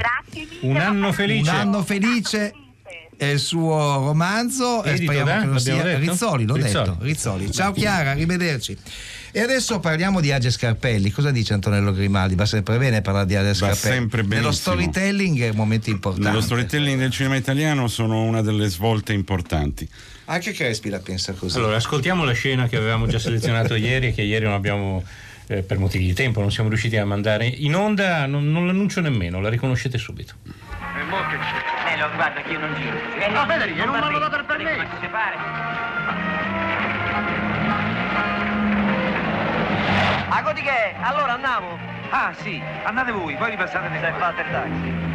Un 0.62 0.76
anno 0.76 1.12
felice. 1.12 1.50
Un 1.50 1.56
anno 1.56 1.82
felice 1.82 2.54
è 3.16 3.26
il 3.26 3.38
suo 3.38 3.96
romanzo 4.06 4.82
e 4.82 4.96
speriamo 4.96 5.24
da? 5.30 5.40
che 5.40 5.46
lo 5.46 5.58
sia 5.58 5.82
detto? 5.82 5.98
Rizzoli, 5.98 6.44
l'ho 6.44 6.54
Rizzoli. 6.54 6.90
detto, 6.90 6.96
Rizzoli. 7.00 7.52
Ciao 7.52 7.72
Chiara, 7.72 8.10
arrivederci. 8.10 8.76
E 9.36 9.40
adesso 9.40 9.80
parliamo 9.80 10.20
di 10.20 10.30
Age 10.30 10.50
Scarpelli. 10.50 11.10
Cosa 11.10 11.32
dice 11.32 11.54
Antonello 11.54 11.92
Grimaldi? 11.92 12.36
Va 12.36 12.46
sempre 12.46 12.78
bene 12.78 13.02
parlare 13.02 13.26
di 13.26 13.34
Age 13.34 13.48
Va 13.48 13.54
Scarpelli. 13.74 13.94
sempre 13.96 14.22
Nello 14.22 14.52
storytelling 14.52 15.40
è 15.40 15.48
un 15.48 15.56
momento 15.56 15.90
importante. 15.90 16.28
Nello 16.28 16.40
storytelling 16.40 16.98
del 16.98 17.10
cinema 17.10 17.34
italiano 17.34 17.88
sono 17.88 18.22
una 18.22 18.42
delle 18.42 18.68
svolte 18.68 19.12
importanti. 19.12 19.88
Anche 20.26 20.52
Crespi 20.52 20.88
la 20.88 21.00
pensa 21.00 21.32
così. 21.32 21.56
Allora, 21.58 21.76
ascoltiamo 21.76 22.24
la 22.24 22.32
scena 22.32 22.68
che 22.68 22.76
avevamo 22.76 23.06
già 23.06 23.18
selezionato 23.18 23.74
ieri 23.76 24.06
e 24.08 24.14
che 24.14 24.22
ieri 24.22 24.44
non 24.44 24.54
abbiamo, 24.54 25.02
eh, 25.46 25.62
per 25.62 25.78
motivi 25.78 26.06
di 26.06 26.14
tempo, 26.14 26.40
non 26.40 26.50
siamo 26.50 26.68
riusciti 26.68 26.96
a 26.96 27.04
mandare 27.04 27.46
in 27.46 27.74
onda. 27.74 28.26
Non, 28.26 28.50
non 28.50 28.66
l'annuncio 28.66 29.00
nemmeno, 29.00 29.40
la 29.40 29.48
riconoscete 29.48 29.98
subito. 29.98 30.34
Nello, 31.84 32.08
guarda 32.14 32.40
che 32.42 32.52
io 32.52 32.58
non 32.58 32.74
giro. 32.74 32.96
Eh, 33.18 33.28
No, 33.28 33.46
Federico, 33.46 33.84
non 33.84 33.98
mi 33.98 34.02
hanno 34.02 34.18
dato 34.18 34.36
il 34.36 34.44
permesso. 34.44 34.76
Ma 34.76 34.88
si 34.90 34.96
separe. 35.00 35.36
A 40.28 40.52
che? 40.52 40.94
Allora 41.00 41.34
andiamo? 41.34 41.78
Ah 42.10 42.32
sì, 42.42 42.62
andate 42.84 43.12
voi, 43.12 43.34
poi 43.36 43.50
ripassate 43.50 43.88
Se 44.00 44.12
fate 44.18 44.40
il 44.42 44.50
taxi. 44.50 45.13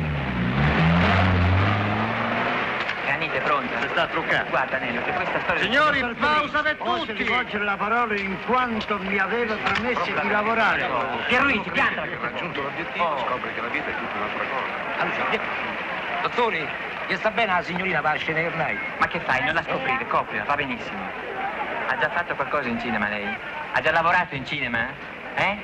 Granite, 3.19 3.41
pronta? 3.41 3.81
Si 3.81 3.87
sta 3.89 4.07
truccando. 4.07 4.49
Guarda 4.49 4.77
Nello, 4.77 5.03
che 5.03 5.11
questa 5.11 5.41
storia... 5.41 5.61
Signori, 5.61 6.15
pausa 6.17 6.61
per 6.61 6.77
Posso 6.77 7.05
tutti. 7.07 7.23
rivolgere 7.23 7.65
la 7.65 7.75
parola 7.75 8.15
in 8.17 8.37
quanto 8.45 8.97
mi 8.97 9.17
aveva 9.17 9.55
permesso 9.55 10.05
di 10.05 10.29
lavorare. 10.29 10.89
Pierluigi, 11.27 11.69
pianta! 11.69 12.05
raggiunto 12.21 12.61
l'obiettivo, 12.61 13.17
scopre 13.27 13.53
che 13.53 13.59
la 13.59 13.67
vita 13.67 13.89
è 13.89 13.93
tutta 13.93 14.15
un'altra 14.15 14.43
cosa. 14.45 15.01
Allora, 15.01 15.41
Dottori, 16.21 16.67
gli 17.07 17.15
sta 17.15 17.31
bene 17.31 17.51
la 17.51 17.61
signorina 17.61 17.99
va 17.99 18.11
a 18.11 18.15
scena 18.15 18.39
ormai? 18.47 18.79
Ma 18.97 19.07
che 19.07 19.19
fai? 19.19 19.43
Non 19.43 19.53
la 19.53 19.63
scoprire, 19.63 20.07
coprila, 20.07 20.43
va 20.45 20.55
benissimo. 20.55 20.99
Ha 21.87 21.97
già 21.97 22.09
fatto 22.09 22.35
qualcosa 22.35 22.69
in 22.69 22.79
cinema 22.79 23.09
lei? 23.09 23.27
Ha 23.73 23.81
già 23.81 23.91
lavorato 23.91 24.35
in 24.35 24.45
cinema? 24.45 24.87
Eh? 25.35 25.57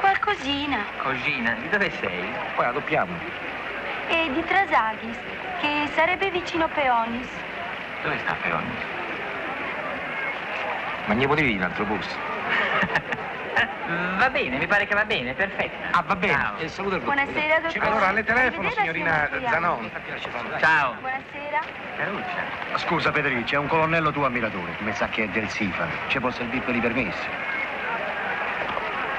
Qualcosina. 0.00 0.84
Cosina, 0.98 1.52
di 1.52 1.68
dove 1.68 1.92
sei? 2.00 2.28
Poi 2.56 2.64
la 2.64 2.72
doppiamo. 2.72 3.52
E 4.08 4.30
di 4.32 4.44
Trasaghis, 4.44 5.18
che 5.60 5.88
sarebbe 5.94 6.30
vicino 6.30 6.68
Peonis. 6.68 7.28
Dove 8.02 8.18
sta 8.18 8.36
Peoni? 8.42 8.72
Ma 11.06 11.14
ne 11.14 11.26
potevi 11.26 11.56
un 11.56 11.62
altro 11.62 11.84
bus? 11.84 12.06
Va 14.16 14.30
bene, 14.30 14.58
mi 14.58 14.66
pare 14.66 14.86
che 14.86 14.94
va 14.94 15.04
bene, 15.04 15.34
perfetto. 15.34 15.76
Ah, 15.96 16.02
va 16.06 16.16
bene. 16.16 16.32
Ciao. 16.32 16.58
E 16.58 16.68
saluta 16.68 16.96
il. 16.96 17.02
Buonasera, 17.02 17.60
dottore. 17.60 17.86
Allora, 17.86 18.08
alle 18.08 18.24
telefono, 18.24 18.70
signorina 18.70 19.28
Zanon. 19.46 19.90
Ciao. 20.58 20.94
Buonasera. 21.00 21.60
Caruccia. 21.96 22.78
Scusa 22.78 23.12
Federico, 23.12 23.44
c'è 23.44 23.56
un 23.56 23.68
colonnello 23.68 24.10
tuo 24.10 24.24
ammiratore, 24.24 24.74
mi 24.78 24.92
sa 24.92 25.08
che 25.08 25.24
è 25.24 25.28
del 25.28 25.48
SIFA. 25.48 25.86
Ci 26.08 26.18
può 26.18 26.30
servire 26.30 26.64
per 26.64 26.74
i 26.74 26.80
permessi. 26.80 27.28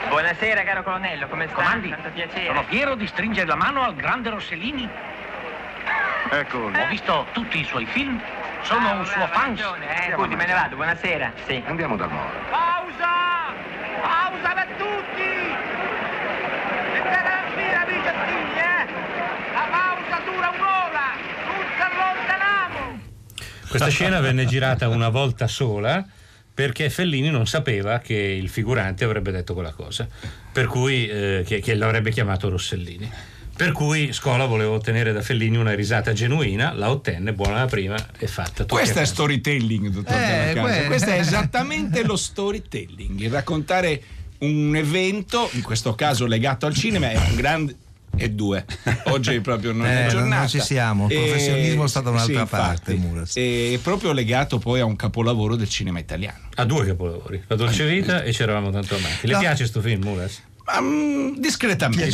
Buonasera, 0.10 0.64
caro 0.64 0.84
colonnello, 0.84 1.28
come 1.28 1.46
sta? 1.48 1.56
Comandi? 1.56 1.90
Tanto 1.90 2.10
piacere. 2.10 2.46
Sono 2.46 2.64
fiero 2.64 2.96
di 2.96 3.08
stringere 3.08 3.48
la 3.48 3.56
mano 3.56 3.82
al 3.84 3.96
grande 3.96 4.30
Rossellini. 4.30 4.88
Eccolo. 6.32 6.78
Ho 6.80 6.88
visto 6.88 7.28
tutti 7.34 7.60
i 7.60 7.64
suoi 7.64 7.86
film. 7.86 8.22
Sono 8.62 8.88
Ah, 8.90 8.94
un 8.94 9.06
suo 9.06 9.28
fan. 9.28 9.54
Eh, 9.54 10.14
scusi, 10.14 10.36
me 10.36 10.46
ne 10.46 10.54
vado, 10.54 10.76
buonasera. 10.76 11.32
Sì. 11.46 11.62
Andiamo 11.68 11.96
dal 11.96 12.10
molo. 12.10 12.30
Pausa! 12.50 13.54
Pausa 14.02 14.54
per 14.54 14.68
tutti! 14.78 15.30
Mettete 16.94 17.24
la 17.24 17.44
fila, 17.56 17.82
amici 17.82 18.12
figli, 18.26 18.58
eh! 18.58 18.86
La 19.54 19.68
pausa 19.70 20.22
dura 20.26 20.50
un'ora! 20.50 21.08
Non 21.46 21.66
si 21.76 21.82
allontaniamo! 21.82 23.00
Questa 23.70 23.90
scena 23.90 24.20
venne 24.20 24.46
girata 24.46 24.88
una 24.88 25.10
volta 25.10 25.48
sola 25.48 26.04
perché 26.56 26.90
Fellini 26.90 27.30
non 27.30 27.46
sapeva 27.46 28.00
che 28.00 28.16
il 28.16 28.48
figurante 28.50 29.04
avrebbe 29.04 29.30
detto 29.32 29.54
quella 29.54 29.74
cosa, 29.74 30.08
per 30.52 30.66
cui 30.68 31.06
eh, 31.06 31.44
che, 31.46 31.60
che 31.60 31.76
l'avrebbe 31.76 32.10
chiamato 32.12 32.50
Rossellini. 32.50 33.12
Per 33.58 33.72
cui 33.72 34.12
Scola 34.12 34.46
voleva 34.46 34.72
ottenere 34.72 35.14
da 35.14 35.22
Fellini 35.22 35.56
una 35.58 35.74
risata 35.74 36.12
genuina, 36.12 36.74
la 36.74 36.90
ottenne, 36.90 37.32
buona 37.34 37.60
la 37.60 37.66
prima 37.68 37.96
e 38.18 38.28
fatta. 38.28 38.66
Questo 38.66 39.00
è 39.00 39.06
storytelling, 39.06 39.88
dottor 39.90 40.14
Eh, 40.14 40.20
Della 40.54 40.54
Casa. 40.62 40.78
que- 40.78 40.86
Questo 40.88 41.10
è 41.10 41.20
esattamente 41.20 42.04
lo 42.04 42.16
storytelling, 42.18 43.20
il 43.20 43.30
raccontare 43.32 44.02
un 44.40 44.76
evento, 44.76 45.50
in 45.54 45.62
questo 45.62 45.94
caso 45.96 46.26
legato 46.26 46.66
al 46.66 46.74
cinema, 46.74 47.10
è 47.12 47.18
un 47.18 47.36
grande 47.36 47.76
e 48.16 48.32
due. 48.32 48.66
Oggi 49.06 49.40
proprio 49.42 49.72
non 49.72 49.86
Eh, 49.88 50.06
è 50.06 50.10
giornata. 50.10 50.38
non 50.40 50.48
ci 50.50 50.60
siamo, 50.60 51.08
il 51.10 51.12
E- 51.18 51.24
professionismo 51.26 51.88
sta 51.88 52.02
da 52.02 52.10
un'altra 52.12 52.42
sì, 52.44 52.50
parte. 52.50 52.94
Muras. 52.96 53.36
È 53.36 53.80
proprio 53.82 54.12
legato 54.12 54.58
poi 54.60 54.80
a 54.80 54.86
un 54.86 54.96
capolavoro 54.96 55.56
del 55.56 55.70
cinema 55.70 56.00
italiano. 56.00 56.40
Ha 56.56 56.66
due 56.66 56.86
capolavori, 56.86 57.44
La 57.48 57.56
Dolce 57.56 57.86
Vita 57.88 58.24
e 58.24 58.32
C'eravamo 58.32 58.70
tanto 58.72 58.96
amanti. 58.96 59.28
Le 59.28 59.34
No. 59.34 59.40
piace 59.40 59.66
sto 59.66 59.82
film, 59.82 60.04
Muras? 60.04 60.42
Ma, 60.66 60.82
mm, 60.82 61.36
discretamente. 61.38 62.10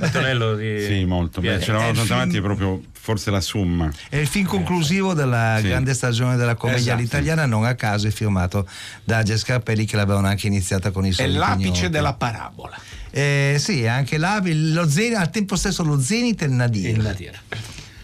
Antonello 0.00 0.54
di... 0.56 0.84
Sì, 0.84 1.04
molto. 1.06 1.40
Beh, 1.40 1.56
c'eravamo 1.58 1.86
È 1.86 1.90
il 1.90 1.96
tanto 1.96 2.02
film- 2.02 2.12
avanti, 2.18 2.36
è 2.36 2.40
proprio 2.42 2.82
forse 2.92 3.30
la 3.30 3.40
somma. 3.40 3.90
È 4.10 4.16
il 4.16 4.26
film 4.26 4.44
conclusivo 4.46 5.14
della 5.14 5.56
Sì. 5.60 5.68
grande 5.68 5.94
stagione 5.94 6.36
della 6.36 6.56
commedia 6.56 6.82
Esatto. 6.82 6.98
all'italiana, 6.98 7.46
non 7.46 7.64
a 7.64 7.74
caso 7.74 8.06
è 8.06 8.10
firmato 8.10 8.68
da 9.02 9.18
Age 9.18 9.38
Scarpelli 9.38 9.86
che 9.86 9.96
l'avevano 9.96 10.26
anche 10.26 10.46
iniziata 10.46 10.90
con 10.90 11.06
i 11.06 11.10
È 11.10 11.12
soliti 11.12 11.36
l'apice 11.38 11.88
della 11.88 12.12
parabola. 12.12 12.76
Eh, 13.16 13.56
sì, 13.58 13.86
anche 13.86 14.18
là, 14.18 14.42
lo 14.44 14.86
zenit, 14.90 15.16
al 15.16 15.30
tempo 15.30 15.56
stesso 15.56 15.82
lo 15.82 15.98
zenit 15.98 16.42
e 16.42 16.44
il 16.44 16.52
nadir. 16.52 16.90
Il 16.90 17.02
Nadir. 17.02 17.40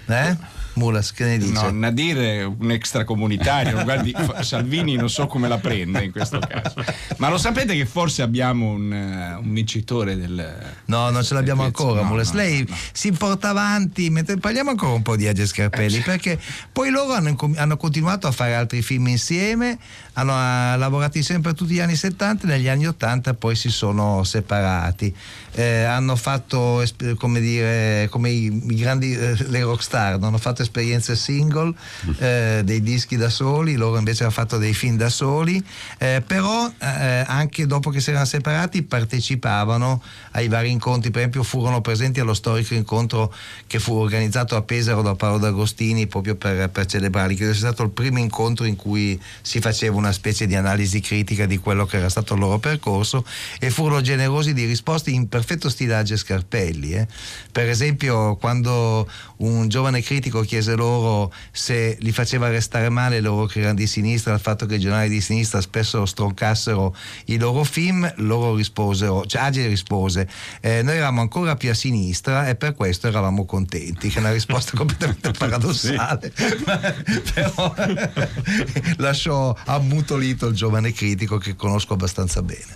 Eh? 0.06 0.36
Mulas, 0.74 1.12
che 1.12 1.24
ne 1.24 1.38
dice? 1.38 1.52
No, 1.52 1.70
Nadir 1.70 2.16
è 2.16 2.44
un 2.44 2.70
extracomunitario, 2.70 3.82
guardi, 3.84 4.14
Salvini 4.40 4.96
non 4.96 5.10
so 5.10 5.26
come 5.26 5.48
la 5.48 5.58
prende 5.58 6.02
in 6.04 6.12
questo 6.12 6.38
caso. 6.38 6.82
Ma 7.18 7.28
lo 7.28 7.36
sapete 7.38 7.74
che 7.76 7.84
forse 7.86 8.22
abbiamo 8.22 8.70
un, 8.70 8.92
eh, 8.92 9.34
un 9.34 9.52
vincitore 9.52 10.16
del... 10.16 10.56
No, 10.86 11.10
non 11.10 11.22
ce 11.22 11.34
l'abbiamo 11.34 11.62
ancora, 11.64 12.02
No, 12.02 12.08
Mules. 12.08 12.30
no, 12.30 12.36
Lei 12.38 12.64
no. 12.68 12.74
si 12.92 13.12
porta 13.12 13.50
avanti, 13.50 14.08
mentre 14.10 14.36
parliamo 14.38 14.70
ancora 14.70 14.92
un 14.92 15.02
po' 15.02 15.16
di 15.16 15.28
Age 15.28 15.46
Scarpelli, 15.46 16.00
perché 16.00 16.38
poi 16.72 16.90
loro 16.90 17.12
hanno, 17.12 17.36
hanno 17.56 17.76
continuato 17.76 18.26
a 18.26 18.32
fare 18.32 18.54
altri 18.54 18.80
film 18.82 19.08
insieme, 19.08 19.78
hanno 20.14 20.32
eh, 20.32 20.76
lavorato 20.78 21.18
insieme 21.18 21.40
per 21.42 21.54
tutti 21.54 21.74
gli 21.74 21.80
anni 21.80 21.96
70, 21.96 22.46
negli 22.46 22.68
anni 22.68 22.86
80 22.86 23.34
poi 23.34 23.54
si 23.56 23.70
sono 23.70 24.24
separati. 24.24 25.14
Eh, 25.54 25.82
hanno 25.84 26.16
fatto, 26.16 26.82
come 27.18 27.40
dire, 27.40 28.08
come 28.10 28.30
i, 28.30 28.44
i 28.70 28.74
grandi, 28.76 29.14
eh, 29.14 29.36
le 29.48 29.60
rockstar, 29.62 30.18
hanno 30.22 30.38
fatto 30.38 30.61
fatto 30.62 30.70
esperienze 30.72 31.16
single, 31.16 31.74
eh, 32.18 32.62
dei 32.64 32.80
dischi 32.82 33.16
da 33.16 33.28
soli, 33.28 33.74
loro 33.74 33.98
invece 33.98 34.22
hanno 34.22 34.32
fatto 34.32 34.58
dei 34.58 34.72
film 34.72 34.96
da 34.96 35.08
soli, 35.08 35.62
eh, 35.98 36.22
però 36.24 36.70
eh, 36.78 37.24
anche 37.26 37.66
dopo 37.66 37.90
che 37.90 38.00
si 38.00 38.10
erano 38.10 38.24
separati 38.24 38.82
partecipavano 38.82 40.02
ai 40.32 40.48
vari 40.48 40.70
incontri, 40.70 41.10
per 41.10 41.20
esempio 41.20 41.42
furono 41.42 41.80
presenti 41.80 42.20
allo 42.20 42.34
storico 42.34 42.74
incontro 42.74 43.34
che 43.66 43.78
fu 43.78 43.94
organizzato 43.94 44.56
a 44.56 44.62
Pesaro 44.62 45.02
da 45.02 45.14
Paolo 45.14 45.38
D'Agostini 45.38 46.06
proprio 46.06 46.36
per, 46.36 46.70
per 46.70 46.86
celebrarli, 46.86 47.34
credo 47.34 47.52
sia 47.52 47.66
stato 47.66 47.82
il 47.82 47.90
primo 47.90 48.18
incontro 48.18 48.64
in 48.64 48.76
cui 48.76 49.20
si 49.42 49.60
faceva 49.60 49.96
una 49.96 50.12
specie 50.12 50.46
di 50.46 50.54
analisi 50.54 51.00
critica 51.00 51.46
di 51.46 51.58
quello 51.58 51.86
che 51.86 51.96
era 51.96 52.08
stato 52.08 52.34
il 52.34 52.40
loro 52.40 52.58
percorso 52.58 53.24
e 53.58 53.70
furono 53.70 54.00
generosi 54.00 54.52
di 54.54 54.64
risposte 54.64 55.10
in 55.10 55.28
perfetto 55.28 55.68
stile 55.68 55.94
Age 55.94 56.16
Scarpelli. 56.16 56.92
eh. 56.92 57.06
Per 57.50 57.68
esempio 57.68 58.36
quando 58.36 59.08
un 59.38 59.68
giovane 59.68 60.02
critico 60.02 60.40
chiese 60.40 60.51
loro 60.74 61.32
se 61.50 61.96
li 62.00 62.12
faceva 62.12 62.48
restare 62.48 62.88
male 62.88 63.20
loro 63.20 63.46
che 63.46 63.60
erano 63.60 63.74
di 63.74 63.86
sinistra 63.86 64.34
il 64.34 64.40
fatto 64.40 64.66
che 64.66 64.74
i 64.74 64.78
giornali 64.78 65.08
di 65.08 65.20
sinistra 65.20 65.60
spesso 65.60 66.04
stroncassero 66.04 66.94
i 67.26 67.38
loro 67.38 67.64
film, 67.64 68.10
loro 68.16 68.54
risposero, 68.54 69.24
cioè 69.26 69.42
Age 69.42 69.66
rispose, 69.66 70.28
eh, 70.60 70.82
noi 70.82 70.96
eravamo 70.96 71.20
ancora 71.20 71.56
più 71.56 71.70
a 71.70 71.74
sinistra 71.74 72.48
e 72.48 72.54
per 72.54 72.74
questo 72.74 73.08
eravamo 73.08 73.44
contenti, 73.44 74.08
che 74.08 74.16
è 74.16 74.20
una 74.20 74.32
risposta 74.32 74.76
completamente 74.76 75.30
paradossale, 75.30 76.32
Ma- 76.66 76.80
però 77.32 77.74
lasciò 78.98 79.56
ammutolito 79.64 80.46
il 80.48 80.54
giovane 80.54 80.92
critico 80.92 81.38
che 81.38 81.56
conosco 81.56 81.94
abbastanza 81.94 82.42
bene. 82.42 82.74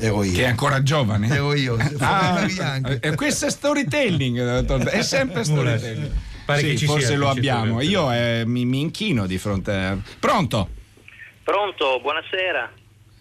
Ero 0.00 0.22
io. 0.22 0.32
Che 0.32 0.44
è 0.44 0.46
ancora 0.46 0.82
giovane. 0.82 1.28
Ero 1.28 1.54
io. 1.54 1.76
Ah, 1.98 2.46
e 3.00 3.14
questo 3.14 3.46
è 3.46 3.50
storytelling, 3.50 4.38
è 4.86 5.02
sempre 5.02 5.44
storytelling. 5.44 6.10
Pare 6.48 6.60
Sì, 6.60 6.68
che 6.68 6.76
ci 6.78 6.86
forse 6.86 7.08
sia 7.08 7.16
lo 7.18 7.28
abbiamo. 7.28 7.82
Io 7.82 8.10
eh, 8.10 8.42
mi, 8.46 8.64
mi 8.64 8.80
inchino 8.80 9.26
di 9.26 9.36
fronte 9.36 9.70
a... 9.70 9.98
Pronto? 10.18 10.70
Pronto, 11.44 12.00
buonasera. 12.00 12.72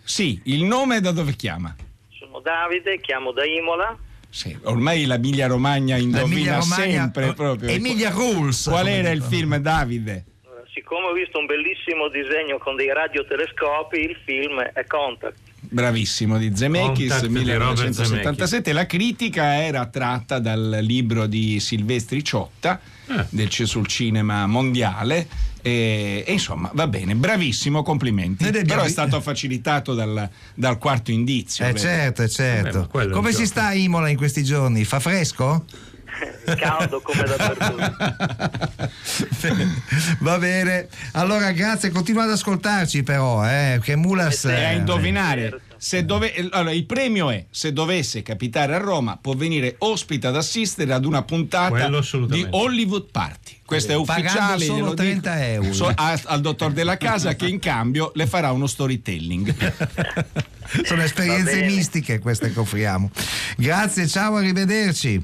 Sì, 0.02 0.40
il 0.46 0.64
nome 0.64 1.02
da 1.02 1.12
dove 1.12 1.36
chiama? 1.36 1.76
Sono 2.18 2.40
Davide, 2.40 3.02
chiamo 3.02 3.34
da 3.34 3.44
Imola. 3.44 3.98
Sì, 4.30 4.58
ormai 4.64 5.06
l'Emilia 5.06 5.48
Romagna 5.48 5.98
indovina 5.98 6.62
sempre 6.62 7.34
proprio. 7.34 7.68
Emilia 7.68 8.12
Rules. 8.12 8.64
Qual 8.64 8.88
era 8.88 9.10
il 9.10 9.22
film 9.22 9.58
Davide? 9.58 10.24
Siccome 10.74 11.08
ho 11.08 11.12
visto 11.12 11.38
un 11.38 11.48
bellissimo 11.48 12.08
disegno 12.08 12.58
con 12.60 12.78
dei 12.78 12.94
radiotelescopi, 12.94 14.00
il 14.00 14.16
film 14.24 14.62
è 14.62 14.86
Contact. 14.86 15.38
Bravissimo 15.70 16.38
di 16.38 16.52
Zemeckis 16.56 17.10
Contact 17.12 17.28
di 17.28 17.52
Robert 17.54 17.78
1977. 17.90 18.74
La 18.74 18.86
critica 18.86 19.62
era 19.64 19.86
tratta 19.88 20.40
dal 20.40 20.80
libro 20.82 21.26
di 21.28 21.60
Silvestri 21.60 22.24
Ciotta 22.24 22.80
Eh. 23.08 23.26
del, 23.30 23.50
sul 23.52 23.86
cinema 23.88 24.46
mondiale. 24.48 25.28
E, 25.62 26.24
e 26.26 26.32
insomma, 26.32 26.72
va 26.74 26.88
bene, 26.88 27.16
bravissimo, 27.16 27.84
complimenti. 27.84 28.46
Abbiamo- 28.46 28.66
Però 28.68 28.84
è 28.84 28.90
stato 28.90 29.20
facilitato 29.20 29.94
dal, 29.94 30.30
dal 30.54 30.78
quarto 30.78 31.12
indizio. 31.12 31.66
Eh 31.66 31.74
certo, 31.76 32.24
eh, 32.24 32.30
certo. 32.30 32.88
Vabbè, 32.92 33.10
Come 33.10 33.30
si 33.32 33.38
gioco. 33.40 33.48
sta 33.48 33.66
a 33.68 33.74
Imola 33.74 34.08
in 34.08 34.16
questi 34.16 34.44
giorni? 34.44 34.86
Fa 34.86 35.00
fresco? 35.02 35.66
Caldo 36.58 37.02
come 37.02 37.24
dappertutto. 37.24 37.96
Va 40.20 40.38
bene. 40.38 40.88
Allora 41.14 41.52
grazie, 41.52 41.90
continua 41.90 42.24
ad 42.24 42.32
ascoltarci 42.32 43.04
però, 43.04 43.48
eh, 43.48 43.80
che 43.82 43.96
Mulas... 43.96 44.46
E 44.46 44.64
a 44.64 44.72
indovinare 44.72 45.62
se 45.78 46.06
dove, 46.06 46.34
allora, 46.52 46.72
il 46.72 46.86
premio 46.86 47.30
è 47.30 47.46
se 47.52 47.72
dovesse 47.72 48.24
capitare 48.24 48.74
a 48.74 48.78
Roma 48.80 49.18
può 49.22 49.36
venire 49.36 49.76
ospite 49.80 50.28
ad 50.28 50.36
assistere 50.36 50.92
ad 50.92 51.06
una 51.06 51.22
puntata 51.22 51.88
di. 52.28 52.48
Hollywood 52.50 53.10
Party 53.12 53.58
questo 53.64 53.92
è 53.92 54.04
Pagando 54.04 54.30
ufficiale 54.30 54.66
solo 54.66 54.78
glielo 54.78 54.94
30 54.94 55.34
dico. 55.36 55.46
euro. 55.46 55.74
So- 55.74 55.92
a- 55.94 56.20
al 56.24 56.42
dottor 56.42 56.72
della 56.72 56.98
casa 56.98 57.36
che 57.36 57.48
in 57.48 57.60
cambio 57.60 58.12
le 58.16 58.26
farà 58.26 58.52
uno 58.52 58.66
storytelling 58.66 59.54
Sono 60.84 61.04
esperienze 61.04 61.62
mistiche 61.64 62.20
queste 62.20 62.52
che 62.52 62.60
offriamo. 62.60 63.12
Grazie, 63.56 64.08
ciao, 64.08 64.36
arrivederci. 64.36 65.22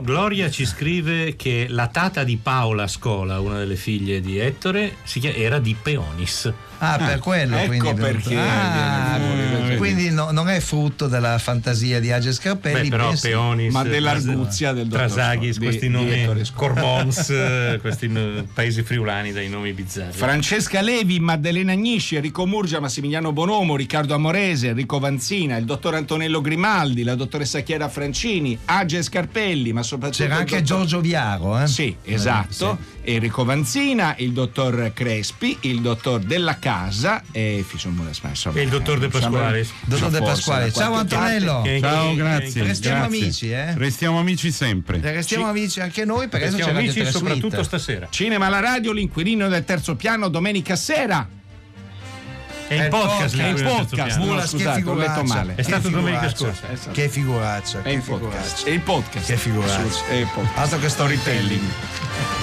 Gloria 0.00 0.50
ci 0.50 0.64
scrive 0.64 1.36
che 1.36 1.66
la 1.68 1.88
tata 1.88 2.24
di 2.24 2.38
Paola 2.38 2.86
Scola, 2.86 3.38
una 3.38 3.58
delle 3.58 3.76
figlie 3.76 4.22
di 4.22 4.38
Ettore, 4.38 4.96
era 5.34 5.58
di 5.58 5.74
Peonis. 5.74 6.50
Ah, 6.80 6.96
per 6.96 7.18
quello 7.18 7.56
ecco 7.56 7.66
quindi, 7.66 8.00
perché 8.00 8.36
Ah, 8.38 9.18
fuori, 9.18 9.40
vedi. 9.66 9.76
quindi 9.76 10.10
no- 10.10 10.30
non 10.30 10.48
è 10.48 10.60
frutto 10.60 11.08
della 11.08 11.36
fantasia 11.38 11.98
di 11.98 12.12
Age 12.12 12.32
Scarpelli, 12.32 12.82
Beh, 12.82 12.88
però 12.88 13.08
bensì- 13.08 13.28
Peonis, 13.28 13.72
Ma 13.72 13.82
dell'arguzia 13.82 14.72
del 14.72 14.86
dottor 14.86 15.06
Trasaghi, 15.06 15.52
Scola, 15.52 15.64
questi 15.66 15.88
di- 15.88 15.92
di 15.98 16.24
nomi. 16.24 16.42
Cormons, 16.54 17.30
eh, 17.30 17.78
questi 17.80 18.06
no- 18.08 18.46
paesi 18.54 18.82
friulani 18.82 19.32
dai 19.32 19.48
nomi 19.48 19.72
bizzarri. 19.72 20.12
Francesca 20.12 20.80
Levi, 20.80 21.18
Maddalena 21.20 21.72
Agnisci, 21.72 22.14
Enrico 22.16 22.46
Murgia, 22.46 22.78
Massimiliano 22.80 23.32
Bonomo, 23.32 23.74
Riccardo 23.76 24.14
Amorese, 24.14 24.68
Enrico 24.68 24.98
Vanzina, 25.00 25.56
il 25.56 25.64
dottor 25.64 25.94
Antonello 25.96 26.40
Grimaldi, 26.40 27.02
la 27.02 27.14
dottoressa 27.16 27.60
Chiara 27.60 27.88
Francini, 27.88 28.56
Age 28.66 29.02
Scarpelli, 29.02 29.72
ma 29.72 29.82
soprattutto 29.82 30.22
C'era 30.22 30.36
anche 30.36 30.60
dottor- 30.60 30.66
Giorgio 30.78 31.00
Viaro, 31.00 31.58
eh? 31.60 31.66
Sì, 31.66 31.96
esatto. 32.04 32.78
Enrico 33.10 33.42
Vanzina, 33.42 34.14
il 34.18 34.32
dottor 34.32 34.92
Crespi, 34.92 35.56
il 35.62 35.80
dottor 35.80 36.20
Della 36.20 36.58
Casa 36.58 37.22
e 37.32 37.64
insomma, 37.70 38.04
E 38.52 38.60
il 38.60 38.68
dottor 38.68 38.96
eh, 38.96 39.00
De 39.00 39.08
Pasquale. 39.08 39.58
insomma, 39.60 39.78
Dottor 39.84 40.10
De 40.10 40.18
Pasquale. 40.20 40.72
Ciao 40.72 40.92
Antonello. 40.92 41.52
parte- 41.54 41.80
Ciao, 41.80 42.14
grazie. 42.14 42.62
Restiamo 42.64 43.00
grazie. 43.06 43.20
amici, 43.22 43.50
eh? 43.50 43.74
Restiamo 43.78 44.18
amici 44.18 44.52
sempre. 44.52 45.00
Restiamo 45.00 45.46
amici 45.48 45.80
anche 45.80 46.04
noi 46.04 46.28
perché 46.28 46.50
Siamo 46.50 46.78
amici 46.78 47.00
3 47.00 47.10
soprattutto 47.10 47.48
Suite. 47.48 47.64
stasera. 47.64 48.06
Cinema 48.10 48.46
alla 48.46 48.60
radio, 48.60 48.92
l'inquilino 48.92 49.48
del 49.48 49.64
terzo 49.64 49.96
piano, 49.96 50.28
domenica 50.28 50.76
sera. 50.76 51.26
È 52.68 52.74
in 52.74 52.88
podcast, 52.90 53.36
È 53.38 53.48
in 53.48 53.54
podcast. 53.62 53.94
piano. 53.94 54.24
No, 54.34 54.46
scusate, 54.46 54.82
ho 54.84 54.94
letto 54.94 55.22
male. 55.24 55.54
È 55.54 55.62
stato 55.62 55.88
domenica 55.88 56.28
scorsa. 56.28 56.66
Che 56.92 57.08
figuraccia, 57.08 57.78
È 57.78 57.82
che 57.84 57.90
in 57.92 58.04
podcast. 58.04 58.66
È 58.66 58.70
il 58.70 58.80
podcast. 58.80 59.26
Che 59.26 59.36
figuraccia. 59.38 60.06
È 60.10 60.14
il 60.14 60.28
podcast. 60.34 60.58
Altro 60.58 60.78
che 60.78 60.88
storytelling. 60.90 62.37